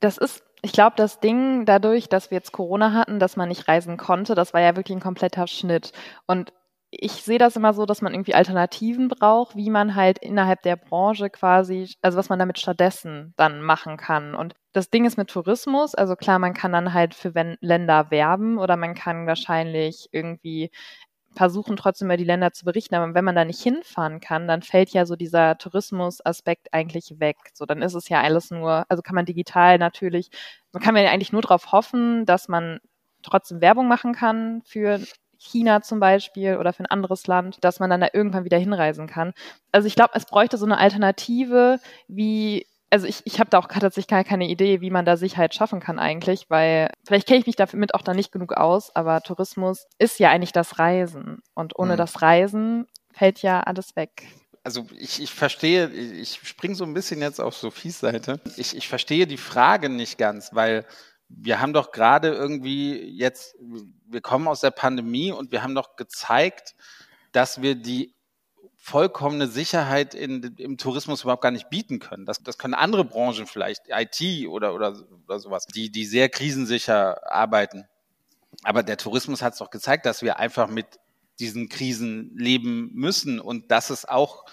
Das 0.00 0.18
ist, 0.18 0.42
ich 0.62 0.72
glaube, 0.72 0.94
das 0.96 1.20
Ding 1.20 1.64
dadurch, 1.64 2.08
dass 2.08 2.32
wir 2.32 2.38
jetzt 2.38 2.50
Corona 2.50 2.92
hatten, 2.92 3.20
dass 3.20 3.36
man 3.36 3.50
nicht 3.50 3.68
reisen 3.68 3.98
konnte, 3.98 4.34
das 4.34 4.52
war 4.52 4.60
ja 4.60 4.74
wirklich 4.74 4.96
ein 4.96 5.02
kompletter 5.02 5.46
Schnitt. 5.46 5.92
Und 6.26 6.52
ich 7.00 7.12
sehe 7.12 7.38
das 7.38 7.56
immer 7.56 7.72
so, 7.72 7.86
dass 7.86 8.02
man 8.02 8.14
irgendwie 8.14 8.34
Alternativen 8.34 9.08
braucht, 9.08 9.56
wie 9.56 9.70
man 9.70 9.94
halt 9.94 10.18
innerhalb 10.18 10.62
der 10.62 10.76
Branche 10.76 11.30
quasi, 11.30 11.94
also 12.02 12.18
was 12.18 12.28
man 12.28 12.38
damit 12.38 12.58
stattdessen 12.58 13.34
dann 13.36 13.62
machen 13.62 13.96
kann. 13.96 14.34
Und 14.34 14.54
das 14.72 14.90
Ding 14.90 15.04
ist 15.04 15.16
mit 15.16 15.28
Tourismus, 15.28 15.94
also 15.94 16.16
klar, 16.16 16.38
man 16.38 16.54
kann 16.54 16.72
dann 16.72 16.92
halt 16.92 17.14
für 17.14 17.32
Länder 17.60 18.10
werben 18.10 18.58
oder 18.58 18.76
man 18.76 18.94
kann 18.94 19.26
wahrscheinlich 19.26 20.08
irgendwie 20.12 20.70
versuchen, 21.36 21.76
trotzdem 21.76 22.08
über 22.08 22.16
die 22.16 22.24
Länder 22.24 22.52
zu 22.52 22.64
berichten. 22.64 22.94
Aber 22.94 23.14
wenn 23.14 23.24
man 23.24 23.34
da 23.34 23.44
nicht 23.44 23.60
hinfahren 23.60 24.20
kann, 24.20 24.46
dann 24.48 24.62
fällt 24.62 24.90
ja 24.90 25.06
so 25.06 25.16
dieser 25.16 25.58
Tourismusaspekt 25.58 26.72
eigentlich 26.72 27.18
weg. 27.18 27.36
So, 27.54 27.66
dann 27.66 27.82
ist 27.82 27.94
es 27.94 28.08
ja 28.08 28.20
alles 28.20 28.50
nur, 28.50 28.84
also 28.88 29.02
kann 29.02 29.14
man 29.16 29.26
digital 29.26 29.78
natürlich, 29.78 30.30
man 30.72 30.82
kann 30.82 30.96
ja 30.96 31.10
eigentlich 31.10 31.32
nur 31.32 31.42
darauf 31.42 31.72
hoffen, 31.72 32.26
dass 32.26 32.48
man 32.48 32.80
trotzdem 33.22 33.60
Werbung 33.60 33.88
machen 33.88 34.12
kann 34.14 34.62
für 34.64 35.00
China 35.44 35.82
zum 35.82 36.00
Beispiel 36.00 36.56
oder 36.56 36.72
für 36.72 36.82
ein 36.82 36.90
anderes 36.90 37.26
Land, 37.26 37.58
dass 37.62 37.80
man 37.80 37.90
dann 37.90 38.00
da 38.00 38.08
irgendwann 38.12 38.44
wieder 38.44 38.58
hinreisen 38.58 39.06
kann. 39.06 39.32
Also 39.72 39.86
ich 39.86 39.94
glaube, 39.94 40.12
es 40.14 40.26
bräuchte 40.26 40.58
so 40.58 40.66
eine 40.66 40.78
Alternative, 40.78 41.78
wie 42.08 42.66
also 42.90 43.08
ich, 43.08 43.22
ich 43.24 43.40
habe 43.40 43.50
da 43.50 43.58
auch 43.58 43.66
tatsächlich 43.66 44.06
gar 44.06 44.22
keine 44.22 44.48
Idee, 44.48 44.80
wie 44.80 44.90
man 44.90 45.04
da 45.04 45.16
Sicherheit 45.16 45.52
schaffen 45.52 45.80
kann 45.80 45.98
eigentlich, 45.98 46.48
weil 46.48 46.90
vielleicht 47.04 47.26
kenne 47.26 47.40
ich 47.40 47.46
mich 47.46 47.56
damit 47.56 47.92
auch 47.92 48.02
da 48.02 48.14
nicht 48.14 48.30
genug 48.30 48.52
aus, 48.52 48.94
aber 48.94 49.20
Tourismus 49.20 49.88
ist 49.98 50.20
ja 50.20 50.30
eigentlich 50.30 50.52
das 50.52 50.78
Reisen 50.78 51.42
und 51.54 51.76
ohne 51.76 51.94
mhm. 51.94 51.96
das 51.96 52.22
Reisen 52.22 52.86
fällt 53.12 53.42
ja 53.42 53.60
alles 53.62 53.96
weg. 53.96 54.28
Also 54.62 54.86
ich, 54.96 55.20
ich 55.20 55.32
verstehe, 55.32 55.88
ich 55.88 56.38
springe 56.44 56.76
so 56.76 56.84
ein 56.84 56.94
bisschen 56.94 57.20
jetzt 57.20 57.40
auf 57.40 57.56
Sophies 57.56 57.98
Seite. 57.98 58.40
Ich, 58.56 58.76
ich 58.76 58.88
verstehe 58.88 59.26
die 59.26 59.38
Frage 59.38 59.88
nicht 59.88 60.16
ganz, 60.16 60.50
weil 60.52 60.86
wir 61.28 61.60
haben 61.60 61.72
doch 61.72 61.92
gerade 61.92 62.28
irgendwie 62.28 62.98
jetzt, 63.16 63.56
wir 64.06 64.20
kommen 64.20 64.48
aus 64.48 64.60
der 64.60 64.70
Pandemie 64.70 65.32
und 65.32 65.52
wir 65.52 65.62
haben 65.62 65.74
doch 65.74 65.96
gezeigt, 65.96 66.74
dass 67.32 67.62
wir 67.62 67.74
die 67.74 68.14
vollkommene 68.76 69.48
Sicherheit 69.48 70.14
in, 70.14 70.42
im 70.58 70.76
Tourismus 70.76 71.22
überhaupt 71.22 71.42
gar 71.42 71.50
nicht 71.50 71.70
bieten 71.70 72.00
können. 72.00 72.26
Das, 72.26 72.42
das 72.42 72.58
können 72.58 72.74
andere 72.74 73.04
Branchen 73.04 73.46
vielleicht, 73.46 73.84
IT 73.88 74.46
oder, 74.46 74.74
oder, 74.74 74.94
oder 75.26 75.38
sowas, 75.38 75.66
die, 75.66 75.90
die 75.90 76.04
sehr 76.04 76.28
krisensicher 76.28 77.32
arbeiten. 77.32 77.86
Aber 78.62 78.82
der 78.82 78.98
Tourismus 78.98 79.40
hat 79.40 79.54
es 79.54 79.58
doch 79.58 79.70
gezeigt, 79.70 80.04
dass 80.04 80.20
wir 80.20 80.38
einfach 80.38 80.68
mit 80.68 80.86
diesen 81.40 81.70
Krisen 81.70 82.36
leben 82.36 82.90
müssen 82.92 83.40
und 83.40 83.70
dass 83.70 83.90
es 83.90 84.04
auch, 84.04 84.44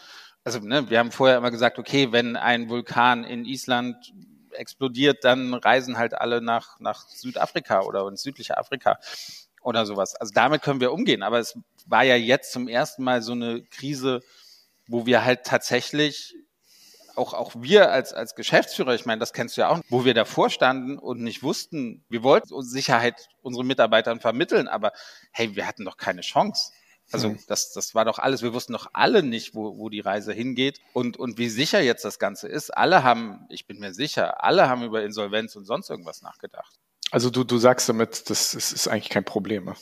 also 0.43 0.59
ne, 0.59 0.89
wir 0.89 0.99
haben 0.99 1.11
vorher 1.11 1.37
immer 1.37 1.51
gesagt, 1.51 1.77
okay, 1.77 2.11
wenn 2.11 2.37
ein 2.37 2.69
Vulkan 2.69 3.25
in 3.25 3.45
Island 3.45 4.13
explodiert, 4.53 5.23
dann 5.23 5.53
reisen 5.53 5.97
halt 5.97 6.13
alle 6.13 6.41
nach, 6.41 6.79
nach 6.79 7.07
Südafrika 7.07 7.81
oder 7.81 8.07
ins 8.07 8.21
südliche 8.21 8.57
Afrika 8.57 8.99
oder 9.61 9.85
sowas. 9.85 10.15
Also 10.15 10.33
damit 10.33 10.61
können 10.61 10.81
wir 10.81 10.91
umgehen. 10.91 11.23
Aber 11.23 11.39
es 11.39 11.57
war 11.85 12.03
ja 12.03 12.15
jetzt 12.15 12.51
zum 12.51 12.67
ersten 12.67 13.03
Mal 13.03 13.21
so 13.21 13.33
eine 13.33 13.63
Krise, 13.63 14.21
wo 14.87 15.05
wir 15.05 15.23
halt 15.23 15.45
tatsächlich 15.45 16.35
auch, 17.15 17.33
auch 17.33 17.51
wir 17.57 17.91
als, 17.91 18.13
als 18.13 18.35
Geschäftsführer, 18.35 18.95
ich 18.95 19.05
meine, 19.05 19.19
das 19.19 19.33
kennst 19.33 19.57
du 19.57 19.61
ja 19.61 19.69
auch, 19.69 19.81
wo 19.89 20.05
wir 20.05 20.13
davor 20.13 20.49
standen 20.49 20.97
und 20.97 21.21
nicht 21.21 21.43
wussten, 21.43 22.03
wir 22.09 22.23
wollten 22.23 22.61
Sicherheit 22.63 23.29
unseren 23.41 23.67
Mitarbeitern 23.67 24.19
vermitteln, 24.19 24.67
aber 24.67 24.93
hey, 25.31 25.55
wir 25.55 25.67
hatten 25.67 25.85
doch 25.85 25.97
keine 25.97 26.21
Chance. 26.21 26.71
Also 27.11 27.35
das, 27.47 27.73
das 27.73 27.93
war 27.95 28.05
doch 28.05 28.19
alles, 28.19 28.41
wir 28.41 28.53
wussten 28.53 28.73
doch 28.73 28.87
alle 28.93 29.23
nicht, 29.23 29.53
wo, 29.55 29.77
wo 29.77 29.89
die 29.89 29.99
Reise 29.99 30.33
hingeht 30.33 30.79
und, 30.93 31.17
und 31.17 31.37
wie 31.37 31.49
sicher 31.49 31.81
jetzt 31.81 32.05
das 32.05 32.19
Ganze 32.19 32.47
ist. 32.47 32.69
Alle 32.71 33.03
haben, 33.03 33.45
ich 33.49 33.67
bin 33.67 33.79
mir 33.79 33.93
sicher, 33.93 34.43
alle 34.43 34.69
haben 34.69 34.83
über 34.83 35.03
Insolvenz 35.03 35.55
und 35.55 35.65
sonst 35.65 35.89
irgendwas 35.89 36.21
nachgedacht. 36.21 36.79
Also 37.11 37.29
du, 37.29 37.43
du 37.43 37.57
sagst 37.57 37.89
damit, 37.89 38.29
das 38.29 38.53
ist, 38.53 38.71
ist 38.71 38.87
eigentlich 38.87 39.09
kein 39.09 39.25
Problem. 39.25 39.65
Ne? 39.65 39.75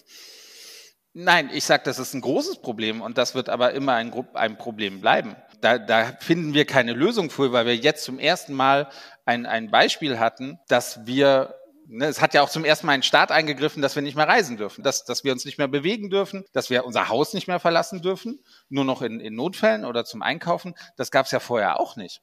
Nein, 1.14 1.50
ich 1.54 1.64
sage, 1.64 1.84
das 1.86 2.00
ist 2.00 2.14
ein 2.14 2.22
großes 2.22 2.62
Problem 2.62 3.02
und 3.02 3.18
das 3.18 3.36
wird 3.36 3.50
aber 3.50 3.74
immer 3.74 3.94
ein, 3.94 4.14
ein 4.34 4.58
Problem 4.58 5.02
bleiben. 5.02 5.36
Da, 5.62 5.78
da 5.78 6.14
finden 6.20 6.54
wir 6.54 6.66
keine 6.66 6.94
Lösung 6.94 7.30
für, 7.30 7.52
weil 7.52 7.66
wir 7.66 7.76
jetzt 7.76 8.04
zum 8.04 8.20
ersten 8.20 8.54
Mal 8.54 8.90
ein, 9.26 9.46
ein 9.46 9.70
Beispiel 9.70 10.20
hatten, 10.20 10.60
dass 10.68 11.06
wir 11.06 11.56
Ne, 11.92 12.06
es 12.06 12.22
hat 12.22 12.36
ja 12.36 12.44
auch 12.44 12.50
zum 12.50 12.66
ersten 12.66 12.86
Mal 12.86 12.94
ein 12.94 13.02
Staat 13.02 13.32
eingegriffen, 13.32 13.82
dass 13.82 13.96
wir 13.96 14.04
nicht 14.04 14.16
mehr 14.16 14.28
reisen 14.28 14.58
dürfen, 14.58 14.84
dass, 14.84 15.06
dass 15.06 15.24
wir 15.24 15.34
uns 15.34 15.44
nicht 15.44 15.58
mehr 15.58 15.68
bewegen 15.68 16.12
dürfen, 16.12 16.46
dass 16.54 16.70
wir 16.70 16.86
unser 16.86 17.10
Haus 17.10 17.34
nicht 17.34 17.48
mehr 17.48 17.60
verlassen 17.60 18.04
dürfen, 18.04 18.44
nur 18.70 18.86
noch 18.86 19.02
in, 19.02 19.20
in 19.20 19.34
Notfällen 19.34 19.86
oder 19.86 20.06
zum 20.06 20.22
Einkaufen. 20.22 20.76
Das 20.98 21.10
gab 21.10 21.26
es 21.26 21.32
ja 21.32 21.40
vorher 21.40 21.80
auch 21.80 21.96
nicht. 21.96 22.22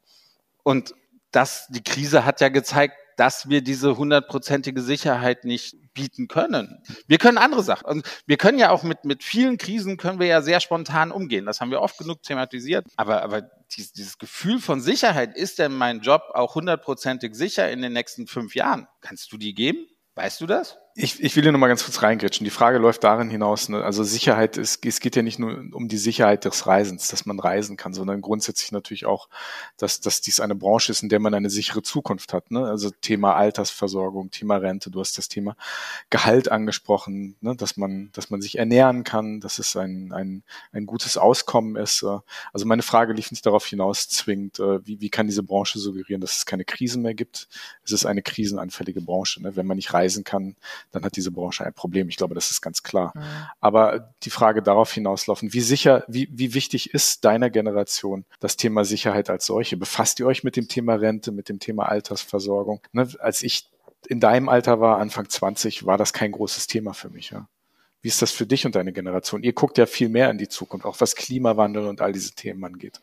Und 0.63 0.95
das, 1.33 1.67
die 1.69 1.83
Krise 1.83 2.25
hat 2.25 2.41
ja 2.41 2.49
gezeigt, 2.49 2.95
dass 3.17 3.49
wir 3.49 3.61
diese 3.61 3.97
hundertprozentige 3.97 4.83
Sicherheit 4.83 5.45
nicht 5.45 5.75
bieten 5.95 6.29
können. 6.29 6.81
Wir 7.09 7.19
können 7.19 7.39
andere 7.39 7.65
Sachen. 7.65 7.87
Und 7.87 8.07
wir 8.27 8.37
können 8.37 8.61
ja 8.61 8.71
auch 8.71 8.85
mit, 8.85 9.05
mit 9.05 9.25
vielen 9.25 9.59
Krisen 9.59 9.97
können 9.97 10.21
wir 10.21 10.27
ja 10.27 10.43
sehr 10.43 10.61
spontan 10.61 11.11
umgehen. 11.11 11.45
Das 11.45 11.61
haben 11.61 11.73
wir 11.73 11.81
oft 11.81 11.99
genug 11.99 12.23
thematisiert. 12.23 12.87
Aber, 12.97 13.23
aber 13.23 13.51
dieses, 13.73 13.93
dieses 13.93 14.19
Gefühl 14.19 14.61
von 14.61 14.81
Sicherheit, 14.81 15.37
ist 15.37 15.59
denn 15.59 15.73
mein 15.73 16.01
Job 16.01 16.23
auch 16.35 16.55
hundertprozentig 16.55 17.35
sicher 17.35 17.71
in 17.71 17.83
den 17.83 17.93
nächsten 17.93 18.27
fünf 18.27 18.55
Jahren? 18.55 18.87
Kannst 19.01 19.33
du 19.33 19.39
die 19.39 19.55
geben? 19.55 19.87
Weißt 20.15 20.41
du 20.41 20.47
das? 20.47 20.79
Ich, 20.99 21.23
ich 21.23 21.37
will 21.37 21.43
hier 21.43 21.53
nochmal 21.53 21.69
ganz 21.69 21.85
kurz 21.85 22.01
reingrätschen. 22.01 22.45
Die 22.45 22.51
Frage 22.51 22.79
läuft 22.79 23.05
darin 23.05 23.29
hinaus, 23.29 23.69
ne? 23.69 23.85
also 23.85 24.03
Sicherheit, 24.03 24.57
ist, 24.57 24.83
es 24.87 24.99
geht 24.99 25.15
ja 25.15 25.21
nicht 25.21 25.39
nur 25.39 25.63
um 25.73 25.89
die 25.89 25.99
Sicherheit 25.99 26.47
des 26.47 26.67
Reisens, 26.67 27.09
dass 27.09 27.27
man 27.27 27.39
reisen 27.39 27.77
kann, 27.77 27.93
sondern 27.93 28.23
grundsätzlich 28.23 28.73
natürlich 28.73 29.05
auch, 29.05 29.29
dass, 29.77 30.01
dass 30.01 30.23
dies 30.23 30.41
eine 30.41 30.55
Branche 30.55 30.93
ist, 30.93 31.03
in 31.03 31.11
der 31.11 31.21
man 31.21 31.35
eine 31.35 31.51
sichere 31.51 31.83
Zukunft 31.83 32.33
hat. 32.33 32.51
Ne? 32.51 32.65
Also 32.65 32.89
Thema 32.89 33.37
Altersversorgung, 33.37 34.31
Thema 34.31 34.57
Rente, 34.57 34.91
du 34.91 35.01
hast 35.01 35.19
das 35.19 35.29
Thema 35.29 35.55
Gehalt 36.09 36.51
angesprochen, 36.51 37.37
ne? 37.43 37.55
dass, 37.55 37.77
man, 37.77 38.09
dass 38.15 38.31
man 38.31 38.41
sich 38.41 38.57
ernähren 38.57 39.05
kann, 39.05 39.41
dass 39.41 39.59
es 39.59 39.77
ein, 39.77 40.15
ein, 40.15 40.45
ein 40.73 40.87
gutes 40.87 41.19
Auskommen 41.19 41.77
ist. 41.77 42.07
Also 42.55 42.65
meine 42.65 42.83
Frage 42.83 43.13
lief 43.13 43.31
nicht 43.31 43.45
darauf 43.45 43.67
hinaus 43.67 44.09
zwingend, 44.09 44.61
äh, 44.61 44.87
wie, 44.87 44.99
wie 45.03 45.11
kann 45.11 45.27
diese 45.27 45.43
Branche 45.43 45.79
suggerieren, 45.79 46.23
dass 46.23 46.39
es 46.39 46.47
keine 46.47 46.65
Krisen 46.65 47.03
mehr 47.03 47.15
gibt. 47.15 47.49
Es 47.85 47.93
ist 47.93 48.07
eine 48.07 48.23
krisenanfällige 48.23 49.03
Branche. 49.03 49.43
Ne? 49.43 49.57
Wenn 49.57 49.67
man 49.67 49.77
nicht 49.77 49.93
reisen 49.93 50.25
kann, 50.25 50.57
dann 50.93 51.05
hat 51.05 51.17
diese 51.17 51.31
Branche 51.31 51.65
ein 51.65 51.75
Problem. 51.75 52.09
Ich 52.09 52.17
glaube, 52.17 52.35
das 52.35 52.51
ist 52.51 52.61
ganz 52.61 52.83
klar. 52.83 53.13
Mhm. 53.15 53.23
Aber 53.61 54.15
die 54.23 54.31
Frage 54.31 54.63
darauf 54.63 54.93
hinauslaufen, 54.93 55.53
wie 55.53 55.61
sicher, 55.61 56.05
wie, 56.09 56.29
wie 56.33 56.55
wichtig 56.55 56.95
ist 56.95 57.25
deiner 57.25 57.51
Generation 57.51 58.25
das 58.41 58.57
Thema 58.57 58.85
Sicherheit 58.85 59.31
als 59.31 59.47
solche? 59.47 59.77
Befasst 59.77 60.21
ihr 60.21 60.27
euch 60.27 60.45
mit 60.45 60.57
dem 60.57 60.69
Thema 60.69 60.95
Rente, 60.95 61.33
mit 61.33 61.49
dem 61.49 61.59
Thema 61.59 61.89
Altersversorgung? 61.89 62.81
Ne, 62.93 63.09
als 63.19 63.43
ich 63.43 63.69
in 64.09 64.21
deinem 64.21 64.49
Alter 64.49 64.81
war, 64.81 64.99
Anfang 64.99 65.29
20, 65.29 65.87
war 65.87 65.99
das 65.99 66.13
kein 66.13 66.33
großes 66.33 66.67
Thema 66.67 66.95
für 66.95 67.11
mich. 67.11 67.31
Ja. 67.31 67.49
Wie 68.03 68.09
ist 68.09 68.23
das 68.23 68.31
für 68.31 68.47
dich 68.47 68.65
und 68.67 68.75
deine 68.75 68.93
Generation? 68.93 69.43
Ihr 69.43 69.53
guckt 69.53 69.79
ja 69.79 69.87
viel 69.87 70.09
mehr 70.09 70.31
in 70.31 70.39
die 70.39 70.49
Zukunft, 70.49 70.87
auch 70.87 71.01
was 71.01 71.17
Klimawandel 71.17 71.87
und 71.87 72.01
all 72.01 72.13
diese 72.13 72.33
Themen 72.33 72.65
angeht. 72.65 73.01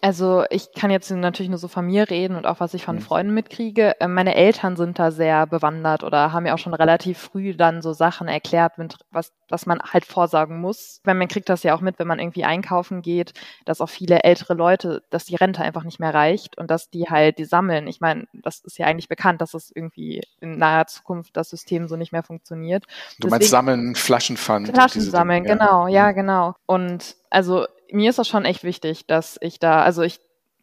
Also 0.00 0.44
ich 0.50 0.72
kann 0.72 0.90
jetzt 0.90 1.10
natürlich 1.10 1.48
nur 1.50 1.58
so 1.58 1.66
von 1.66 1.86
mir 1.86 2.08
reden 2.08 2.36
und 2.36 2.46
auch 2.46 2.60
was 2.60 2.74
ich 2.74 2.84
von 2.84 2.96
mhm. 2.96 3.00
Freunden 3.00 3.34
mitkriege. 3.34 3.96
Ähm, 3.98 4.14
meine 4.14 4.34
Eltern 4.34 4.76
sind 4.76 4.98
da 4.98 5.10
sehr 5.10 5.46
bewandert 5.46 6.04
oder 6.04 6.32
haben 6.32 6.44
mir 6.44 6.54
auch 6.54 6.58
schon 6.58 6.74
relativ 6.74 7.18
früh 7.18 7.54
dann 7.54 7.82
so 7.82 7.92
Sachen 7.92 8.28
erklärt, 8.28 8.74
was, 9.10 9.32
was 9.48 9.66
man 9.66 9.80
halt 9.80 10.04
vorsagen 10.04 10.60
muss. 10.60 11.00
Weil 11.04 11.14
man 11.14 11.26
kriegt 11.26 11.48
das 11.48 11.64
ja 11.64 11.74
auch 11.74 11.80
mit, 11.80 11.98
wenn 11.98 12.06
man 12.06 12.20
irgendwie 12.20 12.44
einkaufen 12.44 13.02
geht, 13.02 13.32
dass 13.64 13.80
auch 13.80 13.88
viele 13.88 14.22
ältere 14.22 14.54
Leute, 14.54 15.02
dass 15.10 15.24
die 15.24 15.36
Rente 15.36 15.62
einfach 15.62 15.84
nicht 15.84 15.98
mehr 15.98 16.14
reicht 16.14 16.56
und 16.58 16.70
dass 16.70 16.90
die 16.90 17.06
halt 17.10 17.38
die 17.38 17.44
sammeln. 17.44 17.88
Ich 17.88 18.00
meine, 18.00 18.26
das 18.32 18.60
ist 18.60 18.78
ja 18.78 18.86
eigentlich 18.86 19.08
bekannt, 19.08 19.40
dass 19.40 19.54
es 19.54 19.72
irgendwie 19.74 20.22
in 20.40 20.58
naher 20.58 20.86
Zukunft 20.86 21.36
das 21.36 21.50
System 21.50 21.88
so 21.88 21.96
nicht 21.96 22.12
mehr 22.12 22.22
funktioniert. 22.22 22.84
Du 22.84 22.90
Deswegen, 23.24 23.30
meinst 23.30 23.50
sammeln, 23.50 23.94
Flaschenpfand? 23.96 24.68
Flaschen 24.68 25.02
sammeln, 25.02 25.42
Dinge, 25.42 25.58
genau, 25.58 25.86
ja, 25.88 26.06
ja, 26.06 26.12
genau. 26.12 26.54
Und 26.66 27.16
also 27.30 27.66
mir 27.92 28.10
ist 28.10 28.18
das 28.18 28.28
schon 28.28 28.44
echt 28.44 28.64
wichtig, 28.64 29.06
dass 29.06 29.38
ich 29.40 29.58
da, 29.58 29.82
also 29.82 30.02
ich 30.02 30.20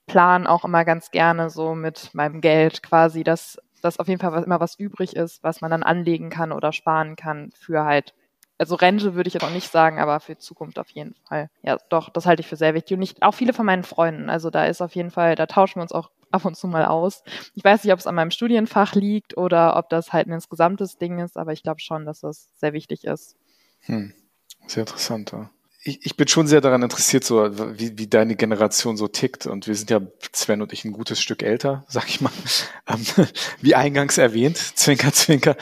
plan 0.07 0.47
auch 0.47 0.65
immer 0.65 0.85
ganz 0.85 1.11
gerne 1.11 1.49
so 1.49 1.75
mit 1.75 2.13
meinem 2.13 2.41
Geld 2.41 2.83
quasi, 2.83 3.23
dass 3.23 3.57
dass 3.81 3.99
auf 3.99 4.07
jeden 4.07 4.19
Fall 4.19 4.43
immer 4.43 4.59
was 4.59 4.79
übrig 4.79 5.15
ist, 5.15 5.43
was 5.43 5.61
man 5.61 5.69
dann 5.69 5.83
anlegen 5.83 6.31
kann 6.31 6.51
oder 6.51 6.73
sparen 6.73 7.15
kann 7.15 7.51
für 7.55 7.85
halt, 7.85 8.15
also 8.57 8.73
Rente 8.75 9.13
würde 9.13 9.27
ich 9.27 9.35
jetzt 9.35 9.43
auch 9.43 9.51
nicht 9.51 9.71
sagen, 9.71 9.99
aber 9.99 10.19
für 10.19 10.38
Zukunft 10.38 10.79
auf 10.79 10.89
jeden 10.89 11.13
Fall. 11.27 11.49
Ja, 11.61 11.77
doch, 11.89 12.09
das 12.09 12.25
halte 12.25 12.41
ich 12.41 12.47
für 12.47 12.55
sehr 12.55 12.73
wichtig. 12.73 12.97
Und 12.97 13.03
ich, 13.03 13.21
auch 13.21 13.33
viele 13.35 13.53
von 13.53 13.65
meinen 13.65 13.83
Freunden, 13.83 14.29
also 14.29 14.49
da 14.49 14.65
ist 14.65 14.81
auf 14.81 14.95
jeden 14.95 15.11
Fall, 15.11 15.35
da 15.35 15.45
tauschen 15.45 15.75
wir 15.75 15.83
uns 15.83 15.91
auch 15.91 16.09
ab 16.31 16.45
und 16.45 16.57
zu 16.57 16.67
mal 16.67 16.85
aus. 16.85 17.23
Ich 17.53 17.63
weiß 17.63 17.83
nicht, 17.83 17.93
ob 17.93 17.99
es 17.99 18.07
an 18.07 18.15
meinem 18.15 18.31
Studienfach 18.31 18.95
liegt 18.95 19.38
oder 19.38 19.75
ob 19.77 19.89
das 19.89 20.11
halt 20.13 20.27
ein 20.27 20.33
insgesamtes 20.33 20.97
Ding 20.97 21.19
ist, 21.19 21.38
aber 21.38 21.53
ich 21.53 21.61
glaube 21.61 21.79
schon, 21.79 22.05
dass 22.05 22.21
das 22.21 22.49
sehr 22.59 22.73
wichtig 22.73 23.03
ist. 23.03 23.35
Hm. 23.81 24.13
Sehr 24.65 24.81
interessant. 24.81 25.31
Ja 25.31 25.51
ich, 25.88 26.04
ich 26.04 26.17
bin 26.17 26.28
schon 26.28 26.48
sehr 26.48 26.62
daran 26.62 26.82
interessiert, 26.82 27.24
so 27.24 27.48
wie, 27.78 27.98
wie 27.98 28.08
deine 28.08 28.36
Generation 28.36 28.98
so 28.98 29.08
tickt. 29.08 29.45
Und 29.45 29.67
wir 29.67 29.76
sind 29.76 29.91
ja, 29.91 30.02
Sven 30.34 30.63
und 30.63 30.74
ich, 30.74 30.84
ein 30.84 30.91
gutes 30.91 31.21
Stück 31.21 31.43
älter, 31.43 31.86
sag 31.88 32.10
ich 32.10 32.19
mal. 32.21 32.32
Ähm, 32.88 33.04
wie 33.62 33.74
eingangs 33.74 34.19
erwähnt, 34.19 34.58
Zwinker, 34.58 35.12
Zwinker. 35.12 35.56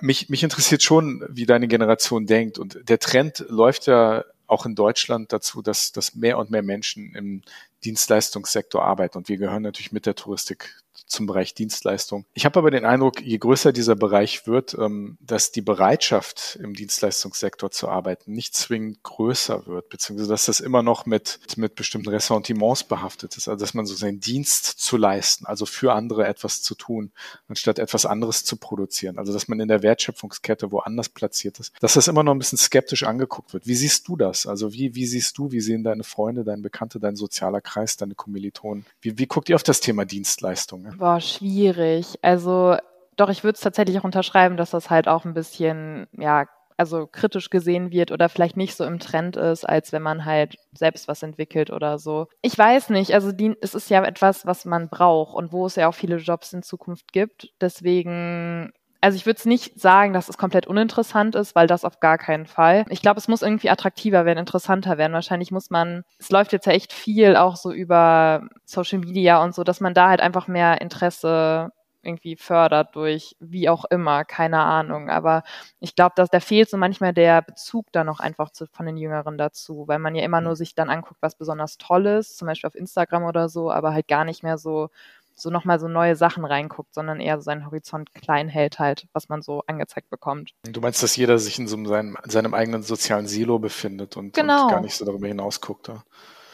Mich, 0.00 0.28
mich 0.28 0.42
interessiert 0.42 0.82
schon, 0.82 1.24
wie 1.28 1.46
deine 1.46 1.68
Generation 1.68 2.26
denkt. 2.26 2.58
Und 2.58 2.80
der 2.88 2.98
Trend 2.98 3.44
läuft 3.48 3.86
ja 3.86 4.24
auch 4.48 4.66
in 4.66 4.74
Deutschland 4.74 5.32
dazu, 5.32 5.62
dass, 5.62 5.92
dass 5.92 6.16
mehr 6.16 6.38
und 6.38 6.50
mehr 6.50 6.62
Menschen 6.62 7.14
im 7.14 7.42
Dienstleistungssektor 7.84 8.84
arbeiten. 8.84 9.18
Und 9.18 9.28
wir 9.28 9.36
gehören 9.36 9.62
natürlich 9.62 9.92
mit 9.92 10.06
der 10.06 10.14
Touristik 10.14 10.82
zum 11.06 11.26
Bereich 11.26 11.54
Dienstleistung. 11.54 12.24
Ich 12.34 12.44
habe 12.44 12.58
aber 12.58 12.70
den 12.70 12.84
Eindruck, 12.84 13.20
je 13.22 13.38
größer 13.38 13.72
dieser 13.72 13.94
Bereich 13.94 14.46
wird, 14.46 14.74
ähm, 14.74 15.18
dass 15.20 15.52
die 15.52 15.60
Bereitschaft 15.60 16.58
im 16.60 16.74
Dienstleistungssektor 16.74 17.70
zu 17.70 17.88
arbeiten 17.88 18.32
nicht 18.32 18.54
zwingend 18.54 19.02
größer 19.02 19.66
wird, 19.66 19.88
beziehungsweise 19.88 20.30
dass 20.30 20.46
das 20.46 20.60
immer 20.60 20.82
noch 20.82 21.06
mit, 21.06 21.38
mit 21.56 21.74
bestimmten 21.74 22.08
Ressentiments 22.08 22.84
behaftet 22.84 23.36
ist. 23.36 23.48
Also 23.48 23.64
dass 23.64 23.74
man 23.74 23.86
so 23.86 23.94
seinen 23.94 24.20
Dienst 24.20 24.64
zu 24.64 24.96
leisten, 24.96 25.46
also 25.46 25.66
für 25.66 25.92
andere 25.92 26.26
etwas 26.26 26.62
zu 26.62 26.74
tun, 26.74 27.12
anstatt 27.48 27.78
etwas 27.78 28.06
anderes 28.06 28.44
zu 28.44 28.56
produzieren. 28.56 29.18
Also 29.18 29.32
dass 29.32 29.48
man 29.48 29.60
in 29.60 29.68
der 29.68 29.82
Wertschöpfungskette 29.82 30.72
woanders 30.72 31.08
platziert 31.08 31.60
ist, 31.60 31.72
dass 31.80 31.94
das 31.94 32.08
immer 32.08 32.22
noch 32.22 32.32
ein 32.32 32.38
bisschen 32.38 32.58
skeptisch 32.58 33.04
angeguckt 33.04 33.52
wird. 33.52 33.66
Wie 33.66 33.74
siehst 33.74 34.08
du 34.08 34.16
das? 34.16 34.46
Also 34.46 34.72
wie, 34.72 34.94
wie 34.94 35.06
siehst 35.06 35.38
du, 35.38 35.52
wie 35.52 35.60
sehen 35.60 35.84
deine 35.84 36.04
Freunde, 36.04 36.44
deine 36.44 36.62
Bekannte, 36.62 36.98
dein 36.98 37.16
sozialer 37.16 37.60
Kreis, 37.66 37.96
deine 37.96 38.14
Kommilitonen? 38.14 38.86
Wie, 39.00 39.18
wie 39.18 39.26
guckt 39.26 39.48
ihr 39.48 39.56
auf 39.56 39.62
das 39.62 39.80
Thema 39.80 40.04
Dienstleistung? 40.04 40.94
Boah, 40.96 41.20
schwierig. 41.20 42.18
Also 42.22 42.76
doch, 43.16 43.28
ich 43.28 43.44
würde 43.44 43.56
es 43.56 43.60
tatsächlich 43.60 43.98
auch 43.98 44.04
unterschreiben, 44.04 44.56
dass 44.56 44.70
das 44.70 44.88
halt 44.90 45.08
auch 45.08 45.24
ein 45.24 45.34
bisschen, 45.34 46.06
ja, 46.12 46.46
also 46.76 47.06
kritisch 47.06 47.50
gesehen 47.50 47.90
wird 47.90 48.12
oder 48.12 48.28
vielleicht 48.28 48.56
nicht 48.56 48.76
so 48.76 48.84
im 48.84 48.98
Trend 48.98 49.36
ist, 49.36 49.64
als 49.64 49.92
wenn 49.92 50.02
man 50.02 50.24
halt 50.24 50.56
selbst 50.72 51.08
was 51.08 51.22
entwickelt 51.22 51.70
oder 51.70 51.98
so. 51.98 52.28
Ich 52.42 52.56
weiß 52.56 52.90
nicht, 52.90 53.14
also 53.14 53.32
die, 53.32 53.56
es 53.62 53.74
ist 53.74 53.88
ja 53.88 54.04
etwas, 54.04 54.46
was 54.46 54.66
man 54.66 54.88
braucht 54.90 55.34
und 55.34 55.52
wo 55.52 55.66
es 55.66 55.76
ja 55.76 55.88
auch 55.88 55.94
viele 55.94 56.16
Jobs 56.16 56.52
in 56.52 56.62
Zukunft 56.62 57.12
gibt. 57.12 57.52
Deswegen 57.60 58.72
also 59.00 59.16
ich 59.16 59.26
würde 59.26 59.38
es 59.38 59.44
nicht 59.44 59.80
sagen, 59.80 60.12
dass 60.12 60.28
es 60.28 60.38
komplett 60.38 60.66
uninteressant 60.66 61.34
ist, 61.34 61.54
weil 61.54 61.66
das 61.66 61.84
auf 61.84 62.00
gar 62.00 62.18
keinen 62.18 62.46
Fall. 62.46 62.84
Ich 62.88 63.02
glaube, 63.02 63.18
es 63.18 63.28
muss 63.28 63.42
irgendwie 63.42 63.70
attraktiver 63.70 64.24
werden, 64.24 64.38
interessanter 64.38 64.98
werden. 64.98 65.12
Wahrscheinlich 65.12 65.50
muss 65.50 65.70
man, 65.70 66.04
es 66.18 66.30
läuft 66.30 66.52
jetzt 66.52 66.66
ja 66.66 66.72
echt 66.72 66.92
viel 66.92 67.36
auch 67.36 67.56
so 67.56 67.72
über 67.72 68.48
Social 68.64 68.98
Media 68.98 69.42
und 69.42 69.54
so, 69.54 69.64
dass 69.64 69.80
man 69.80 69.94
da 69.94 70.08
halt 70.08 70.20
einfach 70.20 70.48
mehr 70.48 70.80
Interesse 70.80 71.70
irgendwie 72.06 72.36
fördert 72.36 72.94
durch 72.94 73.36
wie 73.40 73.68
auch 73.68 73.84
immer, 73.86 74.24
keine 74.24 74.60
Ahnung. 74.60 75.10
Aber 75.10 75.42
ich 75.80 75.94
glaube, 75.94 76.12
dass 76.16 76.30
da 76.30 76.40
fehlt 76.40 76.70
so 76.70 76.76
manchmal 76.76 77.12
der 77.12 77.42
Bezug 77.42 77.86
da 77.92 78.04
noch 78.04 78.20
einfach 78.20 78.50
zu, 78.50 78.66
von 78.66 78.86
den 78.86 78.96
Jüngeren 78.96 79.36
dazu, 79.36 79.84
weil 79.88 79.98
man 79.98 80.14
ja 80.14 80.24
immer 80.24 80.40
nur 80.40 80.56
sich 80.56 80.74
dann 80.74 80.88
anguckt, 80.88 81.20
was 81.20 81.36
besonders 81.36 81.76
toll 81.78 82.06
ist, 82.06 82.38
zum 82.38 82.46
Beispiel 82.46 82.68
auf 82.68 82.74
Instagram 82.76 83.24
oder 83.24 83.48
so, 83.48 83.70
aber 83.70 83.92
halt 83.92 84.08
gar 84.08 84.24
nicht 84.24 84.42
mehr 84.42 84.56
so 84.56 84.88
so 85.36 85.50
nochmal 85.50 85.78
so 85.78 85.86
neue 85.86 86.16
Sachen 86.16 86.44
reinguckt, 86.44 86.94
sondern 86.94 87.20
eher 87.20 87.36
so 87.36 87.42
seinen 87.42 87.66
Horizont 87.66 88.12
klein 88.14 88.48
hält 88.48 88.78
halt, 88.78 89.06
was 89.12 89.28
man 89.28 89.42
so 89.42 89.62
angezeigt 89.66 90.10
bekommt. 90.10 90.52
Du 90.64 90.80
meinst, 90.80 91.02
dass 91.02 91.16
jeder 91.16 91.38
sich 91.38 91.58
in 91.58 91.68
so 91.68 91.82
seinem, 91.84 92.16
seinem 92.24 92.54
eigenen 92.54 92.82
sozialen 92.82 93.26
Silo 93.26 93.58
befindet 93.58 94.16
und, 94.16 94.34
genau. 94.34 94.64
und 94.64 94.70
gar 94.70 94.80
nicht 94.80 94.96
so 94.96 95.04
darüber 95.04 95.28
hinaus 95.28 95.60
guckt. 95.60 95.88
Ja? 95.88 96.02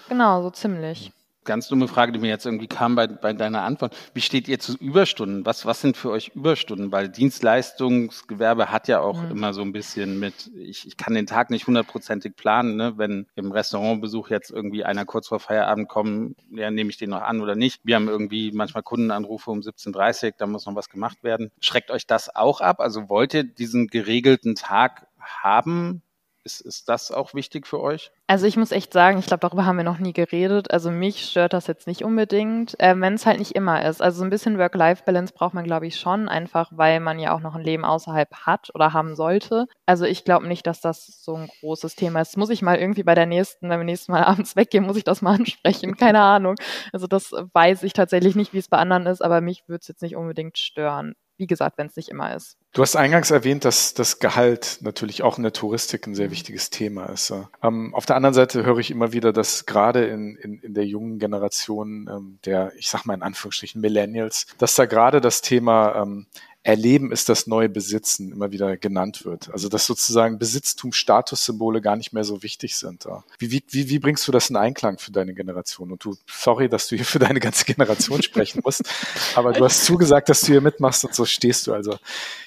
Genau, 0.08 0.42
so 0.42 0.50
ziemlich 0.50 1.12
ganz 1.44 1.68
dumme 1.68 1.88
Frage, 1.88 2.12
die 2.12 2.18
mir 2.18 2.28
jetzt 2.28 2.46
irgendwie 2.46 2.66
kam 2.66 2.94
bei, 2.94 3.06
bei 3.06 3.32
deiner 3.32 3.62
Antwort. 3.62 3.96
Wie 4.14 4.20
steht 4.20 4.48
ihr 4.48 4.58
zu 4.58 4.76
Überstunden? 4.76 5.44
Was, 5.44 5.66
was 5.66 5.80
sind 5.80 5.96
für 5.96 6.10
euch 6.10 6.28
Überstunden? 6.34 6.92
Weil 6.92 7.08
Dienstleistungsgewerbe 7.08 8.70
hat 8.70 8.88
ja 8.88 9.00
auch 9.00 9.22
mhm. 9.22 9.30
immer 9.30 9.54
so 9.54 9.62
ein 9.62 9.72
bisschen 9.72 10.18
mit, 10.18 10.50
ich, 10.54 10.86
ich 10.86 10.96
kann 10.96 11.14
den 11.14 11.26
Tag 11.26 11.50
nicht 11.50 11.66
hundertprozentig 11.66 12.36
planen, 12.36 12.76
ne? 12.76 12.94
wenn 12.96 13.26
im 13.34 13.52
Restaurantbesuch 13.52 14.30
jetzt 14.30 14.50
irgendwie 14.50 14.84
einer 14.84 15.04
kurz 15.04 15.28
vor 15.28 15.40
Feierabend 15.40 15.88
kommt, 15.88 16.36
ja, 16.50 16.70
nehme 16.70 16.90
ich 16.90 16.96
den 16.96 17.10
noch 17.10 17.22
an 17.22 17.40
oder 17.40 17.54
nicht. 17.54 17.80
Wir 17.84 17.96
haben 17.96 18.08
irgendwie 18.08 18.52
manchmal 18.52 18.82
Kundenanrufe 18.82 19.50
um 19.50 19.60
17.30 19.60 20.24
Uhr, 20.24 20.32
da 20.38 20.46
muss 20.46 20.66
noch 20.66 20.74
was 20.74 20.88
gemacht 20.88 21.22
werden. 21.22 21.50
Schreckt 21.60 21.90
euch 21.90 22.06
das 22.06 22.34
auch 22.34 22.60
ab? 22.60 22.80
Also 22.80 23.08
wollt 23.08 23.34
ihr 23.34 23.44
diesen 23.44 23.88
geregelten 23.88 24.54
Tag 24.54 25.06
haben? 25.18 26.02
Ist, 26.44 26.60
ist 26.60 26.88
das 26.88 27.12
auch 27.12 27.34
wichtig 27.34 27.66
für 27.66 27.80
euch? 27.80 28.10
Also 28.26 28.46
ich 28.46 28.56
muss 28.56 28.72
echt 28.72 28.92
sagen, 28.92 29.18
ich 29.18 29.26
glaube, 29.26 29.40
darüber 29.40 29.64
haben 29.64 29.76
wir 29.76 29.84
noch 29.84 29.98
nie 29.98 30.12
geredet. 30.12 30.72
Also 30.72 30.90
mich 30.90 31.24
stört 31.24 31.52
das 31.52 31.68
jetzt 31.68 31.86
nicht 31.86 32.02
unbedingt, 32.02 32.78
äh, 32.80 32.98
wenn 32.98 33.14
es 33.14 33.26
halt 33.26 33.38
nicht 33.38 33.52
immer 33.52 33.84
ist. 33.86 34.02
Also 34.02 34.18
so 34.18 34.24
ein 34.24 34.30
bisschen 34.30 34.58
Work-Life-Balance 34.58 35.34
braucht 35.34 35.54
man, 35.54 35.64
glaube 35.64 35.86
ich, 35.86 36.00
schon, 36.00 36.28
einfach 36.28 36.70
weil 36.74 36.98
man 37.00 37.18
ja 37.18 37.34
auch 37.34 37.40
noch 37.40 37.54
ein 37.54 37.62
Leben 37.62 37.84
außerhalb 37.84 38.32
hat 38.34 38.70
oder 38.74 38.92
haben 38.92 39.14
sollte. 39.14 39.66
Also 39.86 40.04
ich 40.04 40.24
glaube 40.24 40.48
nicht, 40.48 40.66
dass 40.66 40.80
das 40.80 41.22
so 41.22 41.36
ein 41.36 41.48
großes 41.60 41.94
Thema 41.94 42.22
ist. 42.22 42.36
Muss 42.36 42.50
ich 42.50 42.62
mal 42.62 42.76
irgendwie 42.76 43.04
bei 43.04 43.14
der 43.14 43.26
nächsten, 43.26 43.68
wenn 43.70 43.78
wir 43.78 43.84
nächstes 43.84 44.08
Mal 44.08 44.24
abends 44.24 44.56
weggehen, 44.56 44.84
muss 44.84 44.96
ich 44.96 45.04
das 45.04 45.22
mal 45.22 45.34
ansprechen. 45.34 45.96
Keine 45.96 46.20
Ahnung. 46.20 46.56
Also 46.92 47.06
das 47.06 47.32
weiß 47.52 47.84
ich 47.84 47.92
tatsächlich 47.92 48.34
nicht, 48.34 48.52
wie 48.52 48.58
es 48.58 48.68
bei 48.68 48.78
anderen 48.78 49.06
ist, 49.06 49.22
aber 49.22 49.40
mich 49.40 49.68
würde 49.68 49.80
es 49.82 49.88
jetzt 49.88 50.02
nicht 50.02 50.16
unbedingt 50.16 50.58
stören 50.58 51.14
wie 51.42 51.48
gesagt, 51.48 51.76
wenn 51.76 51.88
es 51.88 51.96
nicht 51.96 52.08
immer 52.08 52.36
ist. 52.36 52.56
Du 52.72 52.82
hast 52.82 52.94
eingangs 52.94 53.32
erwähnt, 53.32 53.64
dass 53.64 53.94
das 53.94 54.20
Gehalt 54.20 54.78
natürlich 54.80 55.24
auch 55.24 55.38
in 55.38 55.42
der 55.42 55.52
Touristik 55.52 56.06
ein 56.06 56.14
sehr 56.14 56.28
mhm. 56.28 56.32
wichtiges 56.32 56.70
Thema 56.70 57.06
ist. 57.06 57.34
Ähm, 57.62 57.92
auf 57.94 58.06
der 58.06 58.14
anderen 58.14 58.32
Seite 58.32 58.64
höre 58.64 58.78
ich 58.78 58.92
immer 58.92 59.12
wieder, 59.12 59.32
dass 59.32 59.66
gerade 59.66 60.06
in, 60.06 60.36
in, 60.36 60.60
in 60.60 60.72
der 60.72 60.86
jungen 60.86 61.18
Generation 61.18 62.08
ähm, 62.08 62.38
der, 62.44 62.72
ich 62.78 62.88
sag 62.88 63.04
mal 63.04 63.14
in 63.14 63.22
Anführungsstrichen 63.22 63.80
Millennials, 63.80 64.46
dass 64.58 64.76
da 64.76 64.86
gerade 64.86 65.20
das 65.20 65.42
Thema 65.42 65.96
ähm, 66.00 66.26
Erleben 66.64 67.10
ist 67.10 67.28
das 67.28 67.48
neue 67.48 67.68
Besitzen 67.68 68.30
immer 68.30 68.52
wieder 68.52 68.76
genannt 68.76 69.24
wird. 69.24 69.50
Also 69.52 69.68
dass 69.68 69.84
sozusagen 69.84 70.38
Besitztum, 70.38 70.92
Statussymbole 70.92 71.80
gar 71.80 71.96
nicht 71.96 72.12
mehr 72.12 72.22
so 72.22 72.44
wichtig 72.44 72.76
sind. 72.76 73.06
Wie, 73.38 73.50
wie, 73.50 73.64
wie, 73.68 73.88
wie 73.88 73.98
bringst 73.98 74.28
du 74.28 74.32
das 74.32 74.48
in 74.48 74.56
Einklang 74.56 74.98
für 74.98 75.10
deine 75.10 75.34
Generation? 75.34 75.90
Und 75.90 76.04
du, 76.04 76.16
sorry, 76.26 76.68
dass 76.68 76.86
du 76.86 76.94
hier 76.94 77.04
für 77.04 77.18
deine 77.18 77.40
ganze 77.40 77.64
Generation 77.64 78.22
sprechen 78.22 78.60
musst, 78.64 78.82
aber 79.34 79.52
du 79.52 79.64
hast 79.64 79.84
zugesagt, 79.84 80.28
dass 80.28 80.42
du 80.42 80.48
hier 80.48 80.60
mitmachst 80.60 81.04
und 81.04 81.14
so 81.14 81.24
stehst 81.24 81.66
du 81.66 81.74
also 81.74 81.96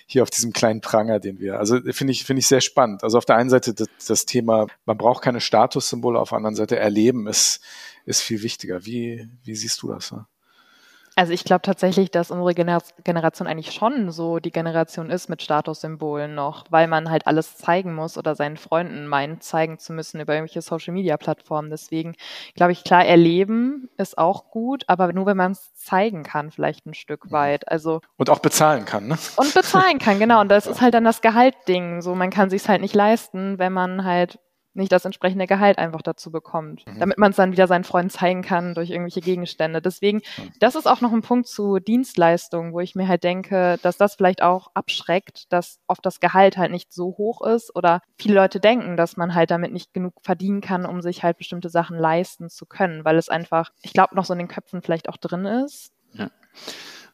hier 0.05 0.23
auf 0.23 0.29
diesem 0.29 0.53
kleinen 0.53 0.79
Pranger, 0.79 1.19
den 1.19 1.39
wir. 1.39 1.59
Also 1.59 1.79
finde 1.91 2.11
ich, 2.11 2.23
finde 2.23 2.39
ich 2.39 2.47
sehr 2.47 2.61
spannend. 2.61 3.03
Also 3.03 3.17
auf 3.17 3.25
der 3.25 3.35
einen 3.35 3.49
Seite 3.49 3.73
das, 3.73 3.89
das 4.07 4.25
Thema, 4.25 4.67
man 4.85 4.97
braucht 4.97 5.23
keine 5.23 5.41
Statussymbole, 5.41 6.19
auf 6.19 6.29
der 6.29 6.37
anderen 6.37 6.55
Seite 6.55 6.77
Erleben 6.77 7.27
ist, 7.27 7.59
ist 8.05 8.21
viel 8.21 8.43
wichtiger. 8.43 8.85
Wie, 8.85 9.27
wie 9.43 9.55
siehst 9.55 9.81
du 9.81 9.89
das? 9.89 10.11
Ne? 10.13 10.25
Also 11.17 11.31
ich 11.31 11.45
glaube 11.45 11.61
tatsächlich, 11.61 12.11
dass 12.11 12.29
unsere 12.29 12.53
Generation 12.53 13.47
eigentlich 13.47 13.71
schon 13.71 14.11
so 14.11 14.39
die 14.39 14.51
Generation 14.51 15.09
ist 15.09 15.29
mit 15.29 15.41
Statussymbolen 15.41 16.35
noch, 16.35 16.65
weil 16.69 16.87
man 16.87 17.09
halt 17.09 17.25
alles 17.25 17.55
zeigen 17.55 17.95
muss 17.95 18.17
oder 18.17 18.35
seinen 18.35 18.57
Freunden 18.57 19.07
meint, 19.07 19.41
zeigen 19.41 19.79
zu 19.79 19.93
müssen 19.93 20.19
über 20.19 20.33
irgendwelche 20.33 20.61
Social-Media-Plattformen. 20.61 21.69
Deswegen 21.69 22.15
glaube 22.53 22.73
ich, 22.73 22.83
klar, 22.83 23.05
erleben 23.05 23.89
ist 23.97 24.17
auch 24.17 24.51
gut, 24.51 24.83
aber 24.87 25.13
nur 25.13 25.25
wenn 25.25 25.37
man 25.37 25.53
es 25.53 25.73
zeigen 25.73 26.23
kann, 26.23 26.51
vielleicht 26.51 26.85
ein 26.85 26.93
Stück 26.93 27.25
mhm. 27.25 27.31
weit. 27.31 27.71
Also 27.71 28.01
und 28.17 28.29
auch 28.29 28.39
bezahlen 28.39 28.83
kann, 28.83 29.07
ne? 29.07 29.17
Und 29.37 29.53
bezahlen 29.53 29.99
kann, 29.99 30.19
genau. 30.19 30.41
Und 30.41 30.49
das 30.49 30.67
ist 30.67 30.81
halt 30.81 30.93
dann 30.95 31.05
das 31.05 31.21
Gehaltding. 31.21 32.01
So, 32.01 32.13
man 32.13 32.29
kann 32.29 32.49
sich 32.49 32.67
halt 32.67 32.81
nicht 32.81 32.95
leisten, 32.95 33.57
wenn 33.57 33.71
man 33.71 34.03
halt 34.03 34.39
nicht 34.75 34.91
das 34.91 35.05
entsprechende 35.05 35.47
Gehalt 35.47 35.77
einfach 35.77 36.01
dazu 36.01 36.31
bekommt, 36.31 36.85
mhm. 36.85 36.99
damit 36.99 37.17
man 37.17 37.31
es 37.31 37.37
dann 37.37 37.51
wieder 37.51 37.67
seinen 37.67 37.83
Freunden 37.83 38.09
zeigen 38.09 38.41
kann 38.41 38.73
durch 38.73 38.89
irgendwelche 38.89 39.21
Gegenstände. 39.21 39.81
Deswegen, 39.81 40.21
das 40.59 40.75
ist 40.75 40.87
auch 40.87 41.01
noch 41.01 41.13
ein 41.13 41.21
Punkt 41.21 41.47
zu 41.47 41.79
Dienstleistungen, 41.79 42.73
wo 42.73 42.79
ich 42.79 42.95
mir 42.95 43.07
halt 43.07 43.23
denke, 43.23 43.79
dass 43.81 43.97
das 43.97 44.15
vielleicht 44.15 44.41
auch 44.41 44.71
abschreckt, 44.73 45.51
dass 45.51 45.79
oft 45.87 46.05
das 46.05 46.19
Gehalt 46.19 46.57
halt 46.57 46.71
nicht 46.71 46.93
so 46.93 47.15
hoch 47.17 47.41
ist 47.41 47.75
oder 47.75 48.01
viele 48.17 48.35
Leute 48.35 48.59
denken, 48.59 48.97
dass 48.97 49.17
man 49.17 49.33
halt 49.33 49.51
damit 49.51 49.71
nicht 49.71 49.93
genug 49.93 50.13
verdienen 50.21 50.61
kann, 50.61 50.85
um 50.85 51.01
sich 51.01 51.23
halt 51.23 51.37
bestimmte 51.37 51.69
Sachen 51.69 51.97
leisten 51.97 52.49
zu 52.49 52.65
können, 52.65 53.05
weil 53.05 53.17
es 53.17 53.29
einfach, 53.29 53.71
ich 53.81 53.93
glaube, 53.93 54.15
noch 54.15 54.25
so 54.25 54.33
in 54.33 54.39
den 54.39 54.47
Köpfen 54.47 54.81
vielleicht 54.81 55.09
auch 55.09 55.17
drin 55.17 55.45
ist. 55.45 55.91
Ja. 56.13 56.29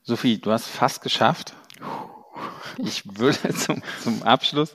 Sophie, 0.04 0.39
du 0.39 0.52
hast 0.52 0.67
fast 0.67 1.02
geschafft. 1.02 1.54
Ich 2.78 3.04
würde 3.17 3.38
zum, 3.56 3.84
zum 4.02 4.24
Abschluss 4.24 4.74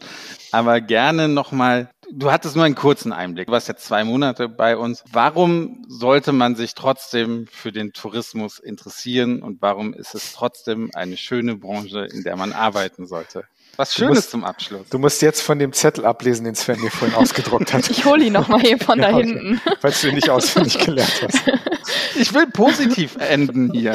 aber 0.52 0.80
gerne 0.80 1.28
nochmal, 1.28 1.90
du 2.12 2.30
hattest 2.30 2.56
nur 2.56 2.64
einen 2.64 2.74
kurzen 2.74 3.12
Einblick, 3.12 3.46
du 3.46 3.52
warst 3.52 3.68
jetzt 3.68 3.84
zwei 3.84 4.04
Monate 4.04 4.48
bei 4.48 4.76
uns. 4.76 5.04
Warum 5.10 5.84
sollte 5.88 6.32
man 6.32 6.56
sich 6.56 6.74
trotzdem 6.74 7.46
für 7.50 7.72
den 7.72 7.92
Tourismus 7.92 8.58
interessieren 8.58 9.42
und 9.42 9.62
warum 9.62 9.94
ist 9.94 10.14
es 10.14 10.32
trotzdem 10.32 10.90
eine 10.94 11.16
schöne 11.16 11.56
Branche, 11.56 12.06
in 12.12 12.22
der 12.22 12.36
man 12.36 12.52
arbeiten 12.52 13.06
sollte? 13.06 13.44
Was 13.76 13.94
Schönes 13.94 14.16
musst, 14.16 14.30
zum 14.30 14.44
Abschluss. 14.44 14.88
Du 14.88 14.98
musst 14.98 15.22
jetzt 15.22 15.42
von 15.42 15.58
dem 15.58 15.72
Zettel 15.72 16.04
ablesen, 16.04 16.44
den 16.44 16.54
Sven 16.54 16.80
dir 16.80 16.90
vorhin 16.90 17.16
ausgedruckt 17.16 17.72
hat. 17.72 17.90
Ich 17.96 18.04
hole 18.04 18.24
ihn 18.24 18.32
nochmal 18.32 18.60
hier 18.60 18.78
von 18.78 18.98
ja, 19.00 19.10
da 19.10 19.16
hinten. 19.16 19.60
Falls 19.80 20.00
du 20.00 20.08
ihn 20.08 20.14
nicht 20.14 20.28
auswendig 20.28 20.78
gelernt 20.78 21.22
hast. 21.22 21.40
ich 22.16 22.34
will 22.34 22.46
positiv 22.46 23.16
enden 23.16 23.72
hier. 23.72 23.94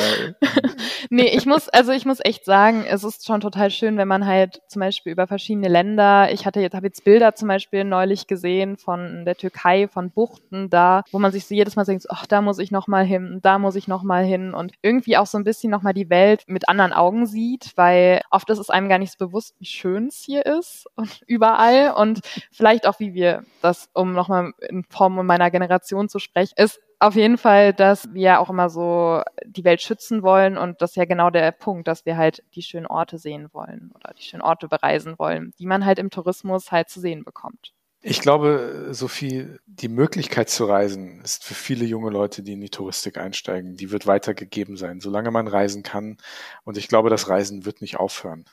nee, 1.09 1.27
ich 1.35 1.45
muss, 1.45 1.69
also 1.69 1.91
ich 1.91 2.05
muss 2.05 2.19
echt 2.23 2.45
sagen, 2.45 2.85
es 2.87 3.03
ist 3.03 3.25
schon 3.25 3.41
total 3.41 3.69
schön, 3.69 3.97
wenn 3.97 4.07
man 4.07 4.25
halt 4.25 4.61
zum 4.67 4.79
Beispiel 4.79 5.11
über 5.11 5.27
verschiedene 5.27 5.67
Länder, 5.67 6.31
ich 6.31 6.45
hatte 6.45 6.61
jetzt, 6.61 6.73
habe 6.73 6.87
jetzt 6.87 7.03
Bilder 7.03 7.35
zum 7.35 7.47
Beispiel 7.47 7.83
neulich 7.83 8.27
gesehen 8.27 8.77
von 8.77 9.25
der 9.25 9.35
Türkei, 9.35 9.87
von 9.87 10.11
Buchten 10.11 10.69
da, 10.69 11.03
wo 11.11 11.19
man 11.19 11.31
sich 11.31 11.45
so 11.45 11.53
jedes 11.53 11.75
Mal 11.75 11.85
denkt, 11.85 12.05
ach, 12.09 12.25
da 12.25 12.41
muss 12.41 12.59
ich 12.59 12.71
nochmal 12.71 13.05
hin, 13.05 13.39
da 13.41 13.59
muss 13.59 13.75
ich 13.75 13.87
nochmal 13.87 14.23
hin 14.23 14.53
und 14.53 14.73
irgendwie 14.81 15.17
auch 15.17 15.27
so 15.27 15.37
ein 15.37 15.43
bisschen 15.43 15.71
nochmal 15.71 15.93
die 15.93 16.09
Welt 16.09 16.43
mit 16.47 16.69
anderen 16.69 16.93
Augen 16.93 17.25
sieht, 17.25 17.71
weil 17.75 18.21
oft 18.29 18.49
ist 18.49 18.59
es 18.59 18.69
einem 18.69 18.89
gar 18.89 18.99
nicht 18.99 19.11
so 19.11 19.25
bewusst, 19.25 19.55
wie 19.59 19.65
schön 19.71 20.07
es 20.07 20.17
hier 20.17 20.45
ist 20.45 20.87
und 20.95 21.21
überall 21.27 21.93
und 21.93 22.21
vielleicht 22.51 22.87
auch, 22.87 22.99
wie 22.99 23.13
wir 23.13 23.43
das, 23.61 23.89
um 23.93 24.13
nochmal 24.13 24.51
in 24.69 24.83
Form 24.83 25.25
meiner 25.25 25.51
Generation 25.51 26.09
zu 26.09 26.19
sprechen, 26.19 26.53
ist 26.57 26.79
auf 26.99 27.15
jeden 27.15 27.37
Fall, 27.37 27.73
dass 27.73 28.13
wir 28.13 28.39
auch 28.39 28.49
immer 28.49 28.69
so 28.69 29.21
die 29.43 29.63
Welt 29.63 29.81
schützen 29.81 30.21
wollen 30.21 30.57
und 30.57 30.81
das 30.81 30.91
ist 30.91 30.95
ja 30.97 31.05
genau 31.05 31.31
der 31.31 31.51
Punkt, 31.51 31.87
dass 31.87 32.05
wir 32.05 32.15
halt 32.15 32.43
die 32.53 32.61
schönen 32.61 32.85
Orte 32.85 33.17
sehen 33.17 33.49
wollen 33.53 33.91
oder 33.95 34.13
die 34.13 34.23
schönen 34.23 34.43
Orte 34.43 34.67
bereisen 34.67 35.17
wollen, 35.17 35.53
die 35.57 35.65
man 35.65 35.85
halt 35.85 35.97
im 35.97 36.11
Tourismus 36.11 36.71
halt 36.71 36.89
zu 36.89 36.99
sehen 36.99 37.23
bekommt. 37.23 37.73
Ich 38.03 38.19
glaube, 38.19 38.87
Sophie, 38.91 39.47
die 39.67 39.87
Möglichkeit 39.87 40.49
zu 40.49 40.65
reisen 40.65 41.21
ist 41.21 41.43
für 41.43 41.53
viele 41.53 41.85
junge 41.85 42.09
Leute, 42.09 42.41
die 42.41 42.53
in 42.53 42.61
die 42.61 42.69
Touristik 42.69 43.17
einsteigen, 43.19 43.75
die 43.75 43.91
wird 43.91 44.07
weitergegeben 44.07 44.75
sein, 44.75 45.01
solange 45.01 45.29
man 45.29 45.47
reisen 45.47 45.83
kann. 45.83 46.17
Und 46.63 46.77
ich 46.77 46.87
glaube, 46.87 47.11
das 47.11 47.29
Reisen 47.29 47.63
wird 47.63 47.81
nicht 47.81 47.97
aufhören. 47.97 48.45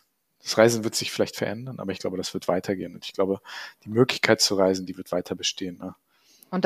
Das 0.48 0.56
Reisen 0.56 0.82
wird 0.82 0.94
sich 0.94 1.12
vielleicht 1.12 1.36
verändern, 1.36 1.78
aber 1.78 1.92
ich 1.92 1.98
glaube, 1.98 2.16
das 2.16 2.32
wird 2.32 2.48
weitergehen. 2.48 2.94
Und 2.94 3.04
ich 3.04 3.12
glaube, 3.12 3.42
die 3.84 3.90
Möglichkeit 3.90 4.40
zu 4.40 4.54
reisen, 4.54 4.86
die 4.86 4.96
wird 4.96 5.12
weiter 5.12 5.34
bestehen. 5.34 5.76
Ne? 5.76 5.94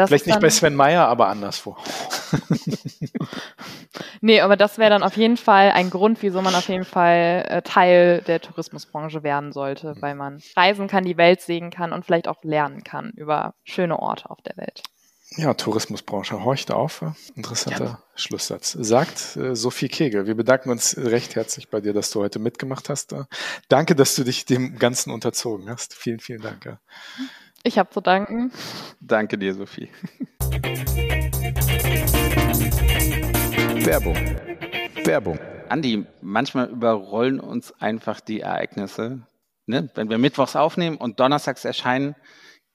Vielleicht 0.07 0.29
nicht 0.29 0.39
bei 0.39 0.51
Sven 0.51 0.77
Meyer, 0.77 1.09
aber 1.09 1.27
anderswo. 1.27 1.77
nee, 4.21 4.41
aber 4.41 4.57
das 4.57 4.79
wäre 4.79 4.91
dann 4.91 5.03
auf 5.03 5.17
jeden 5.17 5.37
Fall 5.37 5.73
ein 5.73 5.91
Grund, 5.91 6.23
wieso 6.23 6.41
man 6.43 6.55
auf 6.55 6.69
jeden 6.69 6.85
Fall 6.85 7.45
äh, 7.49 7.63
Teil 7.63 8.23
der 8.25 8.41
Tourismusbranche 8.41 9.25
werden 9.25 9.51
sollte, 9.51 9.97
mhm. 9.97 10.03
weil 10.03 10.15
man 10.15 10.41
reisen 10.55 10.87
kann, 10.87 11.03
die 11.03 11.17
Welt 11.17 11.41
sehen 11.41 11.71
kann 11.71 11.93
und 11.93 12.05
vielleicht 12.05 12.29
auch 12.29 12.45
lernen 12.45 12.85
kann 12.85 13.11
über 13.17 13.55
schöne 13.65 13.99
Orte 13.99 14.31
auf 14.31 14.41
der 14.43 14.57
Welt. 14.57 14.85
Ja, 15.37 15.55
Tourismusbranche 15.55 16.45
horcht 16.45 16.71
auf. 16.71 17.03
Interessanter 17.35 17.85
ja. 17.85 18.03
Schlusssatz. 18.15 18.77
Sagt 18.79 19.37
äh, 19.37 19.57
Sophie 19.57 19.89
Kegel. 19.89 20.27
Wir 20.27 20.35
bedanken 20.35 20.71
uns 20.71 20.97
recht 20.99 21.37
herzlich 21.37 21.71
bei 21.71 21.81
dir, 21.81 21.95
dass 21.95 22.11
du 22.11 22.21
heute 22.21 22.39
mitgemacht 22.39 22.91
hast. 22.91 23.15
Danke, 23.69 23.95
dass 23.95 24.15
du 24.15 24.25
dich 24.25 24.45
dem 24.45 24.79
Ganzen 24.79 25.11
unterzogen 25.11 25.71
hast. 25.71 25.95
Vielen, 25.95 26.21
vielen 26.21 26.43
Dank. 26.43 26.67
Ja. 26.67 26.79
Ich 27.63 27.79
habe 27.79 27.89
zu 27.91 28.01
danken. 28.01 28.53
Danke 29.01 29.39
dir, 29.39 29.55
Sophie. 29.55 29.89
Werbung. 33.85 34.17
Werbung. 35.05 35.39
Andi, 35.69 36.05
manchmal 36.21 36.69
überrollen 36.69 37.41
uns 37.41 37.73
einfach 37.81 38.21
die 38.21 38.41
Ereignisse. 38.41 39.27
Ne? 39.67 39.89
Wenn 39.95 40.11
wir 40.11 40.19
mittwochs 40.19 40.57
aufnehmen 40.57 40.99
und 40.99 41.21
donnerstags 41.21 41.65
erscheinen, 41.65 42.17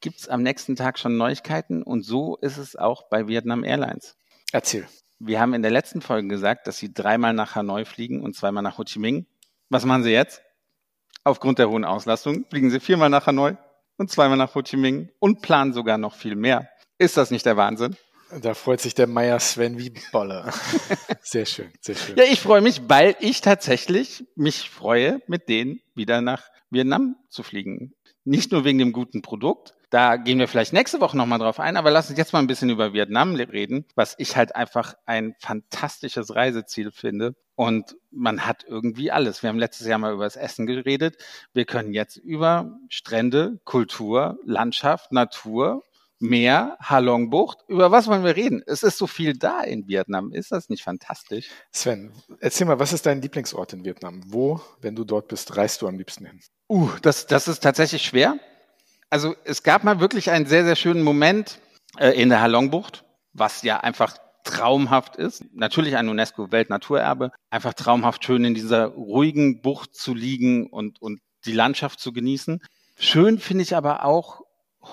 gibt 0.01 0.19
es 0.19 0.29
am 0.29 0.43
nächsten 0.43 0.75
Tag 0.75 0.99
schon 0.99 1.17
Neuigkeiten. 1.17 1.83
Und 1.83 2.03
so 2.03 2.37
ist 2.37 2.57
es 2.57 2.75
auch 2.75 3.09
bei 3.09 3.27
Vietnam 3.27 3.63
Airlines. 3.63 4.15
Erzähl. 4.51 4.87
Wir 5.19 5.39
haben 5.39 5.53
in 5.53 5.63
der 5.63 5.71
letzten 5.71 6.01
Folge 6.01 6.27
gesagt, 6.27 6.67
dass 6.67 6.77
sie 6.77 6.93
dreimal 6.93 7.33
nach 7.33 7.55
Hanoi 7.55 7.85
fliegen 7.85 8.21
und 8.21 8.35
zweimal 8.35 8.61
nach 8.61 8.77
Ho 8.77 8.83
Chi 8.83 8.99
Minh. 8.99 9.25
Was 9.69 9.83
machen 9.83 10.03
sie 10.03 10.11
jetzt? 10.11 10.41
Aufgrund 11.23 11.59
der 11.59 11.69
hohen 11.69 11.85
Auslastung 11.85 12.45
fliegen 12.49 12.69
sie 12.69 12.79
viermal 12.79 13.09
nach 13.09 13.25
Hanoi 13.25 13.57
und 13.97 14.11
zweimal 14.11 14.37
nach 14.37 14.53
Ho 14.53 14.61
Chi 14.61 14.77
Minh 14.77 15.09
und 15.19 15.41
planen 15.41 15.73
sogar 15.73 15.97
noch 15.97 16.15
viel 16.15 16.35
mehr. 16.35 16.69
Ist 16.99 17.17
das 17.17 17.31
nicht 17.31 17.45
der 17.45 17.57
Wahnsinn? 17.57 17.97
Da 18.41 18.53
freut 18.53 18.81
sich 18.81 18.93
der 18.93 19.07
Meier 19.07 19.39
Sven 19.39 19.79
wie 19.79 19.93
Bolle. 20.11 20.51
Sehr 21.21 21.45
schön, 21.45 21.71
sehr 21.81 21.95
schön. 21.95 22.17
Ja, 22.17 22.25
ich 22.25 22.41
freue 22.41 22.61
mich, 22.61 22.81
weil 22.87 23.15
ich 23.19 23.41
tatsächlich 23.41 24.25
mich 24.35 24.69
freue, 24.69 25.21
mit 25.27 25.47
denen 25.49 25.81
wieder 25.95 26.21
nach 26.21 26.43
Vietnam 26.69 27.15
zu 27.29 27.43
fliegen. 27.43 27.93
Nicht 28.25 28.51
nur 28.51 28.65
wegen 28.65 28.79
dem 28.79 28.91
guten 28.91 29.21
Produkt, 29.21 29.75
da 29.89 30.17
gehen 30.17 30.39
wir 30.39 30.47
vielleicht 30.47 30.73
nächste 30.73 30.99
Woche 30.99 31.15
nochmal 31.15 31.39
drauf 31.39 31.59
ein, 31.59 31.77
aber 31.77 31.91
lass 31.91 32.09
uns 32.09 32.17
jetzt 32.17 32.33
mal 32.33 32.39
ein 32.39 32.47
bisschen 32.47 32.69
über 32.69 32.93
Vietnam 32.93 33.35
reden, 33.35 33.85
was 33.95 34.15
ich 34.17 34.35
halt 34.35 34.55
einfach 34.55 34.95
ein 35.05 35.35
fantastisches 35.39 36.35
Reiseziel 36.35 36.91
finde. 36.91 37.35
Und 37.55 37.95
man 38.11 38.45
hat 38.45 38.65
irgendwie 38.67 39.11
alles. 39.11 39.41
Wir 39.41 39.49
haben 39.49 39.59
letztes 39.59 39.87
Jahr 39.87 39.97
mal 39.97 40.13
über 40.13 40.25
das 40.25 40.35
Essen 40.35 40.67
geredet. 40.67 41.17
Wir 41.53 41.65
können 41.65 41.93
jetzt 41.93 42.17
über 42.17 42.77
Strände, 42.89 43.59
Kultur, 43.63 44.37
Landschaft, 44.43 45.11
Natur, 45.11 45.83
Meer, 46.19 46.77
Halongbucht. 46.81 47.59
Über 47.67 47.91
was 47.91 48.07
wollen 48.07 48.23
wir 48.23 48.35
reden? 48.35 48.63
Es 48.65 48.83
ist 48.83 48.97
so 48.97 49.07
viel 49.07 49.37
da 49.37 49.61
in 49.61 49.87
Vietnam. 49.87 50.31
Ist 50.31 50.51
das 50.51 50.69
nicht 50.69 50.83
fantastisch? 50.83 51.49
Sven, 51.71 52.11
erzähl 52.39 52.67
mal, 52.67 52.79
was 52.79 52.93
ist 52.93 53.05
dein 53.05 53.21
Lieblingsort 53.21 53.73
in 53.73 53.85
Vietnam? 53.85 54.21
Wo, 54.25 54.59
wenn 54.81 54.95
du 54.95 55.03
dort 55.03 55.27
bist, 55.27 55.55
reist 55.55 55.81
du 55.81 55.87
am 55.87 55.97
liebsten 55.97 56.25
hin? 56.25 56.39
Uh, 56.69 56.89
das, 57.01 57.27
das 57.27 57.47
ist 57.47 57.61
tatsächlich 57.61 58.01
schwer 58.01 58.37
also 59.09 59.35
es 59.43 59.63
gab 59.63 59.83
mal 59.83 59.99
wirklich 59.99 60.31
einen 60.31 60.45
sehr, 60.45 60.63
sehr 60.63 60.75
schönen 60.75 61.03
Moment 61.03 61.59
äh, 61.97 62.09
in 62.09 62.29
der 62.29 62.41
Halongbucht, 62.41 63.05
was 63.33 63.61
ja 63.61 63.79
einfach 63.79 64.17
traumhaft 64.43 65.15
ist. 65.17 65.43
Natürlich 65.53 65.97
ein 65.97 66.09
UNESCO-Weltnaturerbe. 66.09 67.31
Einfach 67.49 67.73
traumhaft 67.73 68.23
schön 68.23 68.45
in 68.45 68.53
dieser 68.53 68.85
ruhigen 68.85 69.61
Bucht 69.61 69.95
zu 69.95 70.13
liegen 70.13 70.67
und, 70.67 71.01
und 71.01 71.19
die 71.45 71.53
Landschaft 71.53 71.99
zu 71.99 72.13
genießen. 72.13 72.61
Schön 72.97 73.39
finde 73.39 73.63
ich 73.63 73.75
aber 73.75 74.05
auch 74.05 74.41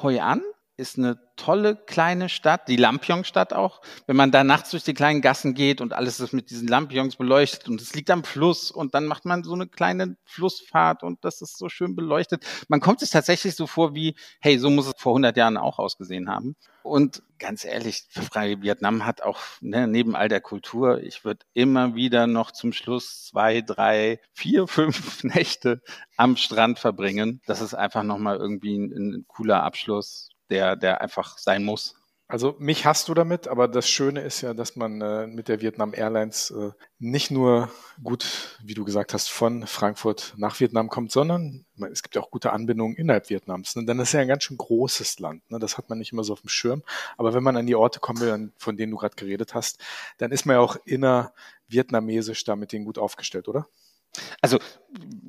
Hoi 0.03 0.20
An 0.20 0.42
ist 0.76 0.98
eine 0.98 1.18
tolle 1.37 1.76
kleine 1.76 2.28
Stadt, 2.28 2.68
die 2.68 2.76
Lampion-Stadt 2.76 3.52
auch. 3.52 3.80
Wenn 4.06 4.16
man 4.16 4.32
da 4.32 4.42
nachts 4.42 4.70
durch 4.70 4.82
die 4.82 4.94
kleinen 4.94 5.20
Gassen 5.20 5.54
geht 5.54 5.80
und 5.80 5.92
alles 5.92 6.20
ist 6.20 6.32
mit 6.32 6.50
diesen 6.50 6.66
Lampions 6.66 7.16
beleuchtet 7.16 7.68
und 7.68 7.80
es 7.80 7.94
liegt 7.94 8.10
am 8.10 8.24
Fluss 8.24 8.70
und 8.70 8.94
dann 8.94 9.06
macht 9.06 9.24
man 9.24 9.44
so 9.44 9.54
eine 9.54 9.68
kleine 9.68 10.16
Flussfahrt 10.24 11.02
und 11.02 11.24
das 11.24 11.42
ist 11.42 11.58
so 11.58 11.68
schön 11.68 11.94
beleuchtet. 11.94 12.44
Man 12.68 12.80
kommt 12.80 13.00
sich 13.00 13.10
tatsächlich 13.10 13.54
so 13.54 13.66
vor 13.66 13.94
wie, 13.94 14.16
hey, 14.40 14.58
so 14.58 14.70
muss 14.70 14.87
es 14.87 14.94
vor 14.96 15.12
100 15.12 15.37
Jahren 15.37 15.56
auch 15.56 15.78
ausgesehen 15.78 16.28
haben. 16.28 16.56
Und 16.82 17.22
ganz 17.38 17.64
ehrlich, 17.64 18.04
Vietnam 18.34 19.06
hat 19.06 19.22
auch 19.22 19.40
ne, 19.60 19.87
neben 19.87 20.14
all 20.16 20.28
der 20.28 20.40
Kultur, 20.40 21.00
ich 21.02 21.24
würde 21.24 21.46
immer 21.54 21.94
wieder 21.94 22.26
noch 22.26 22.50
zum 22.50 22.72
Schluss 22.72 23.24
zwei, 23.24 23.60
drei, 23.60 24.20
vier, 24.32 24.66
fünf 24.68 25.22
Nächte 25.24 25.82
am 26.16 26.37
Strand 26.37 26.78
verbringen. 26.78 27.40
Das 27.46 27.60
ist 27.60 27.74
einfach 27.74 28.02
nochmal 28.02 28.37
irgendwie 28.37 28.76
ein, 28.76 28.92
ein 28.92 29.24
cooler 29.28 29.62
Abschluss 29.62 30.33
der, 30.54 30.76
der 30.76 31.00
einfach 31.00 31.36
sein 31.36 31.64
muss. 31.64 31.96
Also 32.26 32.56
mich 32.58 32.86
hast 32.86 33.08
du 33.08 33.14
damit, 33.14 33.48
aber 33.48 33.68
das 33.68 33.86
Schöne 33.86 34.22
ist 34.22 34.40
ja, 34.40 34.54
dass 34.54 34.76
man 34.76 35.00
äh, 35.02 35.26
mit 35.26 35.48
der 35.48 35.60
Vietnam 35.60 35.92
Airlines 35.92 36.50
äh, 36.52 36.70
nicht 36.98 37.30
nur 37.30 37.68
gut, 38.02 38.58
wie 38.64 38.72
du 38.72 38.84
gesagt 38.84 39.12
hast, 39.12 39.28
von 39.28 39.66
Frankfurt 39.66 40.32
nach 40.38 40.58
Vietnam 40.58 40.88
kommt, 40.88 41.12
sondern 41.12 41.66
es 41.92 42.02
gibt 42.02 42.14
ja 42.14 42.22
auch 42.22 42.30
gute 42.30 42.52
Anbindungen 42.52 42.96
innerhalb 42.96 43.28
Vietnams. 43.28 43.76
Ne? 43.76 43.84
Denn 43.84 43.98
das 43.98 44.08
ist 44.08 44.12
ja 44.14 44.20
ein 44.20 44.28
ganz 44.28 44.44
schön 44.44 44.56
großes 44.56 45.18
Land. 45.18 45.48
Ne? 45.50 45.58
Das 45.58 45.76
hat 45.76 45.90
man 45.90 45.98
nicht 45.98 46.12
immer 46.12 46.24
so 46.24 46.32
auf 46.32 46.40
dem 46.40 46.48
Schirm. 46.48 46.82
Aber 47.18 47.34
wenn 47.34 47.42
man 47.42 47.58
an 47.58 47.66
die 47.66 47.76
Orte 47.76 48.00
kommen 48.00 48.20
will, 48.20 48.52
von 48.56 48.78
denen 48.78 48.92
du 48.92 48.96
gerade 48.96 49.16
geredet 49.16 49.54
hast, 49.54 49.78
dann 50.16 50.32
ist 50.32 50.46
man 50.46 50.56
ja 50.56 50.60
auch 50.60 50.76
innervietnamesisch 50.86 52.44
da 52.44 52.56
mit 52.56 52.72
denen 52.72 52.86
gut 52.86 52.98
aufgestellt, 52.98 53.48
oder? 53.48 53.68
Also 54.40 54.59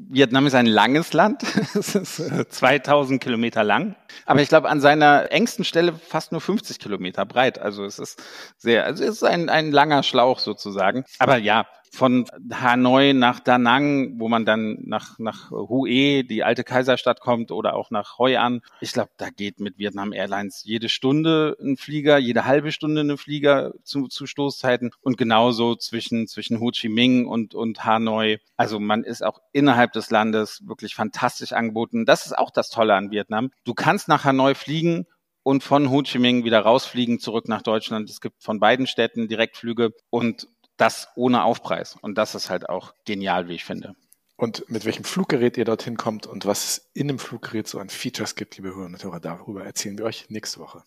Vietnam 0.10 0.48
ist 0.48 0.56
ein 0.56 0.65
langes 0.65 1.13
Land, 1.13 1.43
es 1.74 1.95
ist 1.95 2.21
2000 2.50 3.15
äh, 3.15 3.26
Kilometer 3.26 3.63
lang, 3.63 3.95
aber 4.26 4.41
ich 4.41 4.50
glaube 4.50 4.69
an 4.69 4.80
seiner 4.80 5.32
engsten 5.32 5.65
Stelle 5.65 5.93
fast 5.93 6.32
nur 6.32 6.41
50 6.41 6.80
Kilometer 6.80 7.26
breit. 7.26 7.60
Also 7.60 7.86
es 7.86 8.00
ist 8.00 8.21
sehr, 8.58 8.86
also 8.86 9.04
es 9.04 9.17
ist 9.17 9.24
ein, 9.24 9.50
ein 9.50 9.71
langer 9.71 10.04
Schlauch 10.04 10.39
sozusagen. 10.39 11.06
Aber 11.19 11.38
ja, 11.38 11.65
von 11.95 12.25
Hanoi 12.51 13.13
nach 13.13 13.39
Da 13.39 13.58
Nang, 13.58 14.19
wo 14.19 14.27
man 14.27 14.45
dann 14.45 14.77
nach, 14.84 15.17
nach 15.17 15.49
Hue, 15.51 16.23
die 16.23 16.43
alte 16.43 16.63
Kaiserstadt 16.63 17.21
kommt, 17.21 17.51
oder 17.51 17.75
auch 17.75 17.89
nach 17.91 18.19
Hoi 18.19 18.38
An. 18.38 18.62
Ich 18.81 18.91
glaube, 18.91 19.12
da 19.17 19.29
geht 19.29 19.60
mit 19.60 19.77
Vietnam 19.77 20.13
Airlines 20.13 20.63
jede 20.63 20.89
Stunde 20.89 21.58
ein 21.62 21.77
Flieger, 21.77 22.17
jede 22.17 22.45
halbe 22.45 22.71
Stunde 22.71 23.01
ein 23.01 23.17
Flieger 23.17 23.73
zu, 23.84 24.08
zu 24.08 24.27
Stoßzeiten 24.27 24.91
und 25.01 25.17
genauso 25.17 25.75
zwischen, 25.75 26.27
zwischen 26.27 26.60
Ho 26.60 26.71
Chi 26.71 26.89
Minh 26.89 27.25
und, 27.25 27.55
und 27.55 27.86
Hanoi. 27.86 28.39
Also 28.58 28.79
man 28.79 29.03
ist 29.03 29.23
auch 29.23 29.39
innerhalb 29.53 29.93
des 29.93 30.12
Landes 30.12 30.62
wirklich 30.67 30.95
fantastisch 30.95 31.53
angeboten. 31.53 32.05
Das 32.05 32.25
ist 32.25 32.38
auch 32.38 32.51
das 32.51 32.69
Tolle 32.69 32.95
an 32.95 33.12
Vietnam. 33.12 33.51
Du 33.63 33.73
kannst 33.73 34.08
nach 34.08 34.25
Hanoi 34.25 34.53
fliegen 34.53 35.05
und 35.45 35.63
von 35.63 35.91
Ho 35.91 36.01
Chi 36.01 36.17
Minh 36.17 36.43
wieder 36.43 36.62
rausfliegen 36.62 37.19
zurück 37.19 37.47
nach 37.47 37.62
Deutschland. 37.62 38.10
Es 38.10 38.19
gibt 38.19 38.41
von 38.41 38.60
beiden 38.60 38.88
Städten 38.88 39.27
Direktflüge 39.27 39.93
und 40.10 40.47
das 40.77 41.09
ohne 41.15 41.43
Aufpreis. 41.43 41.97
Und 42.01 42.17
das 42.17 42.35
ist 42.35 42.49
halt 42.49 42.69
auch 42.69 42.93
genial, 43.05 43.47
wie 43.47 43.55
ich 43.55 43.65
finde. 43.65 43.95
Und 44.38 44.69
mit 44.69 44.83
welchem 44.83 45.05
Fluggerät 45.05 45.55
ihr 45.57 45.63
dorthin 45.63 45.95
kommt 45.95 46.27
und 46.27 46.45
was 46.45 46.65
es 46.65 46.89
in 46.93 47.07
dem 47.07 47.19
Fluggerät 47.19 47.67
so 47.67 47.79
an 47.79 47.89
Features 47.89 48.35
gibt, 48.35 48.57
liebe 48.57 48.75
Hörer 48.75 48.85
und 48.88 49.01
Hörer, 49.01 49.21
darüber 49.21 49.63
erzählen 49.63 49.97
wir 49.97 50.03
euch 50.05 50.29
nächste 50.29 50.59
Woche. 50.59 50.83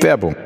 Werbung. 0.00 0.36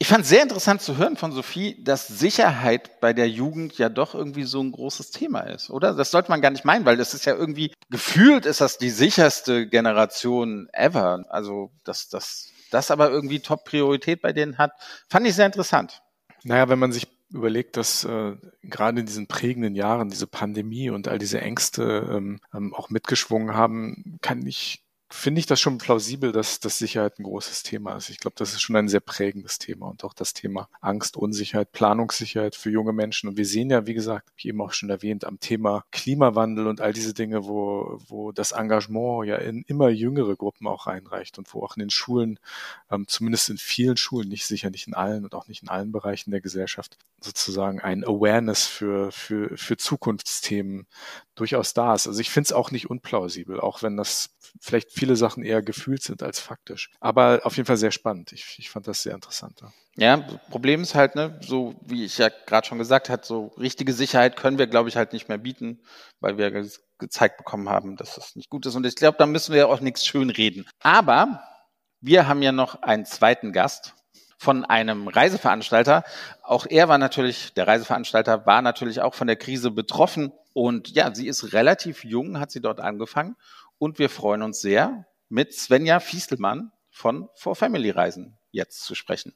Ich 0.00 0.08
fand 0.08 0.26
sehr 0.26 0.42
interessant 0.42 0.82
zu 0.82 0.96
hören 0.96 1.16
von 1.16 1.30
Sophie, 1.30 1.76
dass 1.84 2.08
Sicherheit 2.08 3.00
bei 3.00 3.12
der 3.12 3.28
Jugend 3.28 3.78
ja 3.78 3.88
doch 3.88 4.16
irgendwie 4.16 4.42
so 4.42 4.60
ein 4.60 4.72
großes 4.72 5.12
Thema 5.12 5.42
ist, 5.42 5.70
oder? 5.70 5.94
Das 5.94 6.10
sollte 6.10 6.28
man 6.28 6.40
gar 6.40 6.50
nicht 6.50 6.64
meinen, 6.64 6.84
weil 6.84 6.96
das 6.96 7.14
ist 7.14 7.24
ja 7.24 7.36
irgendwie 7.36 7.72
gefühlt 7.88 8.44
ist 8.44 8.60
das 8.60 8.78
die 8.78 8.90
sicherste 8.90 9.68
Generation 9.68 10.68
ever. 10.72 11.24
Also 11.28 11.70
das, 11.84 12.08
das 12.08 12.51
das 12.72 12.90
aber 12.90 13.10
irgendwie 13.10 13.40
Top-Priorität 13.40 14.22
bei 14.22 14.32
denen 14.32 14.58
hat. 14.58 14.72
Fand 15.08 15.26
ich 15.26 15.34
sehr 15.34 15.46
interessant. 15.46 16.02
Naja, 16.44 16.68
wenn 16.68 16.78
man 16.78 16.92
sich 16.92 17.06
überlegt, 17.30 17.76
dass 17.76 18.04
äh, 18.04 18.36
gerade 18.62 19.00
in 19.00 19.06
diesen 19.06 19.26
prägenden 19.26 19.74
Jahren 19.74 20.10
diese 20.10 20.26
Pandemie 20.26 20.90
und 20.90 21.08
all 21.08 21.18
diese 21.18 21.40
Ängste 21.40 22.08
ähm, 22.10 22.40
ähm 22.52 22.74
auch 22.74 22.90
mitgeschwungen 22.90 23.54
haben, 23.54 24.18
kann 24.20 24.46
ich 24.46 24.81
finde 25.12 25.40
ich 25.40 25.46
das 25.46 25.60
schon 25.60 25.78
plausibel, 25.78 26.32
dass, 26.32 26.58
dass 26.58 26.78
Sicherheit 26.78 27.18
ein 27.18 27.24
großes 27.24 27.62
Thema 27.62 27.96
ist. 27.96 28.08
Ich 28.08 28.18
glaube, 28.18 28.34
das 28.38 28.52
ist 28.52 28.62
schon 28.62 28.76
ein 28.76 28.88
sehr 28.88 29.00
prägendes 29.00 29.58
Thema 29.58 29.88
und 29.88 30.04
auch 30.04 30.14
das 30.14 30.32
Thema 30.32 30.68
Angst, 30.80 31.16
Unsicherheit, 31.16 31.72
Planungssicherheit 31.72 32.56
für 32.56 32.70
junge 32.70 32.92
Menschen. 32.92 33.28
Und 33.28 33.36
wir 33.36 33.44
sehen 33.44 33.70
ja, 33.70 33.86
wie 33.86 33.94
gesagt, 33.94 34.30
wie 34.36 34.48
eben 34.48 34.60
auch 34.60 34.72
schon 34.72 34.90
erwähnt, 34.90 35.24
am 35.24 35.38
Thema 35.38 35.84
Klimawandel 35.92 36.66
und 36.66 36.80
all 36.80 36.92
diese 36.92 37.14
Dinge, 37.14 37.44
wo, 37.44 38.00
wo 38.08 38.32
das 38.32 38.52
Engagement 38.52 39.26
ja 39.26 39.36
in 39.36 39.62
immer 39.66 39.90
jüngere 39.90 40.34
Gruppen 40.34 40.66
auch 40.66 40.86
reinreicht 40.86 41.38
und 41.38 41.52
wo 41.52 41.62
auch 41.62 41.76
in 41.76 41.80
den 41.80 41.90
Schulen, 41.90 42.38
ähm, 42.90 43.06
zumindest 43.06 43.50
in 43.50 43.58
vielen 43.58 43.96
Schulen, 43.96 44.28
nicht 44.28 44.46
sicher 44.46 44.70
nicht 44.70 44.86
in 44.86 44.94
allen 44.94 45.24
und 45.24 45.34
auch 45.34 45.46
nicht 45.46 45.62
in 45.62 45.68
allen 45.68 45.92
Bereichen 45.92 46.30
der 46.30 46.40
Gesellschaft, 46.40 46.96
sozusagen 47.20 47.80
ein 47.80 48.04
Awareness 48.04 48.66
für, 48.66 49.12
für, 49.12 49.56
für 49.56 49.76
Zukunftsthemen 49.76 50.86
durchaus 51.34 51.74
da 51.74 51.94
ist. 51.94 52.06
Also 52.06 52.20
ich 52.20 52.30
finde 52.30 52.46
es 52.46 52.52
auch 52.52 52.70
nicht 52.70 52.90
unplausibel, 52.90 53.60
auch 53.60 53.82
wenn 53.82 53.96
das 53.96 54.30
vielleicht 54.60 54.92
viele 55.02 55.16
Sachen 55.16 55.42
eher 55.42 55.62
gefühlt 55.62 56.00
sind 56.00 56.22
als 56.22 56.38
faktisch. 56.38 56.88
Aber 57.00 57.40
auf 57.42 57.56
jeden 57.56 57.66
Fall 57.66 57.76
sehr 57.76 57.90
spannend. 57.90 58.30
Ich, 58.30 58.54
ich 58.60 58.70
fand 58.70 58.86
das 58.86 59.02
sehr 59.02 59.16
interessant. 59.16 59.60
Ja, 59.96 60.16
Problem 60.48 60.82
ist 60.82 60.94
halt, 60.94 61.16
ne, 61.16 61.40
so 61.42 61.74
wie 61.84 62.04
ich 62.04 62.18
ja 62.18 62.28
gerade 62.46 62.68
schon 62.68 62.78
gesagt 62.78 63.10
habe, 63.10 63.26
so 63.26 63.46
richtige 63.58 63.92
Sicherheit 63.92 64.36
können 64.36 64.58
wir, 64.58 64.68
glaube 64.68 64.88
ich, 64.88 64.96
halt 64.96 65.12
nicht 65.12 65.28
mehr 65.28 65.38
bieten, 65.38 65.80
weil 66.20 66.38
wir 66.38 66.52
ge 66.52 66.70
gezeigt 66.98 67.36
bekommen 67.36 67.68
haben, 67.68 67.96
dass 67.96 68.14
das 68.14 68.36
nicht 68.36 68.48
gut 68.48 68.64
ist. 68.64 68.76
Und 68.76 68.86
ich 68.86 68.94
glaube, 68.94 69.18
da 69.18 69.26
müssen 69.26 69.52
wir 69.52 69.68
auch 69.68 69.80
nichts 69.80 70.06
schön 70.06 70.30
reden. 70.30 70.68
Aber 70.78 71.42
wir 72.00 72.28
haben 72.28 72.42
ja 72.42 72.52
noch 72.52 72.80
einen 72.82 73.04
zweiten 73.04 73.52
Gast 73.52 73.94
von 74.38 74.64
einem 74.64 75.08
Reiseveranstalter. 75.08 76.04
Auch 76.44 76.64
er 76.70 76.88
war 76.88 76.98
natürlich, 76.98 77.54
der 77.54 77.66
Reiseveranstalter 77.66 78.46
war 78.46 78.62
natürlich 78.62 79.00
auch 79.00 79.14
von 79.14 79.26
der 79.26 79.34
Krise 79.34 79.72
betroffen. 79.72 80.32
Und 80.52 80.90
ja, 80.90 81.12
sie 81.12 81.26
ist 81.26 81.54
relativ 81.54 82.04
jung, 82.04 82.38
hat 82.38 82.52
sie 82.52 82.60
dort 82.60 82.78
angefangen 82.78 83.34
und 83.82 83.98
wir 83.98 84.08
freuen 84.08 84.42
uns 84.42 84.60
sehr, 84.60 85.06
mit 85.28 85.52
Svenja 85.54 85.98
Fiestelmann 85.98 86.70
von 86.92 87.28
For 87.34 87.56
Family 87.56 87.90
Reisen 87.90 88.38
jetzt 88.52 88.84
zu 88.84 88.94
sprechen. 88.94 89.34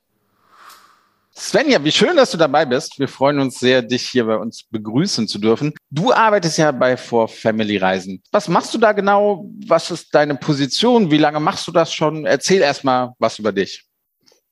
Svenja, 1.35 1.83
wie 1.83 1.91
schön, 1.91 2.17
dass 2.17 2.31
du 2.31 2.37
dabei 2.37 2.65
bist. 2.65 2.97
Wir 3.01 3.09
freuen 3.09 3.41
uns 3.41 3.59
sehr, 3.59 3.83
dich 3.83 4.07
hier 4.07 4.25
bei 4.25 4.37
uns 4.37 4.63
begrüßen 4.63 5.27
zu 5.27 5.41
dürfen. 5.41 5.75
Du 5.91 6.13
arbeitest 6.13 6.59
ja 6.59 6.71
bei 6.71 6.97
For 6.97 7.27
Family 7.27 7.77
Reisen. 7.77 8.23
Was 8.31 8.47
machst 8.47 8.73
du 8.73 8.79
da 8.79 8.93
genau? 8.93 9.51
Was 9.67 9.91
ist 9.91 10.15
deine 10.15 10.37
Position? 10.37 11.11
Wie 11.11 11.19
lange 11.19 11.41
machst 11.41 11.67
du 11.67 11.73
das 11.73 11.93
schon? 11.93 12.25
Erzähl 12.25 12.61
erstmal 12.61 13.15
was 13.19 13.41
über 13.41 13.51
dich. 13.51 13.85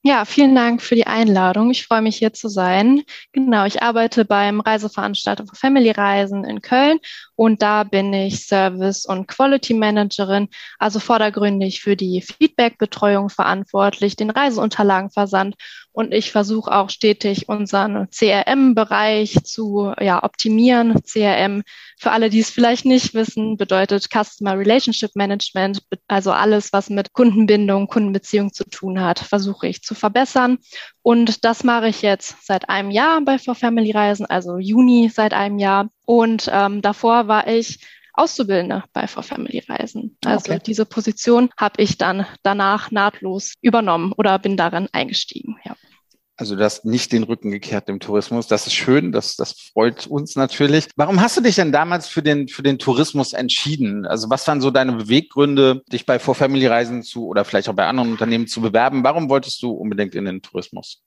Ja, 0.07 0.27
vielen 0.27 0.55
Dank 0.55 0.83
für 0.83 0.97
die 0.97 1.07
Einladung. 1.07 1.71
Ich 1.71 1.87
freue 1.87 2.03
mich 2.03 2.19
hier 2.19 2.35
zu 2.35 2.49
sein. 2.49 3.05
Genau, 3.33 3.65
ich 3.65 3.81
arbeite 3.81 4.27
beim 4.27 4.61
Reiseveranstalter 4.61 5.47
für 5.47 5.57
Family 5.57 5.93
Reisen 5.93 6.45
in 6.45 6.61
Köln 6.61 6.99
und 7.37 7.63
da 7.63 7.85
bin 7.85 8.13
ich 8.13 8.47
Service- 8.47 9.07
und 9.07 9.27
Quality 9.29 9.75
Managerin, 9.75 10.49
also 10.79 11.01
vordergründig 11.01 11.81
für 11.81 11.97
die 11.97 12.23
Feedback-Betreuung 12.23 13.29
verantwortlich, 13.29 14.17
den 14.17 14.31
Reiseunterlagenversand 14.31 15.57
und 15.97 16.13
ich 16.13 16.33
versuche 16.33 16.73
auch 16.73 16.91
stetig 16.91 17.49
unseren 17.49 18.09
CRM-Bereich 18.11 19.45
zu 19.45 19.93
ja, 20.01 20.25
optimieren. 20.25 21.01
CRM, 21.05 21.63
für 22.01 22.11
alle, 22.11 22.31
die 22.31 22.41
es 22.41 22.51
vielleicht 22.51 22.85
nicht 22.85 23.15
wissen, 23.15 23.57
bedeutet 23.57 24.09
Customer 24.13 24.59
Relationship 24.59 25.13
Management, 25.15 25.85
also 26.09 26.33
alles, 26.33 26.73
was 26.73 26.91
mit 26.91 27.13
Kundenbindung, 27.13 27.87
Kundenbeziehung 27.87 28.53
zu 28.53 28.65
tun 28.65 29.01
hat, 29.01 29.21
versuche 29.21 29.69
ich 29.69 29.83
zu 29.83 29.95
verbessern. 29.95 30.59
Und 31.03 31.45
das 31.45 31.63
mache 31.63 31.87
ich 31.89 32.03
jetzt 32.03 32.45
seit 32.45 32.69
einem 32.69 32.91
Jahr 32.91 33.21
bei 33.21 33.39
For 33.39 33.55
Family 33.55 33.93
Reisen, 33.93 34.27
also 34.27 34.59
Juni 34.59 35.13
seit 35.15 35.33
einem 35.33 35.61
Jahr. 35.61 35.91
Und 36.05 36.51
ähm, 36.53 36.83
davor 36.83 37.29
war 37.29 37.47
ich 37.47 37.79
Auszubildende 38.15 38.85
bei 38.93 39.09
For 39.09 39.23
Family 39.23 39.63
Reisen. 39.69 40.17
Also 40.25 40.53
okay. 40.53 40.63
diese 40.65 40.87
Position 40.87 41.51
habe 41.57 41.83
ich 41.83 41.99
dann 41.99 42.27
danach 42.43 42.91
nahtlos 42.91 43.55
übernommen 43.61 44.13
oder 44.17 44.39
bin 44.39 44.57
darin 44.57 44.89
eingestiegen. 44.93 45.57
Ja. 45.65 45.75
Also 46.37 46.57
du 46.57 46.65
hast 46.65 46.85
nicht 46.85 47.13
den 47.13 47.23
Rücken 47.23 47.51
gekehrt 47.51 47.89
dem 47.89 48.01
Tourismus. 48.01 48.49
Das 48.49 48.67
ist 48.67 48.75
schön, 48.75 49.13
das, 49.13 49.37
das 49.37 49.53
freut 49.53 50.07
uns 50.09 50.35
natürlich. 50.35 50.89
Warum 50.97 51.21
hast 51.21 51.37
du 51.37 51.41
dich 51.41 51.57
denn 51.57 51.71
damals 51.71 52.09
für 52.09 52.23
den, 52.23 52.49
für 52.49 52.65
den 52.65 52.79
Tourismus 52.79 53.33
entschieden? 53.33 54.05
Also 54.05 54.31
was 54.31 54.47
waren 54.49 54.61
so 54.61 54.73
deine 54.73 54.93
Beweggründe, 54.93 55.83
dich 55.93 56.07
bei 56.07 56.19
For 56.19 56.35
Family 56.35 56.67
Reisen 56.67 57.05
zu 57.05 57.27
oder 57.27 57.45
vielleicht 57.45 57.69
auch 57.69 57.75
bei 57.75 57.87
anderen 57.87 58.11
Unternehmen 58.11 58.49
zu 58.49 58.61
bewerben? 58.61 59.05
Warum 59.05 59.29
wolltest 59.29 59.63
du 59.63 59.71
unbedingt 59.71 60.17
in 60.17 60.25
den 60.25 60.43
Tourismus? 60.43 61.03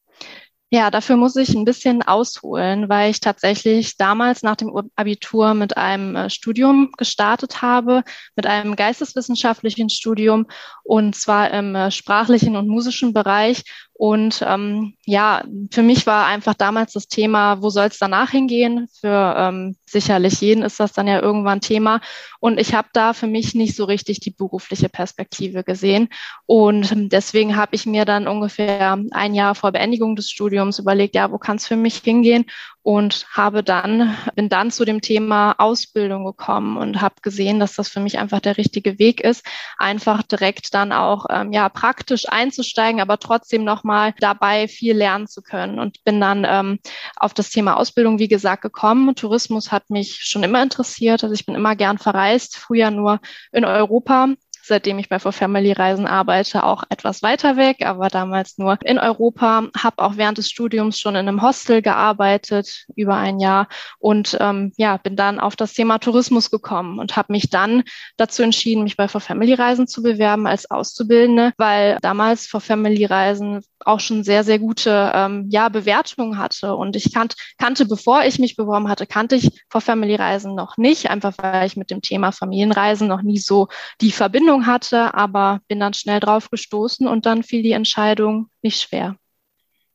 Ja, 0.69 0.91
dafür 0.91 1.15
muss 1.15 1.37
ich 1.37 1.53
ein 1.55 1.63
bisschen 1.63 2.01
ausholen, 2.01 2.89
weil 2.89 3.09
ich 3.09 3.21
tatsächlich 3.21 3.95
damals 3.95 4.43
nach 4.43 4.57
dem 4.57 4.69
Abitur 4.97 5.53
mit 5.53 5.77
einem 5.77 6.17
äh, 6.17 6.29
Studium 6.29 6.91
gestartet 6.97 7.61
habe, 7.61 8.03
mit 8.35 8.45
einem 8.45 8.75
geisteswissenschaftlichen 8.75 9.89
Studium 9.89 10.45
und 10.83 11.15
zwar 11.15 11.51
im 11.51 11.73
äh, 11.73 11.89
sprachlichen 11.89 12.57
und 12.57 12.67
musischen 12.67 13.13
Bereich 13.13 13.63
und 13.97 14.43
ähm, 14.45 14.93
ja, 15.05 15.43
für 15.71 15.81
mich 15.81 16.05
war 16.05 16.27
einfach 16.27 16.53
damals 16.53 16.93
das 16.93 17.07
Thema, 17.07 17.63
wo 17.63 17.71
soll 17.71 17.87
es 17.87 17.97
danach 17.97 18.29
hingehen? 18.29 18.87
Für 19.01 19.33
ähm, 19.35 19.75
sicherlich 19.87 20.39
jeden 20.39 20.61
ist 20.61 20.79
das 20.79 20.93
dann 20.93 21.07
ja 21.07 21.19
irgendwann 21.19 21.61
Thema. 21.61 22.01
Und 22.39 22.59
ich 22.59 22.75
habe 22.75 22.89
da 22.93 23.13
für 23.13 23.25
mich 23.25 23.55
nicht 23.55 23.75
so 23.75 23.85
richtig 23.85 24.19
die 24.19 24.29
berufliche 24.29 24.87
Perspektive 24.87 25.63
gesehen. 25.63 26.09
Und 26.45 27.11
deswegen 27.11 27.55
habe 27.55 27.73
ich 27.73 27.87
mir 27.87 28.05
dann 28.05 28.27
ungefähr 28.27 28.99
ein 29.09 29.33
Jahr 29.33 29.55
vor 29.55 29.71
Beendigung 29.71 30.15
des 30.15 30.29
Studiums 30.29 30.77
überlegt, 30.77 31.15
ja, 31.15 31.31
wo 31.31 31.39
kann 31.39 31.55
es 31.55 31.65
für 31.65 31.75
mich 31.75 31.97
hingehen? 31.97 32.45
Und 32.87 33.25
habe 33.33 33.63
dann, 33.63 34.15
bin 34.35 34.47
dann 34.47 34.71
zu 34.71 34.85
dem 34.85 35.01
Thema 35.01 35.55
Ausbildung 35.57 36.23
gekommen 36.23 36.77
und 36.77 37.01
habe 37.01 37.15
gesehen, 37.21 37.59
dass 37.59 37.75
das 37.75 37.89
für 37.89 37.99
mich 37.99 38.17
einfach 38.17 38.39
der 38.39 38.55
richtige 38.55 38.97
Weg 38.97 39.19
ist, 39.19 39.45
einfach 39.77 40.23
direkt 40.23 40.73
dann 40.73 40.93
auch 40.93 41.25
ähm, 41.29 41.51
ja 41.51 41.67
praktisch 41.67 42.29
einzusteigen, 42.29 43.01
aber 43.01 43.19
trotzdem 43.19 43.65
nochmal 43.65 44.13
dabei 44.21 44.69
viel 44.69 44.95
lernen 44.95 45.27
zu 45.27 45.41
können. 45.41 45.79
Und 45.79 46.01
bin 46.05 46.21
dann 46.21 46.45
ähm, 46.47 46.79
auf 47.17 47.33
das 47.33 47.49
Thema 47.49 47.75
Ausbildung, 47.75 48.19
wie 48.19 48.29
gesagt, 48.29 48.61
gekommen. 48.61 49.15
Tourismus 49.15 49.69
hat 49.69 49.89
mich 49.89 50.19
schon 50.21 50.43
immer 50.43 50.63
interessiert, 50.63 51.25
also 51.25 51.33
ich 51.33 51.45
bin 51.45 51.55
immer 51.55 51.75
gern 51.75 51.97
verreist, 51.97 52.55
früher 52.55 52.89
nur 52.89 53.19
in 53.51 53.65
Europa 53.65 54.29
seitdem 54.67 54.99
ich 54.99 55.09
bei 55.09 55.19
For 55.19 55.31
Family 55.31 55.71
Reisen 55.71 56.05
arbeite, 56.05 56.63
auch 56.63 56.83
etwas 56.89 57.21
weiter 57.21 57.57
weg, 57.57 57.85
aber 57.85 58.07
damals 58.09 58.57
nur 58.57 58.77
in 58.83 58.99
Europa. 58.99 59.63
Habe 59.77 60.03
auch 60.03 60.17
während 60.17 60.37
des 60.37 60.49
Studiums 60.49 60.99
schon 60.99 61.15
in 61.15 61.27
einem 61.27 61.41
Hostel 61.41 61.81
gearbeitet, 61.81 62.85
über 62.95 63.15
ein 63.15 63.39
Jahr 63.39 63.67
und 63.99 64.37
ähm, 64.39 64.73
ja, 64.77 64.97
bin 64.97 65.15
dann 65.15 65.39
auf 65.39 65.55
das 65.55 65.73
Thema 65.73 65.99
Tourismus 65.99 66.51
gekommen 66.51 66.99
und 66.99 67.15
habe 67.15 67.33
mich 67.33 67.49
dann 67.49 67.83
dazu 68.17 68.43
entschieden, 68.43 68.83
mich 68.83 68.97
bei 68.97 69.07
For 69.07 69.21
Family 69.21 69.53
Reisen 69.53 69.87
zu 69.87 70.03
bewerben 70.03 70.47
als 70.47 70.69
Auszubildende, 70.69 71.53
weil 71.57 71.97
damals 72.01 72.47
For 72.47 72.61
Family 72.61 73.05
Reisen 73.05 73.61
auch 73.85 73.99
schon 73.99 74.23
sehr, 74.23 74.43
sehr 74.43 74.59
gute 74.59 75.11
ähm, 75.13 75.45
ja, 75.49 75.69
Bewertungen 75.69 76.37
hatte. 76.37 76.75
Und 76.75 76.95
ich 76.95 77.13
kannt, 77.13 77.35
kannte, 77.57 77.85
bevor 77.85 78.23
ich 78.23 78.39
mich 78.39 78.55
beworben 78.55 78.89
hatte, 78.89 79.07
kannte 79.07 79.35
ich 79.35 79.51
For 79.69 79.81
Family 79.81 80.15
Reisen 80.15 80.55
noch 80.55 80.77
nicht, 80.77 81.09
einfach 81.09 81.33
weil 81.37 81.65
ich 81.65 81.77
mit 81.77 81.89
dem 81.89 82.01
Thema 82.01 82.31
Familienreisen 82.31 83.07
noch 83.07 83.21
nie 83.21 83.37
so 83.37 83.67
die 84.01 84.11
Verbindung 84.11 84.56
hatte, 84.65 85.13
aber 85.13 85.61
bin 85.67 85.79
dann 85.79 85.93
schnell 85.93 86.19
drauf 86.19 86.49
gestoßen 86.49 87.07
und 87.07 87.25
dann 87.25 87.43
fiel 87.43 87.63
die 87.63 87.71
Entscheidung 87.71 88.49
nicht 88.61 88.81
schwer. 88.81 89.15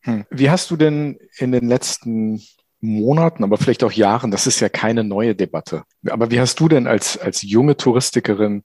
Hm. 0.03 0.25
Wie 0.31 0.51
hast 0.51 0.70
du 0.70 0.77
denn 0.77 1.18
in 1.38 1.53
den 1.53 1.68
letzten 1.68 2.42
Monaten, 2.81 3.44
aber 3.44 3.59
vielleicht 3.59 3.85
auch 3.85 3.92
Jahren, 3.92 4.31
das 4.31 4.46
ist 4.46 4.61
ja 4.61 4.68
keine 4.68 5.05
neue 5.05 5.37
Debatte. 5.37 5.85
Aber 6.09 6.31
wie 6.31 6.40
hast 6.40 6.59
du 6.59 6.68
denn 6.68 6.87
als, 6.88 7.16
als 7.16 7.42
junge 7.42 7.77
Touristikerin 7.77 8.64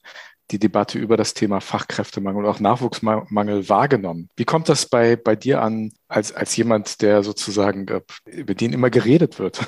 die 0.52 0.60
Debatte 0.60 0.98
über 0.98 1.18
das 1.18 1.34
Thema 1.34 1.60
Fachkräftemangel 1.60 2.46
und 2.46 2.50
auch 2.50 2.60
Nachwuchsmangel 2.60 3.70
wahrgenommen. 3.70 4.30
Wie 4.36 4.46
kommt 4.46 4.70
das 4.70 4.86
bei, 4.88 5.16
bei 5.16 5.36
dir 5.36 5.62
an, 5.62 5.92
als, 6.08 6.34
als 6.34 6.56
jemand, 6.56 7.02
der 7.02 7.24
sozusagen, 7.24 7.88
äh, 7.88 8.02
über 8.26 8.54
den 8.54 8.74
immer 8.74 8.90
geredet 8.90 9.40
wird? 9.40 9.60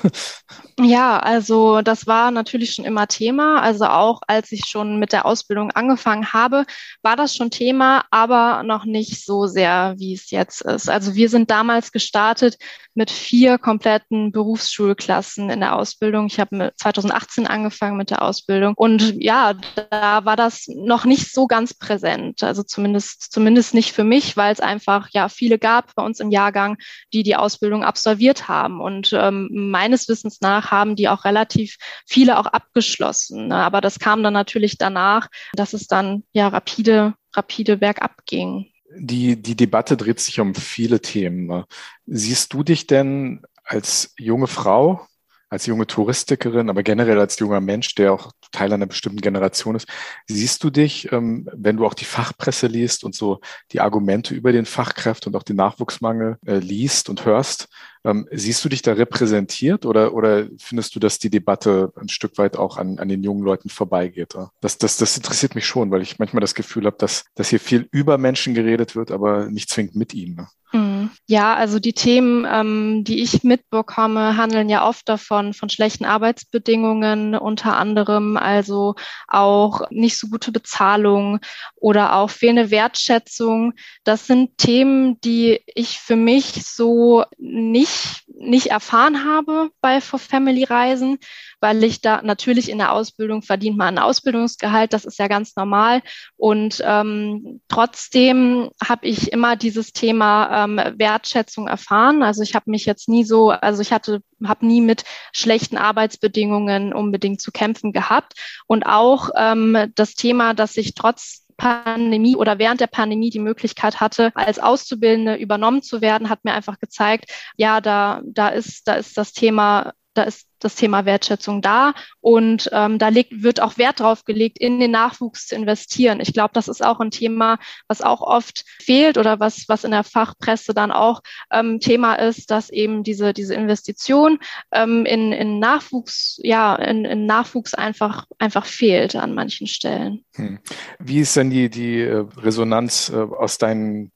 Ja, 0.82 1.18
also 1.18 1.82
das 1.82 2.06
war 2.06 2.30
natürlich 2.30 2.72
schon 2.72 2.86
immer 2.86 3.06
Thema. 3.06 3.60
Also 3.60 3.84
auch 3.84 4.22
als 4.26 4.50
ich 4.50 4.62
schon 4.66 4.98
mit 4.98 5.12
der 5.12 5.26
Ausbildung 5.26 5.70
angefangen 5.72 6.32
habe, 6.32 6.64
war 7.02 7.16
das 7.16 7.36
schon 7.36 7.50
Thema, 7.50 8.06
aber 8.10 8.62
noch 8.62 8.86
nicht 8.86 9.22
so 9.24 9.46
sehr, 9.46 9.94
wie 9.98 10.14
es 10.14 10.30
jetzt 10.30 10.62
ist. 10.62 10.88
Also 10.88 11.14
wir 11.14 11.28
sind 11.28 11.50
damals 11.50 11.92
gestartet 11.92 12.56
mit 12.94 13.10
vier 13.10 13.58
kompletten 13.58 14.32
Berufsschulklassen 14.32 15.50
in 15.50 15.60
der 15.60 15.76
Ausbildung. 15.76 16.26
Ich 16.26 16.40
habe 16.40 16.72
2018 16.76 17.46
angefangen 17.46 17.98
mit 17.98 18.10
der 18.10 18.22
Ausbildung 18.22 18.74
und 18.74 19.14
ja, 19.22 19.54
da 19.90 20.24
war 20.24 20.36
das 20.36 20.66
noch 20.68 21.04
nicht 21.04 21.32
so 21.32 21.46
ganz 21.46 21.74
präsent. 21.74 22.42
Also 22.42 22.62
zumindest, 22.62 23.32
zumindest 23.32 23.74
nicht 23.74 23.92
für 23.92 24.04
mich, 24.04 24.36
weil 24.36 24.52
es 24.52 24.60
einfach 24.60 25.08
ja 25.12 25.28
viele 25.28 25.58
gab 25.58 25.94
bei 25.94 26.02
uns 26.02 26.20
im 26.20 26.29
Jahrgang, 26.30 26.76
die 27.12 27.22
die 27.22 27.36
Ausbildung 27.36 27.84
absolviert 27.84 28.48
haben. 28.48 28.80
Und 28.80 29.12
ähm, 29.12 29.48
meines 29.52 30.08
Wissens 30.08 30.40
nach 30.40 30.70
haben 30.70 30.96
die 30.96 31.08
auch 31.08 31.24
relativ 31.24 31.76
viele 32.06 32.38
auch 32.38 32.46
abgeschlossen. 32.46 33.48
Ne? 33.48 33.56
Aber 33.56 33.80
das 33.80 33.98
kam 33.98 34.22
dann 34.22 34.34
natürlich 34.34 34.78
danach, 34.78 35.28
dass 35.54 35.72
es 35.72 35.86
dann 35.86 36.24
ja 36.32 36.48
rapide, 36.48 37.14
rapide 37.34 37.76
bergab 37.76 38.24
ging. 38.26 38.66
die, 38.96 39.40
die 39.40 39.56
Debatte 39.56 39.96
dreht 39.96 40.20
sich 40.20 40.40
um 40.40 40.54
viele 40.54 41.00
Themen. 41.00 41.64
Siehst 42.06 42.52
du 42.52 42.62
dich 42.62 42.86
denn 42.86 43.42
als 43.64 44.14
junge 44.18 44.48
Frau 44.48 45.06
als 45.50 45.66
junge 45.66 45.86
Touristikerin, 45.86 46.70
aber 46.70 46.82
generell 46.84 47.18
als 47.18 47.38
junger 47.38 47.60
Mensch, 47.60 47.94
der 47.96 48.12
auch 48.12 48.30
Teil 48.52 48.72
einer 48.72 48.86
bestimmten 48.86 49.20
Generation 49.20 49.74
ist. 49.74 49.88
Siehst 50.26 50.62
du 50.64 50.70
dich, 50.70 51.10
ähm, 51.12 51.48
wenn 51.52 51.76
du 51.76 51.84
auch 51.84 51.94
die 51.94 52.04
Fachpresse 52.04 52.68
liest 52.68 53.04
und 53.04 53.14
so 53.14 53.40
die 53.72 53.80
Argumente 53.80 54.34
über 54.34 54.52
den 54.52 54.64
Fachkräfte 54.64 55.28
und 55.28 55.36
auch 55.36 55.42
den 55.42 55.56
Nachwuchsmangel 55.56 56.38
äh, 56.46 56.58
liest 56.58 57.08
und 57.10 57.24
hörst, 57.24 57.68
ähm, 58.04 58.28
siehst 58.30 58.64
du 58.64 58.68
dich 58.68 58.82
da 58.82 58.92
repräsentiert 58.92 59.84
oder, 59.84 60.14
oder 60.14 60.46
findest 60.58 60.94
du, 60.94 61.00
dass 61.00 61.18
die 61.18 61.30
Debatte 61.30 61.92
ein 61.96 62.08
Stück 62.08 62.38
weit 62.38 62.56
auch 62.56 62.76
an, 62.76 62.98
an 62.98 63.08
den 63.08 63.22
jungen 63.22 63.42
Leuten 63.42 63.68
vorbeigeht? 63.68 64.34
Das, 64.60 64.78
das, 64.78 64.96
das 64.96 65.16
interessiert 65.16 65.54
mich 65.54 65.66
schon, 65.66 65.90
weil 65.90 66.00
ich 66.00 66.18
manchmal 66.18 66.40
das 66.40 66.54
Gefühl 66.54 66.86
habe, 66.86 66.96
dass, 66.96 67.24
dass 67.34 67.48
hier 67.48 67.60
viel 67.60 67.88
über 67.90 68.18
Menschen 68.18 68.54
geredet 68.54 68.96
wird, 68.96 69.10
aber 69.10 69.46
nicht 69.46 69.68
zwingend 69.68 69.96
mit 69.96 70.14
ihnen. 70.14 70.36
Ne? 70.36 70.48
Mhm. 70.72 70.79
Ja, 71.26 71.54
also 71.54 71.78
die 71.78 71.92
Themen, 71.92 72.46
ähm, 72.50 73.04
die 73.04 73.22
ich 73.22 73.44
mitbekomme, 73.44 74.36
handeln 74.36 74.68
ja 74.68 74.86
oft 74.86 75.08
davon, 75.08 75.54
von 75.54 75.68
schlechten 75.68 76.04
Arbeitsbedingungen 76.04 77.34
unter 77.34 77.76
anderem, 77.76 78.36
also 78.36 78.94
auch 79.28 79.82
nicht 79.90 80.18
so 80.18 80.28
gute 80.28 80.52
Bezahlung 80.52 81.40
oder 81.76 82.16
auch 82.16 82.30
fehlende 82.30 82.70
Wertschätzung. 82.70 83.74
Das 84.04 84.26
sind 84.26 84.58
Themen, 84.58 85.20
die 85.20 85.60
ich 85.66 85.98
für 85.98 86.16
mich 86.16 86.64
so 86.66 87.24
nicht, 87.38 88.24
nicht 88.26 88.66
erfahren 88.66 89.24
habe 89.24 89.70
bei 89.80 90.00
For 90.00 90.18
Family 90.18 90.64
Reisen 90.64 91.18
weil 91.60 91.84
ich 91.84 92.00
da 92.00 92.22
natürlich 92.22 92.70
in 92.70 92.78
der 92.78 92.92
Ausbildung 92.92 93.42
verdient 93.42 93.76
man 93.76 93.98
ein 93.98 94.02
Ausbildungsgehalt, 94.02 94.92
das 94.92 95.04
ist 95.04 95.18
ja 95.18 95.28
ganz 95.28 95.56
normal. 95.56 96.02
Und 96.36 96.82
ähm, 96.84 97.60
trotzdem 97.68 98.70
habe 98.82 99.06
ich 99.06 99.32
immer 99.32 99.56
dieses 99.56 99.92
Thema 99.92 100.64
ähm, 100.64 100.80
Wertschätzung 100.98 101.68
erfahren. 101.68 102.22
Also 102.22 102.42
ich 102.42 102.54
habe 102.54 102.70
mich 102.70 102.86
jetzt 102.86 103.08
nie 103.08 103.24
so, 103.24 103.50
also 103.50 103.82
ich 103.82 103.92
hatte, 103.92 104.22
habe 104.44 104.66
nie 104.66 104.80
mit 104.80 105.04
schlechten 105.32 105.76
Arbeitsbedingungen 105.76 106.92
unbedingt 106.92 107.40
zu 107.40 107.52
kämpfen 107.52 107.92
gehabt. 107.92 108.34
Und 108.66 108.84
auch 108.84 109.30
ähm, 109.36 109.92
das 109.94 110.14
Thema, 110.14 110.54
dass 110.54 110.76
ich 110.76 110.94
trotz 110.94 111.46
Pandemie 111.60 112.36
oder 112.36 112.58
während 112.58 112.80
der 112.80 112.86
Pandemie 112.86 113.28
die 113.28 113.38
Möglichkeit 113.38 114.00
hatte, 114.00 114.32
als 114.34 114.58
Auszubildende 114.58 115.34
übernommen 115.34 115.82
zu 115.82 116.00
werden, 116.00 116.30
hat 116.30 116.42
mir 116.42 116.54
einfach 116.54 116.78
gezeigt, 116.78 117.30
ja, 117.58 117.82
da, 117.82 118.22
da 118.24 118.48
ist, 118.48 118.88
da 118.88 118.94
ist 118.94 119.18
das 119.18 119.34
Thema 119.34 119.92
da 120.20 120.24
ist 120.24 120.48
das 120.58 120.74
Thema 120.74 121.06
Wertschätzung 121.06 121.62
da 121.62 121.94
und 122.20 122.68
ähm, 122.72 122.98
da 122.98 123.08
legt, 123.08 123.42
wird 123.42 123.62
auch 123.62 123.78
Wert 123.78 124.00
drauf 124.00 124.26
gelegt, 124.26 124.58
in 124.58 124.78
den 124.78 124.90
Nachwuchs 124.90 125.46
zu 125.46 125.54
investieren. 125.54 126.20
Ich 126.20 126.34
glaube, 126.34 126.50
das 126.52 126.68
ist 126.68 126.84
auch 126.84 127.00
ein 127.00 127.10
Thema, 127.10 127.58
was 127.88 128.02
auch 128.02 128.20
oft 128.20 128.66
fehlt 128.78 129.16
oder 129.16 129.40
was, 129.40 129.64
was 129.68 129.84
in 129.84 129.92
der 129.92 130.04
Fachpresse 130.04 130.74
dann 130.74 130.92
auch 130.92 131.22
ähm, 131.50 131.80
Thema 131.80 132.16
ist, 132.16 132.50
dass 132.50 132.68
eben 132.68 133.02
diese, 133.02 133.32
diese 133.32 133.54
Investition 133.54 134.38
ähm, 134.72 135.06
in, 135.06 135.32
in 135.32 135.58
Nachwuchs, 135.58 136.38
ja, 136.42 136.76
in, 136.76 137.06
in 137.06 137.24
Nachwuchs 137.24 137.72
einfach, 137.72 138.26
einfach 138.38 138.66
fehlt 138.66 139.16
an 139.16 139.34
manchen 139.34 139.66
Stellen. 139.66 140.24
Hm. 140.34 140.58
Wie 140.98 141.20
ist 141.20 141.34
denn 141.36 141.48
die, 141.48 141.70
die 141.70 142.02
äh, 142.02 142.26
Resonanz 142.36 143.08
äh, 143.08 143.16
aus 143.16 143.56
deinen 143.56 144.12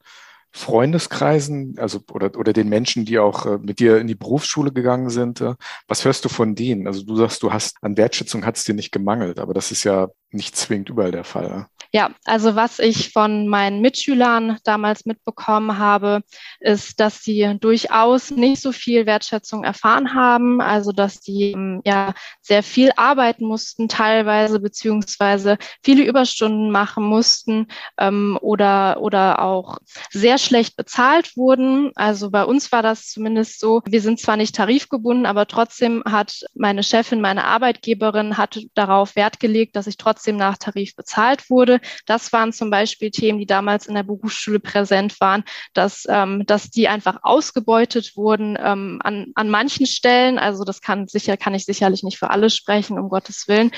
Freundeskreisen, 0.57 1.75
also 1.79 2.01
oder, 2.13 2.39
oder 2.39 2.53
den 2.53 2.69
Menschen, 2.69 3.05
die 3.05 3.19
auch 3.19 3.45
äh, 3.45 3.59
mit 3.59 3.81
dir 3.81 3.99
in 3.99 4.07
die 4.07 4.15
Berufsschule 4.15 4.73
gegangen 4.73 5.11
sind. 5.11 5.41
Äh, 5.41 5.55
was 5.89 6.05
hörst 6.05 6.25
du 6.25 6.29
von 6.29 6.55
denen? 6.55 6.87
Also 6.87 7.05
du 7.05 7.17
sagst, 7.17 7.43
du 7.43 7.53
hast 7.53 7.77
an 7.83 7.97
Wertschätzung 7.97 8.47
hat 8.47 8.57
es 8.57 8.63
dir 8.63 8.75
nicht 8.75 8.93
gemangelt, 8.93 9.41
aber 9.41 9.53
das 9.53 9.73
ist 9.73 9.83
ja 9.83 10.09
nicht 10.31 10.57
zwingend 10.57 10.91
überall 10.91 11.11
der 11.11 11.25
Fall. 11.25 11.67
Ja, 11.93 12.11
also 12.25 12.57
was 12.57 12.81
ich 12.81 13.13
von 13.13 13.47
meinen 13.47 13.81
Mitschülern 13.81 14.59
damals 14.65 15.07
mitbekommen 15.07 15.79
habe, 15.79 16.23
ist, 16.59 16.99
dass 16.99 17.23
sie 17.23 17.57
durchaus 17.61 18.33
nicht 18.33 18.61
so 18.61 18.73
viel 18.73 19.07
Wertschätzung 19.07 19.63
erfahren 19.63 20.13
haben. 20.13 20.61
Also 20.61 20.91
dass 20.91 21.21
die 21.21 21.53
ähm, 21.53 21.83
ja 21.85 22.13
sehr 22.43 22.65
viel 22.65 22.91
arbeiten 22.97 23.47
mussten 23.47 23.89
teilweise, 23.89 24.59
beziehungsweise 24.59 25.57
viele 25.85 26.03
Überstunden 26.03 26.73
machen 26.73 27.05
mussten 27.05 27.69
ähm, 27.97 28.41
oder, 28.41 29.01
oder 29.01 29.41
auch 29.41 29.79
sehr 30.11 30.39
schlecht 30.45 30.77
bezahlt 30.77 31.37
wurden. 31.37 31.91
Also 31.95 32.31
bei 32.31 32.45
uns 32.45 32.71
war 32.73 32.83
das 32.83 33.09
zumindest 33.09 33.61
so. 33.61 33.83
Wir 33.87 34.01
sind 34.01 34.21
zwar 34.21 34.37
nicht 34.37 34.55
tarifgebunden, 34.55 35.27
aber 35.27 35.47
trotzdem 35.47 36.03
hat 36.07 36.41
meine 36.55 36.83
Chefin, 36.83 37.21
meine 37.21 37.45
Arbeitgeberin, 37.45 38.37
hat 38.37 38.61
darauf 38.75 39.17
Wert 39.17 39.41
gelegt, 39.41 39.77
dass 39.77 39.87
ich 39.87 39.97
trotzdem 39.97 40.37
nach 40.37 40.59
Tarif 40.59 40.95
bezahlt 40.95 41.51
wurde. 41.51 41.81
Das 42.07 42.33
waren 42.33 42.53
zum 42.53 42.71
Beispiel 42.71 43.11
Themen, 43.11 43.39
die 43.39 43.47
damals 43.47 43.87
in 43.87 43.95
der 43.95 44.03
Berufsschule 44.03 44.61
präsent 44.61 45.21
waren, 45.21 45.45
dass, 45.73 46.05
ähm, 46.09 46.45
dass 46.47 46.71
die 46.71 46.89
einfach 46.89 47.19
ausgebeutet 47.23 48.17
wurden 48.17 48.57
ähm, 48.61 49.01
an, 49.03 49.33
an 49.35 49.51
manchen 49.51 49.87
Stellen. 49.87 50.39
Also 50.39 50.65
das 50.65 50.81
kann 50.81 51.09
sicher, 51.09 51.37
kann 51.37 51.55
ich 51.55 51.65
sicherlich 51.65 52.03
nicht 52.03 52.19
für 52.19 52.31
alle 52.31 52.51
sprechen, 52.51 52.99
um 52.99 53.09
Gottes 53.09 53.49
Willen. 53.49 53.71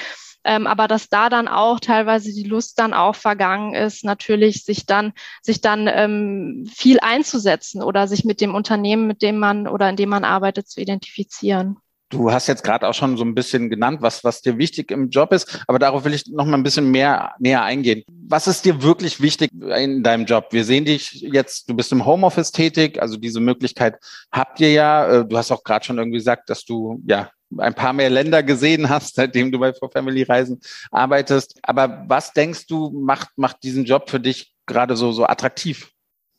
Ähm, 0.46 0.66
aber 0.66 0.86
dass 0.86 1.08
da 1.08 1.28
dann 1.28 1.48
auch 1.48 1.80
teilweise 1.80 2.32
die 2.32 2.44
Lust 2.44 2.78
dann 2.78 2.94
auch 2.94 3.16
vergangen 3.16 3.74
ist, 3.74 4.04
natürlich 4.04 4.64
sich 4.64 4.86
dann, 4.86 5.12
sich 5.42 5.60
dann 5.60 5.88
ähm, 5.92 6.70
viel 6.72 6.98
einzusetzen 7.00 7.82
oder 7.82 8.06
sich 8.06 8.24
mit 8.24 8.40
dem 8.40 8.54
Unternehmen, 8.54 9.08
mit 9.08 9.22
dem 9.22 9.38
man 9.38 9.66
oder 9.66 9.90
in 9.90 9.96
dem 9.96 10.08
man 10.08 10.24
arbeitet, 10.24 10.68
zu 10.68 10.80
identifizieren. 10.80 11.78
Du 12.08 12.30
hast 12.30 12.46
jetzt 12.46 12.62
gerade 12.62 12.86
auch 12.86 12.94
schon 12.94 13.16
so 13.16 13.24
ein 13.24 13.34
bisschen 13.34 13.68
genannt, 13.68 14.00
was, 14.00 14.22
was 14.22 14.40
dir 14.40 14.58
wichtig 14.58 14.92
im 14.92 15.10
Job 15.10 15.32
ist, 15.32 15.64
aber 15.66 15.80
darauf 15.80 16.04
will 16.04 16.14
ich 16.14 16.28
noch 16.28 16.46
mal 16.46 16.56
ein 16.56 16.62
bisschen 16.62 16.88
mehr 16.92 17.34
näher 17.40 17.64
eingehen. 17.64 18.04
Was 18.28 18.46
ist 18.46 18.64
dir 18.64 18.80
wirklich 18.84 19.20
wichtig 19.20 19.50
in 19.52 20.04
deinem 20.04 20.24
Job? 20.24 20.46
Wir 20.52 20.64
sehen 20.64 20.84
dich 20.84 21.14
jetzt, 21.20 21.68
du 21.68 21.74
bist 21.74 21.90
im 21.90 22.06
Homeoffice 22.06 22.52
tätig, 22.52 23.02
also 23.02 23.16
diese 23.16 23.40
Möglichkeit 23.40 23.96
habt 24.30 24.60
ihr 24.60 24.70
ja. 24.70 25.08
Äh, 25.08 25.26
du 25.26 25.36
hast 25.36 25.50
auch 25.50 25.64
gerade 25.64 25.84
schon 25.84 25.98
irgendwie 25.98 26.18
gesagt, 26.18 26.48
dass 26.48 26.64
du 26.64 27.02
ja 27.08 27.30
ein 27.58 27.74
paar 27.74 27.92
mehr 27.92 28.10
Länder 28.10 28.42
gesehen 28.42 28.88
hast, 28.88 29.14
seitdem 29.14 29.52
du 29.52 29.58
bei 29.58 29.72
For 29.72 29.90
Family 29.90 30.22
Reisen 30.22 30.60
arbeitest. 30.90 31.58
Aber 31.62 32.04
was 32.08 32.32
denkst 32.32 32.66
du, 32.66 32.90
macht, 32.90 33.30
macht 33.36 33.62
diesen 33.62 33.84
Job 33.84 34.10
für 34.10 34.20
dich 34.20 34.54
gerade 34.66 34.96
so, 34.96 35.12
so 35.12 35.24
attraktiv? 35.24 35.90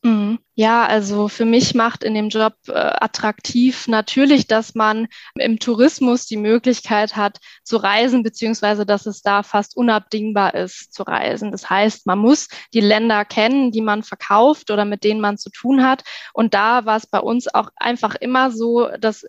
Mhm. 0.04 0.40
Ja, 0.54 0.86
also 0.86 1.28
für 1.28 1.46
mich 1.46 1.74
macht 1.74 2.04
in 2.04 2.14
dem 2.14 2.30
Job 2.30 2.54
äh, 2.68 2.72
attraktiv 2.72 3.88
natürlich, 3.88 4.48
dass 4.48 4.76
man 4.76 5.08
im 5.36 5.60
Tourismus 5.60 6.26
die 6.26 6.38
Möglichkeit 6.38 7.16
hat 7.16 7.40
zu 7.64 7.78
reisen, 7.78 8.24
beziehungsweise 8.24 8.86
dass 8.86 9.06
es 9.06 9.22
da 9.22 9.44
fast 9.44 9.76
unabdingbar 9.76 10.54
ist 10.54 10.94
zu 10.94 11.04
reisen. 11.04 11.52
Das 11.52 11.70
heißt, 11.70 12.06
man 12.06 12.20
muss 12.20 12.48
die 12.74 12.80
Länder 12.80 13.26
kennen, 13.26 13.72
die 13.72 13.82
man 13.82 14.04
verkauft 14.04 14.72
oder 14.72 14.86
mit 14.86 15.04
denen 15.04 15.20
man 15.20 15.38
zu 15.38 15.50
tun 15.50 15.84
hat. 15.84 16.04
Und 16.34 16.54
da 16.54 16.86
war 16.86 16.98
es 16.98 17.08
bei 17.08 17.20
uns 17.20 17.54
auch 17.54 17.70
einfach 17.76 18.16
immer 18.16 18.52
so, 18.52 18.90
dass 19.00 19.26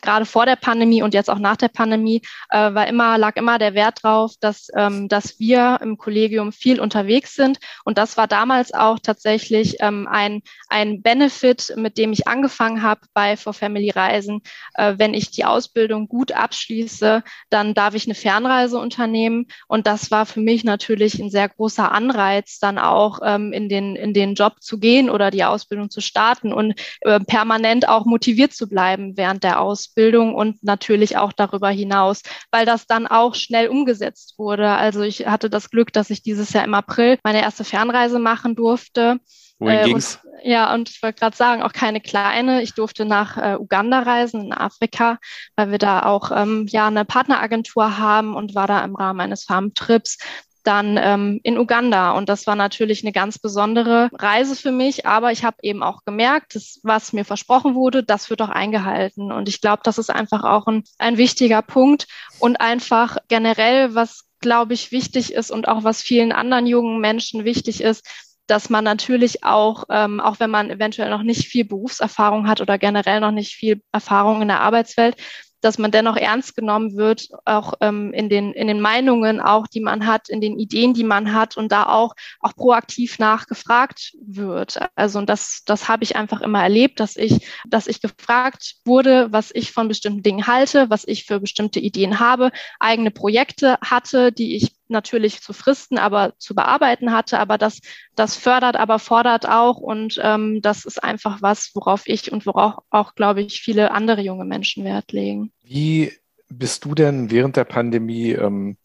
gerade 0.00 0.26
vor 0.26 0.46
der 0.46 0.56
Pandemie 0.56 1.02
und 1.02 1.14
jetzt 1.14 1.30
auch 1.30 1.38
nach 1.38 1.56
der 1.56 1.68
Pandemie 1.68 2.22
äh, 2.50 2.74
war 2.74 2.86
immer, 2.86 3.18
lag 3.18 3.36
immer 3.36 3.58
der 3.58 3.74
Wert 3.74 4.02
drauf, 4.02 4.34
dass, 4.40 4.68
ähm, 4.76 5.08
dass 5.08 5.38
wir 5.38 5.78
im 5.82 5.98
Kollegium 5.98 6.52
viel 6.52 6.80
unterwegs 6.80 7.34
sind. 7.34 7.58
Und 7.84 7.98
das 7.98 8.16
war 8.16 8.26
damals 8.26 8.72
auch 8.74 8.98
tatsächlich 8.98 9.76
ähm, 9.80 10.08
ein, 10.10 10.42
ein 10.68 11.02
Benefit, 11.02 11.74
mit 11.76 11.98
dem 11.98 12.12
ich 12.12 12.28
angefangen 12.28 12.82
habe 12.82 13.00
bei 13.14 13.36
For 13.36 13.52
Family 13.52 13.90
Reisen. 13.90 14.42
Äh, 14.74 14.94
wenn 14.98 15.14
ich 15.14 15.30
die 15.30 15.44
Ausbildung 15.44 16.08
gut 16.08 16.32
abschließe, 16.32 17.22
dann 17.48 17.74
darf 17.74 17.94
ich 17.94 18.06
eine 18.06 18.14
Fernreise 18.14 18.78
unternehmen. 18.78 19.46
Und 19.68 19.86
das 19.86 20.10
war 20.10 20.26
für 20.26 20.40
mich 20.40 20.64
natürlich 20.64 21.18
ein 21.18 21.30
sehr 21.30 21.48
großer 21.48 21.92
Anreiz, 21.92 22.58
dann 22.58 22.78
auch 22.78 23.20
ähm, 23.24 23.52
in, 23.52 23.68
den, 23.68 23.96
in 23.96 24.14
den 24.14 24.34
Job 24.34 24.56
zu 24.60 24.78
gehen 24.78 25.10
oder 25.10 25.30
die 25.30 25.44
Ausbildung 25.44 25.90
zu 25.90 26.00
starten 26.00 26.52
und 26.52 26.74
äh, 27.02 27.20
permanent 27.20 27.88
auch 27.88 28.04
motiviert 28.04 28.52
zu 28.52 28.68
bleiben 28.68 29.16
während 29.16 29.44
der 29.44 29.59
Ausbildung 29.60 30.34
und 30.34 30.62
natürlich 30.62 31.16
auch 31.16 31.32
darüber 31.32 31.70
hinaus, 31.70 32.22
weil 32.50 32.66
das 32.66 32.86
dann 32.86 33.06
auch 33.06 33.34
schnell 33.34 33.68
umgesetzt 33.68 34.34
wurde. 34.38 34.70
Also 34.70 35.02
ich 35.02 35.26
hatte 35.26 35.50
das 35.50 35.70
Glück, 35.70 35.92
dass 35.92 36.10
ich 36.10 36.22
dieses 36.22 36.52
Jahr 36.52 36.64
im 36.64 36.74
April 36.74 37.18
meine 37.22 37.42
erste 37.42 37.64
Fernreise 37.64 38.18
machen 38.18 38.54
durfte. 38.54 39.18
Wohin 39.58 39.78
äh, 39.78 39.84
ging's? 39.84 40.18
Und, 40.22 40.30
ja, 40.42 40.74
und 40.74 40.88
ich 40.88 41.02
wollte 41.02 41.20
gerade 41.20 41.36
sagen, 41.36 41.62
auch 41.62 41.72
keine 41.72 42.00
kleine. 42.00 42.62
Ich 42.62 42.74
durfte 42.74 43.04
nach 43.04 43.36
äh, 43.36 43.56
Uganda 43.56 44.00
reisen, 44.00 44.46
in 44.46 44.52
Afrika, 44.52 45.18
weil 45.54 45.70
wir 45.70 45.78
da 45.78 46.02
auch 46.02 46.30
ähm, 46.34 46.66
ja 46.70 46.86
eine 46.86 47.04
Partneragentur 47.04 47.98
haben 47.98 48.34
und 48.34 48.54
war 48.54 48.66
da 48.66 48.82
im 48.84 48.96
Rahmen 48.96 49.20
eines 49.20 49.44
Farmtrips 49.44 50.18
dann 50.62 50.98
ähm, 51.00 51.40
in 51.42 51.58
Uganda. 51.58 52.12
Und 52.12 52.28
das 52.28 52.46
war 52.46 52.56
natürlich 52.56 53.02
eine 53.02 53.12
ganz 53.12 53.38
besondere 53.38 54.10
Reise 54.12 54.56
für 54.56 54.72
mich. 54.72 55.06
Aber 55.06 55.32
ich 55.32 55.44
habe 55.44 55.56
eben 55.62 55.82
auch 55.82 56.04
gemerkt, 56.04 56.54
dass, 56.54 56.80
was 56.82 57.12
mir 57.12 57.24
versprochen 57.24 57.74
wurde, 57.74 58.02
das 58.02 58.30
wird 58.30 58.42
auch 58.42 58.48
eingehalten. 58.48 59.32
Und 59.32 59.48
ich 59.48 59.60
glaube, 59.60 59.80
das 59.84 59.98
ist 59.98 60.10
einfach 60.10 60.44
auch 60.44 60.66
ein, 60.66 60.84
ein 60.98 61.16
wichtiger 61.16 61.62
Punkt. 61.62 62.06
Und 62.38 62.60
einfach 62.60 63.16
generell, 63.28 63.94
was, 63.94 64.24
glaube 64.40 64.74
ich, 64.74 64.92
wichtig 64.92 65.32
ist 65.32 65.50
und 65.50 65.68
auch 65.68 65.84
was 65.84 66.02
vielen 66.02 66.32
anderen 66.32 66.66
jungen 66.66 67.00
Menschen 67.00 67.44
wichtig 67.44 67.82
ist, 67.82 68.06
dass 68.46 68.68
man 68.68 68.82
natürlich 68.82 69.44
auch, 69.44 69.84
ähm, 69.90 70.20
auch 70.20 70.40
wenn 70.40 70.50
man 70.50 70.70
eventuell 70.70 71.08
noch 71.10 71.22
nicht 71.22 71.46
viel 71.46 71.64
Berufserfahrung 71.64 72.48
hat 72.48 72.60
oder 72.60 72.78
generell 72.78 73.20
noch 73.20 73.30
nicht 73.30 73.54
viel 73.54 73.80
Erfahrung 73.92 74.42
in 74.42 74.48
der 74.48 74.60
Arbeitswelt, 74.60 75.16
dass 75.60 75.78
man 75.78 75.90
dennoch 75.90 76.16
ernst 76.16 76.56
genommen 76.56 76.96
wird, 76.96 77.28
auch 77.44 77.74
ähm, 77.80 78.12
in 78.12 78.28
den 78.28 78.52
in 78.52 78.66
den 78.66 78.80
Meinungen 78.80 79.40
auch, 79.40 79.66
die 79.66 79.80
man 79.80 80.06
hat, 80.06 80.28
in 80.28 80.40
den 80.40 80.58
Ideen, 80.58 80.94
die 80.94 81.04
man 81.04 81.34
hat 81.34 81.56
und 81.56 81.70
da 81.72 81.86
auch 81.86 82.14
auch 82.40 82.54
proaktiv 82.54 83.18
nachgefragt 83.18 84.16
wird. 84.20 84.78
Also 84.94 85.18
und 85.18 85.28
das 85.28 85.62
das 85.66 85.88
habe 85.88 86.04
ich 86.04 86.16
einfach 86.16 86.40
immer 86.40 86.62
erlebt, 86.62 87.00
dass 87.00 87.16
ich 87.16 87.46
dass 87.68 87.86
ich 87.86 88.00
gefragt 88.00 88.76
wurde, 88.84 89.28
was 89.30 89.50
ich 89.54 89.72
von 89.72 89.88
bestimmten 89.88 90.22
Dingen 90.22 90.46
halte, 90.46 90.90
was 90.90 91.06
ich 91.06 91.24
für 91.24 91.40
bestimmte 91.40 91.80
Ideen 91.80 92.20
habe, 92.20 92.50
eigene 92.78 93.10
Projekte 93.10 93.78
hatte, 93.82 94.32
die 94.32 94.56
ich 94.56 94.79
natürlich 94.90 95.40
zu 95.40 95.52
fristen, 95.52 95.98
aber 95.98 96.34
zu 96.38 96.54
bearbeiten 96.54 97.12
hatte. 97.12 97.38
Aber 97.38 97.58
das, 97.58 97.80
das 98.14 98.36
fördert, 98.36 98.76
aber 98.76 98.98
fordert 98.98 99.48
auch. 99.48 99.78
Und 99.78 100.20
ähm, 100.22 100.60
das 100.62 100.84
ist 100.84 101.02
einfach 101.02 101.42
was, 101.42 101.70
worauf 101.74 102.02
ich 102.06 102.32
und 102.32 102.46
worauf 102.46 102.74
auch, 102.90 103.14
glaube 103.14 103.42
ich, 103.42 103.60
viele 103.60 103.92
andere 103.92 104.20
junge 104.20 104.44
Menschen 104.44 104.84
Wert 104.84 105.12
legen. 105.12 105.52
Wie 105.62 106.12
bist 106.48 106.84
du 106.84 106.94
denn 106.94 107.30
während 107.30 107.56
der 107.56 107.64
Pandemie 107.64 108.32
ähm, 108.32 108.76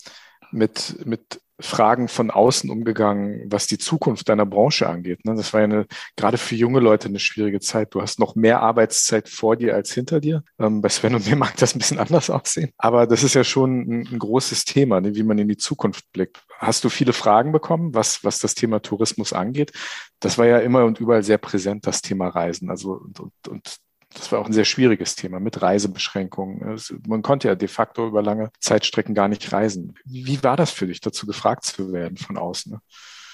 mit, 0.52 1.06
mit 1.06 1.42
Fragen 1.60 2.10
von 2.10 2.32
außen 2.32 2.70
umgegangen, 2.70 3.46
was 3.48 3.68
die 3.68 3.78
Zukunft 3.78 4.28
deiner 4.28 4.46
Branche 4.46 4.90
angeht. 4.90 5.24
Ne? 5.24 5.36
Das 5.36 5.54
war 5.54 5.62
ja 5.62 5.66
eine, 5.66 5.86
gerade 6.18 6.38
für 6.38 6.56
junge 6.56 6.82
Leute 6.82 7.08
eine 7.08 7.20
schwierige 7.20 7.62
Zeit. 7.62 7.94
Du 7.94 8.02
hast 8.02 8.20
noch 8.20 8.36
mehr 8.36 8.62
Arbeitszeit 8.62 9.30
vor 9.30 9.56
dir 9.56 9.74
als 9.74 9.94
hinter 9.94 10.20
dir. 10.20 10.44
Ähm, 10.60 10.82
bei 10.82 10.90
Sven 10.90 11.16
und 11.16 11.26
mir 11.28 11.36
mag 11.38 11.56
das 11.58 11.74
ein 11.74 11.80
bisschen 11.80 12.00
anders 12.00 12.30
aussehen. 12.30 12.72
Aber 12.78 13.08
das 13.08 13.24
ist 13.24 13.36
ja 13.36 13.44
schon 13.44 14.02
ein, 14.02 14.20
großes 14.20 14.66
Thema, 14.66 15.00
ne? 15.00 15.16
wie 15.16 15.24
man 15.24 15.38
in 15.38 15.48
die 15.48 15.58
Zukunft 15.58 16.12
blickt. 16.12 16.44
Hast 16.58 16.84
du 16.84 16.90
viele 16.90 17.14
Fragen 17.14 17.52
bekommen, 17.52 17.94
was, 17.94 18.24
was 18.24 18.40
das 18.40 18.56
Thema 18.56 18.82
Tourismus 18.82 19.32
angeht? 19.32 19.72
Das 20.20 20.38
war 20.38 20.46
ja 20.46 20.60
immer 20.60 20.84
und 20.86 21.00
überall 21.00 21.24
sehr 21.24 21.38
präsent, 21.38 21.88
das 21.88 22.02
Thema 22.02 22.28
Reisen. 22.28 22.70
Also 22.70 22.94
und, 22.94 23.20
und, 23.20 23.48
und 23.48 23.78
das 24.16 24.32
war 24.32 24.40
auch 24.40 24.48
ein 24.48 24.54
sehr 24.54 24.66
schwieriges 24.66 25.16
Thema 25.16 25.40
mit 25.40 25.62
Reisebeschränkungen. 25.62 26.80
Man 27.08 27.22
konnte 27.22 27.48
ja 27.50 27.56
de 27.56 27.68
facto 27.68 28.08
über 28.08 28.22
lange 28.22 28.50
Zeitstrecken 28.60 29.14
gar 29.14 29.28
nicht 29.28 29.52
reisen. 29.52 29.96
Wie 30.06 30.42
war 30.44 30.58
das 30.58 30.72
für 30.72 30.88
dich, 30.88 31.02
dazu 31.02 31.26
gefragt 31.28 31.66
zu 31.66 31.94
werden 31.94 32.18
von 32.18 32.38
außen? 32.38 32.80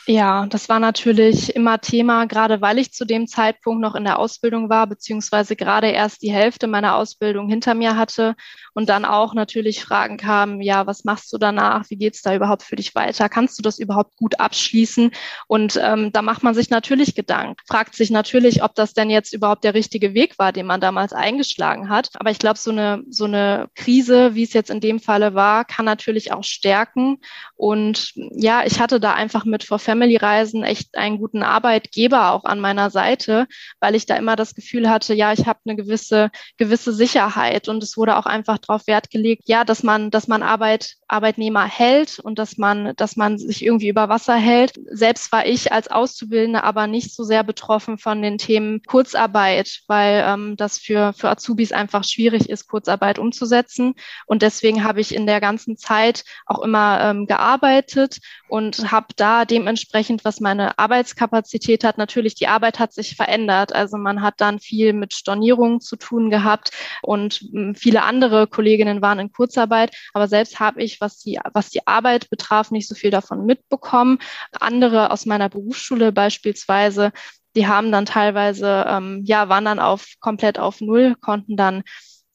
Ja, 0.07 0.47
das 0.47 0.67
war 0.67 0.79
natürlich 0.79 1.55
immer 1.55 1.79
Thema, 1.79 2.25
gerade 2.25 2.59
weil 2.59 2.79
ich 2.79 2.91
zu 2.91 3.05
dem 3.05 3.27
Zeitpunkt 3.27 3.81
noch 3.81 3.93
in 3.93 4.03
der 4.03 4.17
Ausbildung 4.17 4.67
war, 4.67 4.87
beziehungsweise 4.87 5.55
gerade 5.55 5.89
erst 5.89 6.23
die 6.23 6.31
Hälfte 6.31 6.65
meiner 6.65 6.95
Ausbildung 6.95 7.47
hinter 7.47 7.75
mir 7.75 7.95
hatte 7.95 8.35
und 8.73 8.89
dann 8.89 9.05
auch 9.05 9.35
natürlich 9.35 9.83
Fragen 9.83 10.17
kamen, 10.17 10.59
ja, 10.61 10.87
was 10.87 11.03
machst 11.03 11.31
du 11.33 11.37
danach? 11.37 11.85
Wie 11.89 11.97
geht's 11.97 12.23
da 12.23 12.35
überhaupt 12.35 12.63
für 12.63 12.75
dich 12.75 12.95
weiter? 12.95 13.29
Kannst 13.29 13.59
du 13.59 13.61
das 13.61 13.77
überhaupt 13.77 14.17
gut 14.17 14.39
abschließen? 14.39 15.11
Und 15.47 15.79
ähm, 15.81 16.11
da 16.11 16.23
macht 16.23 16.41
man 16.41 16.55
sich 16.55 16.71
natürlich 16.71 17.13
Gedanken, 17.13 17.55
fragt 17.67 17.93
sich 17.93 18.09
natürlich, 18.09 18.63
ob 18.63 18.73
das 18.73 18.93
denn 18.93 19.11
jetzt 19.11 19.33
überhaupt 19.33 19.63
der 19.63 19.75
richtige 19.75 20.15
Weg 20.15 20.39
war, 20.39 20.51
den 20.51 20.65
man 20.65 20.81
damals 20.81 21.13
eingeschlagen 21.13 21.89
hat. 21.89 22.09
Aber 22.15 22.31
ich 22.31 22.39
glaube, 22.39 22.57
so 22.57 22.71
eine, 22.71 23.03
so 23.09 23.25
eine 23.25 23.69
Krise, 23.75 24.33
wie 24.33 24.43
es 24.43 24.53
jetzt 24.53 24.71
in 24.71 24.79
dem 24.79 24.99
Falle 24.99 25.35
war, 25.35 25.63
kann 25.63 25.85
natürlich 25.85 26.31
auch 26.33 26.43
stärken. 26.43 27.19
Und 27.55 28.13
ja, 28.15 28.63
ich 28.65 28.79
hatte 28.79 28.99
da 28.99 29.13
einfach 29.13 29.45
mit 29.45 29.63
vor 29.63 29.77
Family-Reisen 29.91 30.63
echt 30.63 30.95
einen 30.95 31.17
guten 31.17 31.43
Arbeitgeber 31.43 32.31
auch 32.31 32.45
an 32.45 32.61
meiner 32.61 32.89
Seite, 32.89 33.45
weil 33.81 33.93
ich 33.93 34.05
da 34.05 34.15
immer 34.15 34.37
das 34.37 34.55
Gefühl 34.55 34.89
hatte, 34.89 35.13
ja, 35.13 35.33
ich 35.33 35.47
habe 35.47 35.59
eine 35.65 35.75
gewisse, 35.75 36.31
gewisse 36.57 36.93
Sicherheit 36.93 37.67
und 37.67 37.83
es 37.83 37.97
wurde 37.97 38.15
auch 38.15 38.25
einfach 38.25 38.57
darauf 38.57 38.87
Wert 38.87 39.09
gelegt, 39.09 39.43
ja, 39.47 39.65
dass 39.65 39.83
man, 39.83 40.09
dass 40.09 40.29
man 40.29 40.43
Arbeit, 40.43 40.95
Arbeitnehmer 41.09 41.65
hält 41.65 42.19
und 42.19 42.39
dass 42.39 42.57
man, 42.57 42.93
dass 42.95 43.17
man 43.17 43.37
sich 43.37 43.65
irgendwie 43.65 43.89
über 43.89 44.07
Wasser 44.07 44.35
hält. 44.35 44.75
Selbst 44.89 45.33
war 45.33 45.45
ich 45.45 45.73
als 45.73 45.89
Auszubildende 45.89 46.63
aber 46.63 46.87
nicht 46.87 47.13
so 47.13 47.25
sehr 47.25 47.43
betroffen 47.43 47.97
von 47.97 48.21
den 48.21 48.37
Themen 48.37 48.81
Kurzarbeit, 48.83 49.81
weil 49.87 50.23
ähm, 50.25 50.55
das 50.55 50.77
für, 50.77 51.11
für 51.11 51.29
Azubis 51.29 51.73
einfach 51.73 52.05
schwierig 52.05 52.49
ist, 52.49 52.69
Kurzarbeit 52.69 53.19
umzusetzen. 53.19 53.95
Und 54.25 54.41
deswegen 54.41 54.85
habe 54.85 55.01
ich 55.01 55.13
in 55.13 55.25
der 55.25 55.41
ganzen 55.41 55.75
Zeit 55.75 56.23
auch 56.45 56.59
immer 56.59 57.01
ähm, 57.01 57.25
gearbeitet 57.25 58.19
und 58.47 58.91
habe 58.91 59.07
da 59.17 59.43
dementsprechend 59.43 59.80
dementsprechend, 59.81 60.25
was 60.25 60.39
meine 60.39 60.77
Arbeitskapazität 60.77 61.83
hat. 61.83 61.97
Natürlich, 61.97 62.35
die 62.35 62.47
Arbeit 62.47 62.79
hat 62.79 62.93
sich 62.93 63.15
verändert. 63.15 63.73
Also 63.73 63.97
man 63.97 64.21
hat 64.21 64.35
dann 64.37 64.59
viel 64.59 64.93
mit 64.93 65.13
Stornierungen 65.13 65.81
zu 65.81 65.95
tun 65.95 66.29
gehabt 66.29 66.71
und 67.01 67.41
hm, 67.51 67.75
viele 67.75 68.03
andere 68.03 68.47
Kolleginnen 68.47 69.01
waren 69.01 69.19
in 69.19 69.31
Kurzarbeit. 69.31 69.95
Aber 70.13 70.27
selbst 70.27 70.59
habe 70.59 70.83
ich, 70.83 71.01
was 71.01 71.19
die, 71.19 71.39
was 71.53 71.69
die 71.69 71.87
Arbeit 71.87 72.29
betraf, 72.29 72.71
nicht 72.71 72.87
so 72.87 72.95
viel 72.95 73.11
davon 73.11 73.45
mitbekommen. 73.45 74.19
Andere 74.59 75.11
aus 75.11 75.25
meiner 75.25 75.49
Berufsschule 75.49 76.11
beispielsweise, 76.11 77.11
die 77.55 77.67
haben 77.67 77.91
dann 77.91 78.05
teilweise, 78.05 78.85
ähm, 78.87 79.23
ja, 79.25 79.49
waren 79.49 79.65
dann 79.65 79.79
auf 79.79 80.05
komplett 80.19 80.57
auf 80.59 80.79
Null, 80.79 81.15
konnten 81.19 81.57
dann 81.57 81.83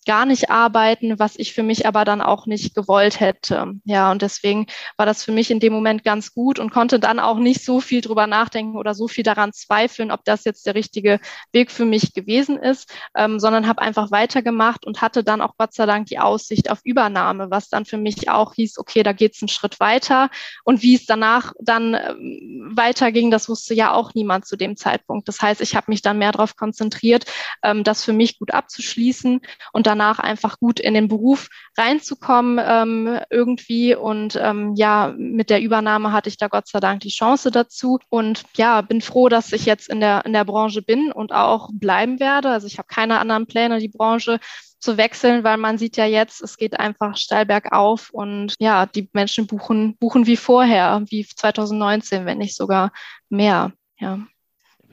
gar 0.06 0.24
nicht 0.24 0.50
arbeiten, 0.50 1.18
was 1.18 1.36
ich 1.36 1.52
für 1.52 1.62
mich 1.62 1.86
aber 1.86 2.04
dann 2.04 2.22
auch 2.22 2.46
nicht 2.46 2.74
gewollt 2.74 3.20
hätte. 3.20 3.74
Ja, 3.84 4.10
und 4.10 4.22
deswegen 4.22 4.66
war 4.96 5.04
das 5.04 5.24
für 5.24 5.32
mich 5.32 5.50
in 5.50 5.60
dem 5.60 5.72
Moment 5.72 6.04
ganz 6.04 6.32
gut 6.32 6.58
und 6.58 6.70
konnte 6.70 6.98
dann 7.00 7.18
auch 7.18 7.38
nicht 7.38 7.64
so 7.64 7.80
viel 7.80 8.00
drüber 8.00 8.26
nachdenken 8.26 8.76
oder 8.76 8.94
so 8.94 9.08
viel 9.08 9.24
daran 9.24 9.52
zweifeln, 9.52 10.10
ob 10.10 10.24
das 10.24 10.44
jetzt 10.44 10.66
der 10.66 10.74
richtige 10.74 11.20
Weg 11.52 11.70
für 11.70 11.84
mich 11.84 12.14
gewesen 12.14 12.56
ist, 12.56 12.88
ähm, 13.16 13.40
sondern 13.40 13.66
habe 13.66 13.82
einfach 13.82 14.10
weitergemacht 14.10 14.86
und 14.86 15.02
hatte 15.02 15.24
dann 15.24 15.40
auch 15.40 15.54
Gott 15.58 15.74
sei 15.74 15.86
Dank 15.86 16.06
die 16.06 16.20
Aussicht 16.20 16.70
auf 16.70 16.80
Übernahme, 16.84 17.50
was 17.50 17.68
dann 17.68 17.84
für 17.84 17.98
mich 17.98 18.30
auch 18.30 18.54
hieß, 18.54 18.78
okay, 18.78 19.02
da 19.02 19.12
geht's 19.12 19.42
einen 19.42 19.48
Schritt 19.48 19.80
weiter. 19.80 20.30
Und 20.64 20.82
wie 20.82 20.94
es 20.94 21.06
danach 21.06 21.52
dann 21.60 21.94
ähm, 21.94 22.70
weiterging, 22.74 23.30
das 23.32 23.48
wusste 23.48 23.74
ja 23.74 23.92
auch 23.92 24.14
niemand 24.14 24.46
zu 24.46 24.56
dem 24.56 24.76
Zeitpunkt. 24.76 25.26
Das 25.26 25.42
heißt, 25.42 25.60
ich 25.60 25.74
habe 25.74 25.86
mich 25.88 26.02
dann 26.02 26.18
mehr 26.18 26.32
darauf 26.32 26.54
konzentriert, 26.56 27.24
ähm, 27.64 27.82
das 27.82 28.04
für 28.04 28.12
mich 28.12 28.38
gut 28.38 28.54
abzuschließen 28.54 29.40
und 29.72 29.86
dann 29.86 29.95
danach 29.96 30.18
einfach 30.18 30.58
gut 30.58 30.78
in 30.78 30.94
den 30.94 31.08
Beruf 31.08 31.48
reinzukommen 31.76 32.62
ähm, 32.62 33.20
irgendwie. 33.30 33.94
Und 33.94 34.38
ähm, 34.40 34.74
ja, 34.76 35.14
mit 35.16 35.50
der 35.50 35.62
Übernahme 35.62 36.12
hatte 36.12 36.28
ich 36.28 36.36
da 36.36 36.48
Gott 36.48 36.68
sei 36.68 36.80
Dank 36.80 37.00
die 37.00 37.08
Chance 37.08 37.50
dazu. 37.50 37.98
Und 38.10 38.44
ja, 38.56 38.82
bin 38.82 39.00
froh, 39.00 39.28
dass 39.28 39.52
ich 39.52 39.66
jetzt 39.66 39.88
in 39.88 40.00
der, 40.00 40.24
in 40.26 40.32
der 40.32 40.44
Branche 40.44 40.82
bin 40.82 41.10
und 41.10 41.32
auch 41.32 41.70
bleiben 41.72 42.20
werde. 42.20 42.50
Also 42.50 42.66
ich 42.66 42.78
habe 42.78 42.88
keine 42.88 43.18
anderen 43.18 43.46
Pläne, 43.46 43.78
die 43.78 43.88
Branche 43.88 44.38
zu 44.78 44.98
wechseln, 44.98 45.42
weil 45.42 45.56
man 45.56 45.78
sieht 45.78 45.96
ja 45.96 46.04
jetzt, 46.04 46.42
es 46.42 46.58
geht 46.58 46.78
einfach 46.78 47.16
steil 47.16 47.46
bergauf 47.46 48.10
und 48.10 48.54
ja, 48.58 48.86
die 48.86 49.08
Menschen 49.14 49.46
buchen, 49.46 49.96
buchen 49.96 50.26
wie 50.26 50.36
vorher, 50.36 51.02
wie 51.08 51.26
2019, 51.26 52.26
wenn 52.26 52.38
nicht 52.38 52.54
sogar 52.54 52.92
mehr. 53.28 53.72
Ja. 53.98 54.20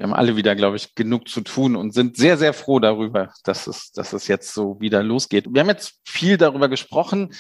Wir 0.03 0.09
haben 0.09 0.19
alle 0.19 0.35
wieder, 0.35 0.53
glaube 0.53 0.75
ich, 0.75 0.95
genug 0.95 1.29
zu 1.29 1.39
tun 1.39 1.77
und 1.77 1.93
sind 1.93 2.17
sehr, 2.17 2.37
sehr 2.37 2.51
froh 2.51 2.79
darüber, 2.79 3.31
dass 3.45 3.67
es, 3.67 3.93
dass 3.93 4.11
es 4.11 4.27
jetzt 4.27 4.53
so 4.53 4.77
wieder 4.81 5.01
losgeht. 5.01 5.45
Wir 5.49 5.61
haben 5.61 5.69
jetzt 5.69 6.01
viel 6.03 6.35
darüber 6.35 6.67
gesprochen. 6.67 7.33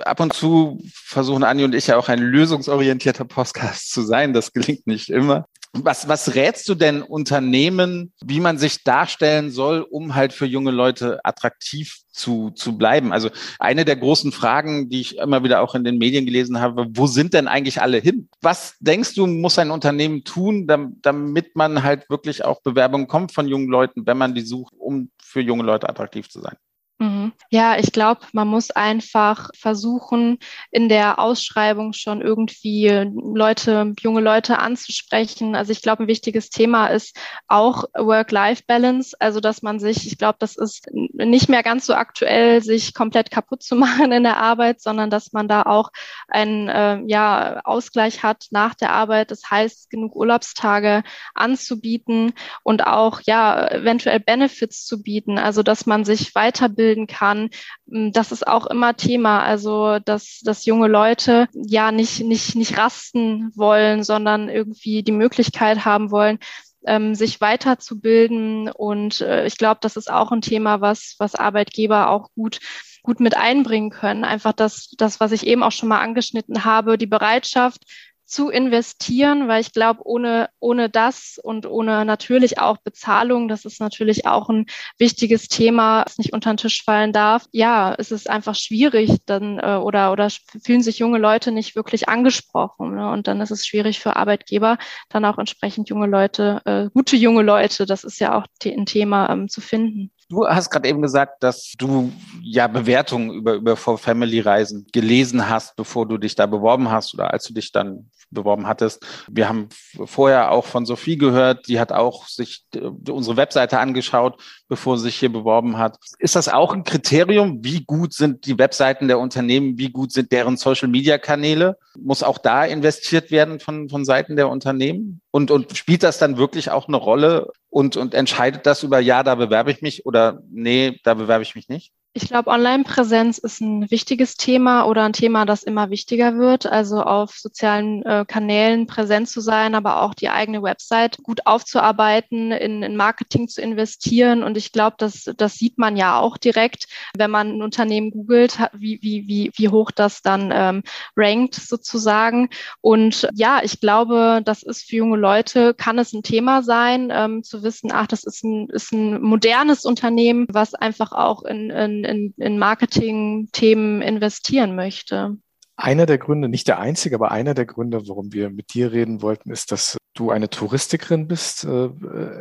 Ab 0.00 0.18
und 0.18 0.32
zu 0.32 0.82
versuchen 0.92 1.44
Anni 1.44 1.62
und 1.62 1.72
ich 1.72 1.86
ja 1.86 1.96
auch 1.96 2.08
ein 2.08 2.18
lösungsorientierter 2.18 3.26
Podcast 3.26 3.90
zu 3.92 4.02
sein. 4.02 4.32
Das 4.32 4.52
gelingt 4.52 4.88
nicht 4.88 5.08
immer. 5.08 5.46
Was, 5.72 6.08
was 6.08 6.34
rätst 6.34 6.68
du 6.68 6.74
denn 6.74 7.00
Unternehmen, 7.00 8.12
wie 8.24 8.40
man 8.40 8.58
sich 8.58 8.82
darstellen 8.82 9.52
soll, 9.52 9.82
um 9.82 10.16
halt 10.16 10.32
für 10.32 10.44
junge 10.44 10.72
Leute 10.72 11.20
attraktiv 11.24 11.98
zu, 12.10 12.50
zu 12.50 12.76
bleiben? 12.76 13.12
Also 13.12 13.30
eine 13.60 13.84
der 13.84 13.94
großen 13.94 14.32
Fragen, 14.32 14.88
die 14.88 15.00
ich 15.00 15.18
immer 15.18 15.44
wieder 15.44 15.62
auch 15.62 15.76
in 15.76 15.84
den 15.84 15.98
Medien 15.98 16.26
gelesen 16.26 16.60
habe, 16.60 16.86
wo 16.90 17.06
sind 17.06 17.34
denn 17.34 17.46
eigentlich 17.46 17.80
alle 17.80 17.98
hin? 17.98 18.28
Was 18.40 18.74
denkst 18.80 19.14
du, 19.14 19.28
muss 19.28 19.60
ein 19.60 19.70
Unternehmen 19.70 20.24
tun, 20.24 20.66
damit 20.66 21.54
man 21.54 21.84
halt 21.84 22.10
wirklich 22.10 22.44
auch 22.44 22.62
Bewerbungen 22.62 23.06
kommt 23.06 23.30
von 23.30 23.46
jungen 23.46 23.68
Leuten, 23.68 24.06
wenn 24.06 24.18
man 24.18 24.34
die 24.34 24.42
sucht, 24.42 24.74
um 24.76 25.10
für 25.22 25.40
junge 25.40 25.62
Leute 25.62 25.88
attraktiv 25.88 26.28
zu 26.28 26.40
sein? 26.40 26.56
Mhm. 27.00 27.32
Ja, 27.48 27.78
ich 27.78 27.92
glaube, 27.92 28.20
man 28.34 28.46
muss 28.46 28.70
einfach 28.70 29.48
versuchen, 29.54 30.38
in 30.70 30.90
der 30.90 31.18
Ausschreibung 31.18 31.94
schon 31.94 32.20
irgendwie 32.20 32.88
Leute, 32.88 33.94
junge 34.00 34.20
Leute 34.20 34.58
anzusprechen. 34.58 35.56
Also 35.56 35.72
ich 35.72 35.80
glaube, 35.80 36.02
ein 36.04 36.08
wichtiges 36.08 36.50
Thema 36.50 36.88
ist 36.88 37.18
auch 37.48 37.84
Work-Life-Balance. 37.94 39.16
Also 39.18 39.40
dass 39.40 39.62
man 39.62 39.80
sich, 39.80 40.06
ich 40.06 40.18
glaube, 40.18 40.36
das 40.40 40.58
ist 40.58 40.88
nicht 40.92 41.48
mehr 41.48 41.62
ganz 41.62 41.86
so 41.86 41.94
aktuell, 41.94 42.62
sich 42.62 42.92
komplett 42.92 43.30
kaputt 43.30 43.62
zu 43.62 43.76
machen 43.76 44.12
in 44.12 44.22
der 44.22 44.36
Arbeit, 44.36 44.82
sondern 44.82 45.08
dass 45.08 45.32
man 45.32 45.48
da 45.48 45.62
auch 45.62 45.92
einen 46.28 46.68
äh, 46.68 47.00
ja, 47.06 47.60
Ausgleich 47.64 48.22
hat 48.22 48.48
nach 48.50 48.74
der 48.74 48.92
Arbeit. 48.92 49.30
Das 49.30 49.50
heißt, 49.50 49.88
genug 49.88 50.14
Urlaubstage 50.14 51.02
anzubieten 51.34 52.34
und 52.62 52.86
auch 52.86 53.22
ja 53.22 53.68
eventuell 53.70 54.20
Benefits 54.20 54.84
zu 54.84 55.02
bieten. 55.02 55.38
Also 55.38 55.62
dass 55.62 55.86
man 55.86 56.04
sich 56.04 56.34
weiterbildet 56.34 56.89
ausbilden 56.90 57.06
kann. 57.06 57.50
Mm, 57.86 58.10
das 58.12 58.32
ist 58.32 58.46
auch 58.46 58.66
immer 58.66 58.96
Thema. 58.96 59.42
Also, 59.42 59.98
dass, 59.98 60.40
dass 60.42 60.64
junge 60.64 60.88
Leute 60.88 61.48
ja 61.54 61.92
nicht, 61.92 62.20
nicht, 62.24 62.56
nicht 62.56 62.78
rasten 62.78 63.52
wollen, 63.54 64.02
sondern 64.02 64.48
irgendwie 64.48 65.02
die 65.02 65.12
Möglichkeit 65.12 65.84
haben 65.84 66.10
wollen, 66.10 66.38
ähm, 66.86 67.14
sich 67.14 67.40
weiterzubilden. 67.40 68.70
Und 68.70 69.20
äh, 69.20 69.46
ich 69.46 69.56
glaube, 69.56 69.80
das 69.82 69.96
ist 69.96 70.10
auch 70.10 70.32
ein 70.32 70.42
Thema, 70.42 70.80
was, 70.80 71.16
was 71.18 71.34
Arbeitgeber 71.34 72.10
auch 72.10 72.30
gut 72.34 72.60
gut 73.02 73.18
mit 73.18 73.34
einbringen 73.34 73.88
können. 73.88 74.24
Einfach 74.24 74.52
das, 74.52 74.90
das, 74.98 75.20
was 75.20 75.32
ich 75.32 75.46
eben 75.46 75.62
auch 75.62 75.72
schon 75.72 75.88
mal 75.88 76.00
angeschnitten 76.00 76.66
habe, 76.66 76.98
die 76.98 77.06
Bereitschaft, 77.06 77.82
zu 78.30 78.48
investieren, 78.48 79.48
weil 79.48 79.60
ich 79.60 79.72
glaube, 79.72 80.02
ohne, 80.04 80.50
ohne 80.60 80.88
das 80.88 81.40
und 81.42 81.66
ohne 81.66 82.04
natürlich 82.04 82.60
auch 82.60 82.76
Bezahlung, 82.78 83.48
das 83.48 83.64
ist 83.64 83.80
natürlich 83.80 84.26
auch 84.26 84.48
ein 84.48 84.66
wichtiges 84.98 85.48
Thema, 85.48 86.04
das 86.04 86.18
nicht 86.18 86.32
unter 86.32 86.52
den 86.52 86.56
Tisch 86.56 86.84
fallen 86.84 87.12
darf. 87.12 87.46
Ja, 87.50 87.92
es 87.98 88.12
ist 88.12 88.30
einfach 88.30 88.54
schwierig 88.54 89.16
dann 89.26 89.58
äh, 89.58 89.76
oder, 89.82 90.12
oder 90.12 90.28
fühlen 90.64 90.82
sich 90.82 91.00
junge 91.00 91.18
Leute 91.18 91.50
nicht 91.50 91.74
wirklich 91.74 92.08
angesprochen. 92.08 92.94
Ne? 92.94 93.10
Und 93.10 93.26
dann 93.26 93.40
ist 93.40 93.50
es 93.50 93.66
schwierig 93.66 93.98
für 93.98 94.14
Arbeitgeber, 94.14 94.78
dann 95.08 95.24
auch 95.24 95.38
entsprechend 95.38 95.88
junge 95.88 96.06
Leute, 96.06 96.62
äh, 96.66 96.88
gute 96.94 97.16
junge 97.16 97.42
Leute, 97.42 97.84
das 97.84 98.04
ist 98.04 98.20
ja 98.20 98.38
auch 98.38 98.46
ein 98.64 98.86
Thema 98.86 99.28
ähm, 99.30 99.48
zu 99.48 99.60
finden. 99.60 100.12
Du 100.30 100.46
hast 100.46 100.70
gerade 100.70 100.88
eben 100.88 101.02
gesagt, 101.02 101.42
dass 101.42 101.72
du 101.76 102.12
ja 102.40 102.68
Bewertungen 102.68 103.32
über, 103.32 103.54
über 103.54 103.76
For 103.76 103.98
Family 103.98 104.38
Reisen 104.38 104.86
gelesen 104.92 105.48
hast, 105.48 105.74
bevor 105.74 106.06
du 106.06 106.18
dich 106.18 106.36
da 106.36 106.46
beworben 106.46 106.88
hast 106.88 107.14
oder 107.14 107.32
als 107.32 107.44
du 107.44 107.52
dich 107.52 107.72
dann 107.72 108.10
beworben 108.30 108.68
hattest. 108.68 109.04
Wir 109.28 109.48
haben 109.48 109.68
vorher 110.04 110.52
auch 110.52 110.66
von 110.66 110.86
Sophie 110.86 111.18
gehört, 111.18 111.66
die 111.66 111.80
hat 111.80 111.90
auch 111.90 112.28
sich 112.28 112.64
äh, 112.76 113.10
unsere 113.10 113.36
Webseite 113.36 113.80
angeschaut, 113.80 114.40
bevor 114.68 114.96
sie 114.96 115.04
sich 115.04 115.16
hier 115.16 115.32
beworben 115.32 115.78
hat. 115.78 115.98
Ist 116.20 116.36
das 116.36 116.48
auch 116.48 116.72
ein 116.72 116.84
Kriterium? 116.84 117.64
Wie 117.64 117.82
gut 117.82 118.14
sind 118.14 118.46
die 118.46 118.56
Webseiten 118.56 119.08
der 119.08 119.18
Unternehmen? 119.18 119.78
Wie 119.78 119.90
gut 119.90 120.12
sind 120.12 120.30
deren 120.30 120.56
Social 120.56 120.88
Media 120.88 121.18
Kanäle? 121.18 121.76
Muss 121.98 122.22
auch 122.22 122.38
da 122.38 122.64
investiert 122.64 123.32
werden 123.32 123.58
von, 123.58 123.88
von 123.88 124.04
Seiten 124.04 124.36
der 124.36 124.48
Unternehmen? 124.48 125.20
Und, 125.32 125.50
und 125.50 125.76
spielt 125.76 126.04
das 126.04 126.18
dann 126.18 126.36
wirklich 126.36 126.70
auch 126.70 126.86
eine 126.86 126.98
Rolle 126.98 127.50
und, 127.70 127.96
und 127.96 128.14
entscheidet 128.14 128.66
das 128.66 128.82
über, 128.82 128.98
ja, 129.00 129.22
da 129.22 129.34
bewerbe 129.36 129.70
ich 129.70 129.82
mich 129.82 130.06
oder 130.06 130.42
nee, 130.50 131.00
da 131.04 131.14
bewerbe 131.14 131.42
ich 131.42 131.54
mich 131.54 131.68
nicht? 131.68 131.92
Ich 132.12 132.26
glaube, 132.26 132.50
Online-Präsenz 132.50 133.38
ist 133.38 133.60
ein 133.60 133.88
wichtiges 133.88 134.34
Thema 134.34 134.84
oder 134.86 135.04
ein 135.04 135.12
Thema, 135.12 135.44
das 135.46 135.62
immer 135.62 135.90
wichtiger 135.90 136.36
wird. 136.36 136.66
Also 136.66 137.02
auf 137.04 137.38
sozialen 137.38 138.02
äh, 138.02 138.24
Kanälen 138.26 138.88
präsent 138.88 139.28
zu 139.28 139.40
sein, 139.40 139.76
aber 139.76 140.02
auch 140.02 140.14
die 140.14 140.28
eigene 140.28 140.60
Website 140.60 141.18
gut 141.22 141.46
aufzuarbeiten, 141.46 142.50
in, 142.50 142.82
in 142.82 142.96
Marketing 142.96 143.46
zu 143.46 143.62
investieren. 143.62 144.42
Und 144.42 144.56
ich 144.56 144.72
glaube, 144.72 144.96
das, 144.98 145.30
das 145.36 145.54
sieht 145.54 145.78
man 145.78 145.96
ja 145.96 146.18
auch 146.18 146.36
direkt, 146.36 146.88
wenn 147.16 147.30
man 147.30 147.52
ein 147.52 147.62
Unternehmen 147.62 148.10
googelt, 148.10 148.58
wie, 148.72 148.98
wie, 149.02 149.28
wie, 149.28 149.52
wie 149.54 149.68
hoch 149.68 149.92
das 149.92 150.20
dann 150.20 150.50
ähm, 150.52 150.82
rankt 151.16 151.54
sozusagen. 151.54 152.48
Und 152.80 153.28
ja, 153.34 153.60
ich 153.62 153.78
glaube, 153.78 154.42
das 154.44 154.64
ist 154.64 154.82
für 154.82 154.96
junge 154.96 155.16
Leute, 155.16 155.74
kann 155.74 155.96
es 156.00 156.12
ein 156.12 156.24
Thema 156.24 156.64
sein, 156.64 157.10
ähm, 157.12 157.44
zu 157.44 157.62
wissen, 157.62 157.92
ach, 157.92 158.08
das 158.08 158.24
ist 158.24 158.42
ein, 158.42 158.68
ist 158.68 158.90
ein 158.90 159.22
modernes 159.22 159.84
Unternehmen, 159.84 160.48
was 160.50 160.74
einfach 160.74 161.12
auch 161.12 161.44
in, 161.44 161.70
in 161.70 161.99
in, 162.04 162.34
in 162.36 162.58
Marketing-Themen 162.58 164.02
investieren 164.02 164.74
möchte. 164.74 165.36
Einer 165.76 166.04
der 166.04 166.18
Gründe, 166.18 166.48
nicht 166.48 166.68
der 166.68 166.78
einzige, 166.78 167.14
aber 167.14 167.30
einer 167.30 167.54
der 167.54 167.64
Gründe, 167.64 168.06
warum 168.06 168.32
wir 168.32 168.50
mit 168.50 168.74
dir 168.74 168.92
reden 168.92 169.22
wollten, 169.22 169.50
ist, 169.50 169.72
dass 169.72 169.96
du 170.14 170.30
eine 170.30 170.50
Touristikerin 170.50 171.26
bist, 171.26 171.64
äh, 171.64 171.88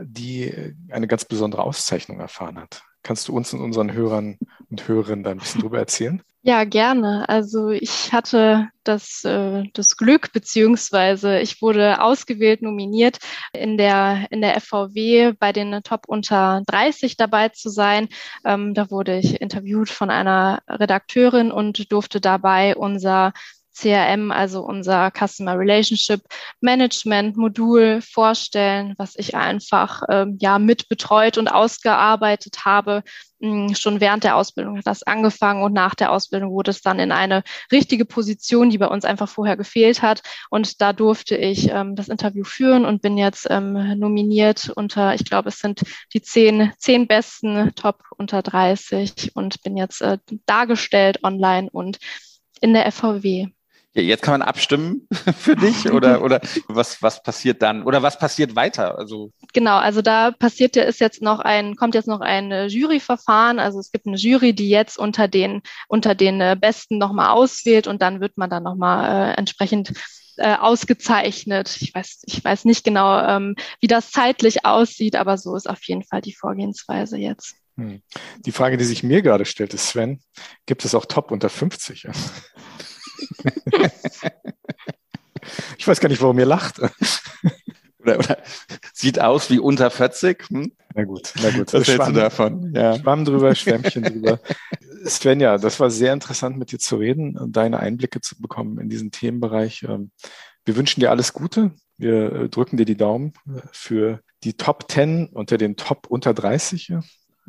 die 0.03 0.75
eine 0.89 1.07
ganz 1.07 1.25
besondere 1.25 1.63
Auszeichnung 1.63 2.19
erfahren 2.19 2.59
hat. 2.59 2.83
Kannst 3.01 3.27
du 3.27 3.35
uns 3.35 3.53
und 3.53 3.61
unseren 3.61 3.93
Hörern 3.93 4.37
und 4.69 4.87
Hörerinnen 4.87 5.23
da 5.23 5.31
ein 5.31 5.37
bisschen 5.37 5.61
drüber 5.61 5.79
erzählen? 5.79 6.21
Ja, 6.41 6.63
gerne. 6.63 7.27
Also 7.27 7.69
ich 7.69 8.13
hatte 8.13 8.69
das, 8.85 9.25
äh, 9.25 9.63
das 9.73 9.97
Glück, 9.97 10.31
beziehungsweise 10.31 11.39
ich 11.41 11.61
wurde 11.61 12.01
ausgewählt, 12.01 12.61
nominiert, 12.61 13.19
in 13.51 13.77
der, 13.77 14.25
in 14.31 14.39
der 14.39 14.55
FVW 14.55 15.33
bei 15.37 15.51
den 15.51 15.83
Top 15.83 16.05
unter 16.07 16.61
30 16.65 17.17
dabei 17.17 17.49
zu 17.49 17.69
sein. 17.69 18.07
Ähm, 18.45 18.73
da 18.73 18.89
wurde 18.89 19.17
ich 19.19 19.41
interviewt 19.41 19.89
von 19.89 20.09
einer 20.09 20.61
Redakteurin 20.69 21.51
und 21.51 21.91
durfte 21.91 22.21
dabei 22.21 22.73
unser 22.77 23.33
CRM, 23.73 24.31
also 24.31 24.61
unser 24.61 25.11
Customer 25.11 25.57
Relationship 25.57 26.21
Management 26.61 27.37
Modul 27.37 28.01
vorstellen, 28.01 28.93
was 28.97 29.15
ich 29.15 29.35
einfach 29.35 30.03
ähm, 30.09 30.37
ja 30.39 30.59
mit 30.59 30.89
betreut 30.89 31.37
und 31.37 31.47
ausgearbeitet 31.47 32.65
habe. 32.65 33.03
Hm, 33.41 33.73
schon 33.73 34.01
während 34.01 34.25
der 34.25 34.35
Ausbildung 34.35 34.77
hat 34.77 34.87
das 34.87 35.03
angefangen 35.03 35.63
und 35.63 35.71
nach 35.71 35.95
der 35.95 36.11
Ausbildung 36.11 36.51
wurde 36.51 36.71
es 36.71 36.81
dann 36.81 36.99
in 36.99 37.13
eine 37.13 37.43
richtige 37.71 38.03
Position, 38.03 38.69
die 38.69 38.77
bei 38.77 38.87
uns 38.87 39.05
einfach 39.05 39.29
vorher 39.29 39.55
gefehlt 39.55 40.01
hat. 40.01 40.21
Und 40.49 40.81
da 40.81 40.91
durfte 40.91 41.37
ich 41.37 41.69
ähm, 41.69 41.95
das 41.95 42.09
Interview 42.09 42.43
führen 42.43 42.85
und 42.85 43.01
bin 43.01 43.17
jetzt 43.17 43.47
ähm, 43.49 43.97
nominiert 43.97 44.71
unter, 44.75 45.15
ich 45.15 45.23
glaube, 45.23 45.49
es 45.49 45.59
sind 45.59 45.83
die 46.13 46.21
zehn, 46.21 46.73
zehn 46.77 47.07
besten 47.07 47.73
Top 47.75 48.03
unter 48.17 48.41
30 48.41 49.31
und 49.35 49.61
bin 49.63 49.77
jetzt 49.77 50.01
äh, 50.01 50.17
dargestellt 50.45 51.23
online 51.23 51.69
und 51.71 51.99
in 52.61 52.73
der 52.73 52.91
FVW. 52.91 53.47
Jetzt 54.01 54.23
kann 54.23 54.39
man 54.39 54.41
abstimmen 54.41 55.07
für 55.37 55.55
dich 55.55 55.91
oder, 55.91 56.21
oder 56.21 56.41
was, 56.67 57.01
was 57.01 57.23
passiert 57.23 57.61
dann? 57.61 57.83
Oder 57.83 58.01
was 58.03 58.17
passiert 58.19 58.55
weiter? 58.55 58.97
Also 58.97 59.31
genau, 59.53 59.77
also 59.77 60.01
da 60.01 60.31
passiert 60.31 60.75
ja 60.75 60.83
ist 60.83 60.99
jetzt 60.99 61.21
noch 61.21 61.39
ein, 61.39 61.75
kommt 61.75 61.95
jetzt 61.95 62.07
noch 62.07 62.21
ein 62.21 62.51
äh, 62.51 62.65
Juryverfahren. 62.67 63.59
Also 63.59 63.79
es 63.79 63.91
gibt 63.91 64.07
eine 64.07 64.17
Jury, 64.17 64.53
die 64.53 64.69
jetzt 64.69 64.97
unter 64.97 65.27
den, 65.27 65.61
unter 65.87 66.15
den 66.15 66.41
äh, 66.41 66.57
Besten 66.59 66.97
nochmal 66.97 67.29
auswählt 67.29 67.87
und 67.87 68.01
dann 68.01 68.21
wird 68.21 68.37
man 68.37 68.49
dann 68.49 68.63
nochmal 68.63 69.31
äh, 69.31 69.33
entsprechend 69.35 69.93
äh, 70.37 70.55
ausgezeichnet. 70.55 71.77
Ich 71.81 71.93
weiß, 71.93 72.23
ich 72.25 72.43
weiß 72.43 72.65
nicht 72.65 72.83
genau, 72.83 73.19
ähm, 73.21 73.55
wie 73.81 73.87
das 73.87 74.11
zeitlich 74.11 74.65
aussieht, 74.65 75.15
aber 75.15 75.37
so 75.37 75.55
ist 75.55 75.69
auf 75.69 75.83
jeden 75.83 76.03
Fall 76.03 76.21
die 76.21 76.33
Vorgehensweise 76.33 77.17
jetzt. 77.17 77.55
Hm. 77.77 78.01
Die 78.45 78.51
Frage, 78.51 78.77
die 78.77 78.85
sich 78.85 79.03
mir 79.03 79.21
gerade 79.21 79.45
stellt, 79.45 79.73
ist, 79.73 79.89
Sven, 79.89 80.21
gibt 80.65 80.85
es 80.85 80.95
auch 80.95 81.05
Top 81.05 81.31
unter 81.31 81.49
50? 81.49 82.07
ich 85.77 85.87
weiß 85.87 85.99
gar 85.99 86.09
nicht, 86.09 86.21
warum 86.21 86.39
ihr 86.39 86.45
lacht. 86.45 86.81
Oder, 87.99 88.17
oder, 88.17 88.37
sieht 88.93 89.19
aus 89.19 89.49
wie 89.49 89.59
unter 89.59 89.89
40. 89.91 90.49
Hm? 90.49 90.71
Na 90.95 91.03
gut, 91.03 91.33
na 91.41 91.49
gut. 91.51 91.73
Was 91.73 91.87
hältst 91.87 92.07
du 92.07 92.13
davon? 92.13 92.73
Ja. 92.73 92.97
Schwamm 92.97 93.25
drüber, 93.25 93.53
Schwämmchen 93.55 94.03
drüber. 94.03 94.39
Svenja, 95.05 95.57
das 95.57 95.79
war 95.79 95.89
sehr 95.89 96.13
interessant, 96.13 96.57
mit 96.57 96.71
dir 96.71 96.79
zu 96.79 96.95
reden 96.95 97.37
und 97.37 97.55
deine 97.55 97.79
Einblicke 97.79 98.21
zu 98.21 98.41
bekommen 98.41 98.79
in 98.79 98.89
diesen 98.89 99.11
Themenbereich. 99.11 99.83
Ähm, 99.83 100.11
wir 100.65 100.75
wünschen 100.75 100.99
dir 100.99 101.11
alles 101.11 101.33
Gute. 101.33 101.71
Wir 101.97 102.31
äh, 102.31 102.49
drücken 102.49 102.77
dir 102.77 102.85
die 102.85 102.97
Daumen 102.97 103.33
äh, 103.47 103.61
für 103.71 104.21
die 104.43 104.53
Top 104.53 104.89
10 104.89 105.27
unter 105.27 105.57
den 105.57 105.75
Top 105.75 106.07
unter 106.07 106.33
30 106.33 106.93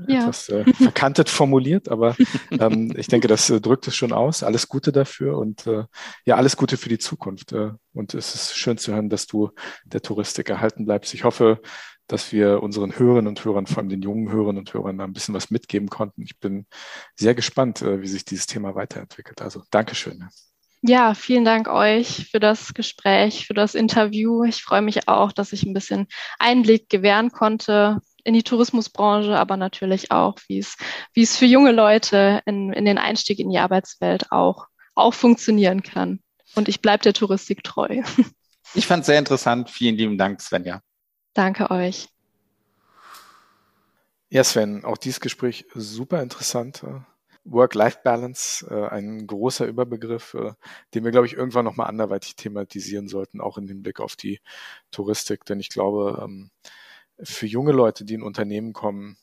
ja. 0.09 0.23
etwas 0.23 0.49
äh, 0.49 0.65
verkantet 0.75 1.29
formuliert, 1.29 1.89
aber 1.89 2.17
ähm, 2.51 2.93
ich 2.97 3.09
denke, 3.09 3.29
das 3.29 3.51
äh, 3.51 3.61
drückt 3.61 3.87
es 3.87 3.97
schon 3.97 4.13
aus. 4.13 4.43
Alles 4.43 4.69
Gute 4.69 4.93
dafür 4.93 5.39
und 5.39 5.67
äh, 5.67 5.85
ja, 6.25 6.37
alles 6.37 6.57
Gute 6.57 6.77
für 6.77 6.89
die 6.89 6.99
Zukunft. 6.99 7.53
Äh, 7.53 7.73
und 7.93 8.15
es 8.15 8.35
ist 8.35 8.57
schön 8.57 8.79
zu 8.79 8.93
hören, 8.93 9.11
dass 9.11 9.27
du 9.27 9.51
der 9.85 10.03
Touristik 10.03 10.51
erhalten 10.51 10.85
bleibst. 10.85 11.15
Ich 11.15 11.25
hoffe, 11.25 11.61
dass 12.07 12.33
wir 12.33 12.63
unseren 12.63 12.99
Hörerinnen 12.99 13.29
und 13.29 13.45
Hörern, 13.45 13.67
vor 13.67 13.79
allem 13.79 13.89
den 13.89 14.03
jungen 14.03 14.31
Hörerinnen 14.31 14.59
und 14.59 14.75
Hörern, 14.75 14.99
da 14.99 15.05
ein 15.05 15.13
bisschen 15.13 15.35
was 15.35 15.51
mitgeben 15.51 15.89
konnten. 15.89 16.23
Ich 16.23 16.39
bin 16.39 16.67
sehr 17.15 17.35
gespannt, 17.35 17.83
äh, 17.83 18.03
wie 18.03 18.09
sich 18.09 18.25
dieses 18.25 18.47
Thema 18.47 18.75
weiterentwickelt. 18.75 19.43
Also 19.43 19.63
Dankeschön. 19.71 20.29
Ja, 20.83 21.13
vielen 21.13 21.45
Dank 21.45 21.69
euch 21.69 22.31
für 22.31 22.41
das 22.41 22.73
Gespräch, 22.73 23.47
für 23.47 23.53
das 23.53 23.75
Interview. 23.75 24.45
Ich 24.45 24.63
freue 24.63 24.81
mich 24.81 25.09
auch, 25.09 25.31
dass 25.31 25.53
ich 25.53 25.65
ein 25.65 25.75
bisschen 25.75 26.07
Einblick 26.39 26.89
gewähren 26.89 27.31
konnte, 27.31 27.99
in 28.25 28.35
die 28.35 28.43
Tourismusbranche, 28.43 29.37
aber 29.37 29.57
natürlich 29.57 30.11
auch, 30.11 30.39
wie 30.49 30.59
es, 30.59 30.77
wie 31.13 31.23
es 31.23 31.37
für 31.37 31.47
junge 31.47 31.73
Leute 31.73 32.43
in, 32.47 32.73
in 32.73 32.85
den 32.85 32.99
Einstieg 32.99 33.39
in 33.39 33.51
die 33.51 33.59
Arbeitswelt 33.59 34.31
auch, 34.33 34.67
auch 34.95 35.15
funktionieren 35.15 35.83
kann. 35.83 36.21
Und 36.55 36.69
ich 36.69 36.81
bleibe 36.81 37.03
der 37.03 37.15
Touristik 37.15 37.65
treu. 37.65 38.03
Ich 38.73 38.87
fand 38.87 39.01
es 39.01 39.07
sehr 39.07 39.19
interessant. 39.19 39.69
Vielen 39.69 39.97
lieben 39.97 40.17
Dank, 40.17 40.41
Svenja. 40.41 40.81
Danke 41.35 41.73
euch. 41.73 42.09
Ja, 44.29 44.45
Sven, 44.45 44.85
auch 44.85 44.97
dieses 44.97 45.19
Gespräch 45.19 45.67
super 45.75 46.23
interessant. 46.23 46.85
Work-Life-Balance, 47.45 48.67
äh, 48.71 48.89
ein 48.89 49.27
großer 49.27 49.67
Überbegriff, 49.67 50.35
äh, 50.35 50.53
den 50.95 51.05
wir, 51.05 51.11
glaube 51.11 51.27
ich, 51.27 51.35
irgendwann 51.35 51.65
nochmal 51.65 51.89
anderweitig 51.89 52.37
thematisieren 52.37 53.09
sollten, 53.09 53.41
auch 53.41 53.59
in 53.59 53.67
Hinblick 53.67 53.99
auf 53.99 54.15
die 54.15 54.41
Touristik. 54.91 55.45
Denn 55.47 55.59
ich 55.59 55.71
glaube, 55.71 56.23
ähm, 56.23 56.51
für 57.23 57.47
junge 57.47 57.73
Leute, 57.73 58.05
die 58.05 58.15
in 58.15 58.23
Unternehmen 58.23 58.73
kommen, 58.73 59.17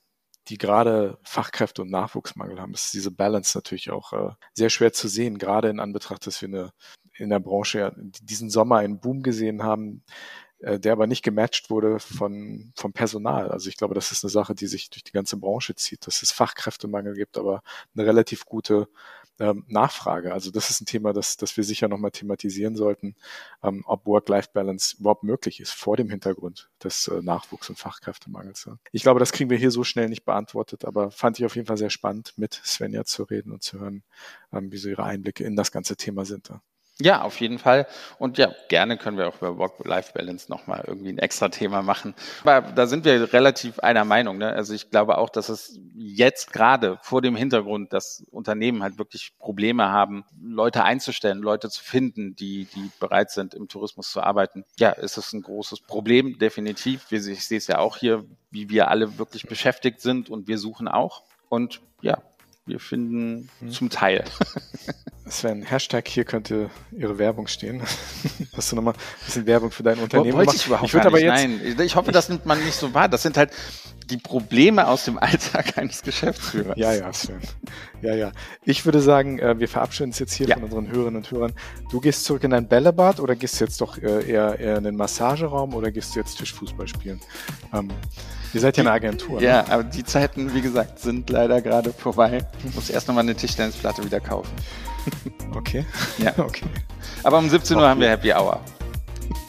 die 0.49 0.57
gerade 0.57 1.17
Fachkräfte 1.23 1.81
und 1.81 1.91
Nachwuchsmangel 1.91 2.59
haben, 2.59 2.73
ist 2.73 2.93
diese 2.93 3.11
Balance 3.11 3.57
natürlich 3.57 3.91
auch 3.91 4.13
äh, 4.13 4.29
sehr 4.53 4.69
schwer 4.69 4.93
zu 4.93 5.07
sehen, 5.07 5.37
gerade 5.37 5.69
in 5.69 5.79
Anbetracht, 5.79 6.25
dass 6.25 6.41
wir 6.41 6.47
eine, 6.47 6.71
in 7.17 7.29
der 7.29 7.39
Branche 7.39 7.79
ja 7.79 7.91
diesen 7.95 8.49
Sommer 8.49 8.77
einen 8.77 8.99
Boom 8.99 9.23
gesehen 9.23 9.63
haben, 9.63 10.03
äh, 10.59 10.79
der 10.79 10.93
aber 10.93 11.05
nicht 11.05 11.23
gematcht 11.23 11.69
wurde 11.69 11.99
von, 11.99 12.71
vom 12.75 12.93
Personal. 12.93 13.49
Also 13.51 13.69
ich 13.69 13.77
glaube, 13.77 13.93
das 13.93 14.11
ist 14.11 14.23
eine 14.23 14.31
Sache, 14.31 14.55
die 14.55 14.67
sich 14.67 14.89
durch 14.89 15.03
die 15.03 15.11
ganze 15.11 15.37
Branche 15.37 15.75
zieht, 15.75 16.07
dass 16.07 16.21
es 16.21 16.31
Fachkräftemangel 16.31 17.13
gibt, 17.13 17.37
aber 17.37 17.61
eine 17.95 18.05
relativ 18.05 18.45
gute 18.45 18.87
ähm, 19.39 19.65
Nachfrage. 19.67 20.33
Also 20.33 20.51
das 20.51 20.69
ist 20.69 20.81
ein 20.81 20.85
Thema, 20.85 21.13
das, 21.13 21.37
das 21.37 21.57
wir 21.57 21.63
sicher 21.63 21.87
nochmal 21.87 22.11
thematisieren 22.11 22.75
sollten, 22.75 23.15
ähm, 23.63 23.83
ob 23.85 24.05
Work-Life-Balance 24.05 24.97
überhaupt 24.99 25.23
möglich 25.23 25.59
ist 25.59 25.71
vor 25.71 25.97
dem 25.97 26.09
Hintergrund 26.09 26.69
des 26.83 27.07
äh, 27.07 27.21
Nachwuchs- 27.21 27.69
und 27.69 27.77
Fachkräftemangels. 27.77 28.69
Ich 28.91 29.03
glaube, 29.03 29.19
das 29.19 29.31
kriegen 29.31 29.49
wir 29.49 29.57
hier 29.57 29.71
so 29.71 29.83
schnell 29.83 30.09
nicht 30.09 30.25
beantwortet, 30.25 30.85
aber 30.85 31.11
fand 31.11 31.39
ich 31.39 31.45
auf 31.45 31.55
jeden 31.55 31.67
Fall 31.67 31.77
sehr 31.77 31.89
spannend, 31.89 32.33
mit 32.37 32.53
Svenja 32.53 33.05
zu 33.05 33.23
reden 33.23 33.51
und 33.51 33.63
zu 33.63 33.79
hören, 33.79 34.03
ähm, 34.51 34.71
wie 34.71 34.77
so 34.77 34.89
ihre 34.89 35.03
Einblicke 35.03 35.43
in 35.43 35.55
das 35.55 35.71
ganze 35.71 35.95
Thema 35.95 36.25
sind. 36.25 36.49
Ja. 36.49 36.61
Ja, 36.99 37.21
auf 37.21 37.39
jeden 37.39 37.59
Fall. 37.59 37.85
Und 38.17 38.39
ja, 38.39 38.51
gerne 38.69 38.97
können 38.97 39.19
wir 39.19 39.27
auch 39.27 39.37
über 39.37 39.57
Work-Life-Balance 39.57 40.49
nochmal 40.49 40.83
irgendwie 40.87 41.09
ein 41.09 41.19
extra 41.19 41.49
Thema 41.49 41.83
machen. 41.83 42.15
Aber 42.43 42.71
da 42.71 42.87
sind 42.87 43.05
wir 43.05 43.31
relativ 43.33 43.79
einer 43.79 44.03
Meinung. 44.03 44.39
Ne? 44.39 44.51
Also 44.51 44.73
ich 44.73 44.89
glaube 44.89 45.19
auch, 45.19 45.29
dass 45.29 45.49
es 45.49 45.79
jetzt 45.95 46.51
gerade 46.51 46.97
vor 47.03 47.21
dem 47.21 47.35
Hintergrund, 47.35 47.93
dass 47.93 48.25
Unternehmen 48.31 48.81
halt 48.81 48.97
wirklich 48.97 49.37
Probleme 49.37 49.91
haben, 49.91 50.25
Leute 50.41 50.83
einzustellen, 50.83 51.37
Leute 51.37 51.69
zu 51.69 51.83
finden, 51.83 52.35
die, 52.35 52.65
die 52.73 52.89
bereit 52.99 53.29
sind, 53.29 53.53
im 53.53 53.67
Tourismus 53.67 54.09
zu 54.09 54.21
arbeiten. 54.21 54.65
Ja, 54.79 54.89
ist 54.89 55.17
es 55.17 55.33
ein 55.33 55.43
großes 55.43 55.81
Problem, 55.81 56.39
definitiv. 56.39 57.11
Ich 57.11 57.45
sehe 57.45 57.57
es 57.59 57.67
ja 57.67 57.77
auch 57.77 57.97
hier, 57.97 58.25
wie 58.49 58.71
wir 58.71 58.87
alle 58.87 59.19
wirklich 59.19 59.43
beschäftigt 59.43 60.01
sind 60.01 60.31
und 60.31 60.47
wir 60.47 60.57
suchen 60.57 60.87
auch. 60.87 61.21
Und 61.47 61.79
ja, 62.01 62.17
wir 62.65 62.79
finden 62.79 63.49
hm. 63.59 63.69
zum 63.69 63.89
Teil. 63.91 64.23
Sven, 65.29 65.63
Hashtag 65.63 66.07
hier 66.07 66.23
könnte 66.23 66.69
Ihre 66.91 67.17
Werbung 67.17 67.47
stehen. 67.47 67.81
Hast 68.55 68.71
du 68.71 68.75
nochmal 68.75 68.93
ein 68.93 69.25
bisschen 69.25 69.45
Werbung 69.45 69.71
für 69.71 69.83
dein 69.83 69.99
Unternehmen 69.99 70.37
Wollte 70.37 70.55
ich 70.55 70.65
überhaupt 70.65 70.87
ich 70.87 70.93
würde 70.93 71.07
aber 71.07 71.19
jetzt, 71.19 71.33
Nein, 71.33 71.79
ich 71.83 71.95
hoffe, 71.95 72.11
das 72.11 72.29
nimmt 72.29 72.45
man 72.45 72.63
nicht 72.63 72.75
so 72.75 72.93
wahr. 72.93 73.09
Das 73.09 73.23
sind 73.23 73.37
halt 73.37 73.51
die 74.09 74.17
Probleme 74.17 74.87
aus 74.87 75.05
dem 75.05 75.17
Alltag 75.17 75.77
eines 75.77 76.01
Geschäftsführers. 76.01 76.77
Ja, 76.77 76.93
ja, 76.93 77.11
Sven. 77.13 77.39
Ja, 78.01 78.15
ja. 78.15 78.31
Ich 78.63 78.85
würde 78.85 79.01
sagen, 79.01 79.39
äh, 79.39 79.59
wir 79.59 79.67
verabschieden 79.67 80.09
uns 80.09 80.19
jetzt 80.19 80.33
hier 80.33 80.47
ja. 80.47 80.55
von 80.55 80.63
unseren 80.63 80.87
Hörerinnen 80.87 81.17
und 81.17 81.31
Hörern. 81.31 81.53
Du 81.91 81.99
gehst 81.99 82.25
zurück 82.25 82.43
in 82.43 82.51
dein 82.51 82.67
Bällebad 82.67 83.19
oder 83.19 83.35
gehst 83.35 83.59
du 83.59 83.65
jetzt 83.65 83.81
doch 83.81 83.97
äh, 83.97 84.29
eher, 84.29 84.59
eher 84.59 84.77
in 84.77 84.83
den 84.83 84.95
Massageraum 84.95 85.73
oder 85.73 85.91
gehst 85.91 86.15
du 86.15 86.19
jetzt 86.19 86.37
Tischfußball 86.37 86.87
spielen? 86.87 87.19
Ähm, 87.73 87.89
ihr 88.53 88.61
seid 88.61 88.77
ja 88.77 88.83
eine 88.83 88.91
Agentur. 88.91 89.41
Ja, 89.41 89.63
ne? 89.63 89.71
aber 89.71 89.83
die 89.83 90.03
Zeiten, 90.03 90.53
wie 90.53 90.61
gesagt, 90.61 90.99
sind 90.99 91.29
leider 91.29 91.61
gerade 91.61 91.93
vorbei. 91.93 92.45
Ich 92.67 92.75
muss 92.75 92.89
erst 92.89 93.07
nochmal 93.07 93.23
eine 93.23 93.35
Tischtennisplatte 93.35 94.03
wieder 94.03 94.19
kaufen. 94.19 94.51
Okay. 95.55 95.85
Ja. 96.17 96.33
Okay. 96.37 96.65
Aber 97.23 97.37
um 97.37 97.49
17 97.49 97.77
Uhr 97.77 97.81
okay. 97.81 97.89
haben 97.89 98.01
wir 98.01 98.09
Happy 98.09 98.33
Hour. 98.33 98.59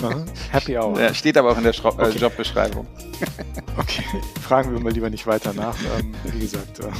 Aha. 0.02 0.24
Happy 0.50 0.78
Hour. 0.78 1.00
Ja, 1.00 1.12
steht 1.12 1.36
aber 1.36 1.50
auch 1.52 1.58
in 1.58 1.64
der 1.64 1.72
Schro 1.72 1.88
äh, 1.88 2.06
okay. 2.06 2.18
Jobbeschreibung. 2.18 2.86
Okay, 3.76 4.02
fragen 4.42 4.72
wir 4.72 4.80
mal 4.80 4.92
lieber 4.92 5.08
nicht 5.08 5.24
weiter 5.28 5.52
nach. 5.52 5.76
Ähm, 5.98 6.12
wie 6.24 6.40
gesagt, 6.40 6.80
äh, 6.80 6.90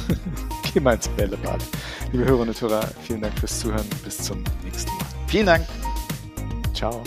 geh 0.73 0.79
mal 0.79 0.95
ins 0.95 1.09
Bällebad. 1.09 1.61
Liebe 2.13 2.23
Hörerinnen 2.23 2.49
und 2.49 2.61
Hörer, 2.61 2.87
vielen 3.05 3.21
Dank 3.21 3.37
fürs 3.37 3.59
Zuhören. 3.59 3.85
Bis 4.05 4.17
zum 4.17 4.43
nächsten 4.63 4.89
Mal. 4.91 5.05
Vielen 5.27 5.45
Dank. 5.45 5.65
Ciao. 6.73 7.03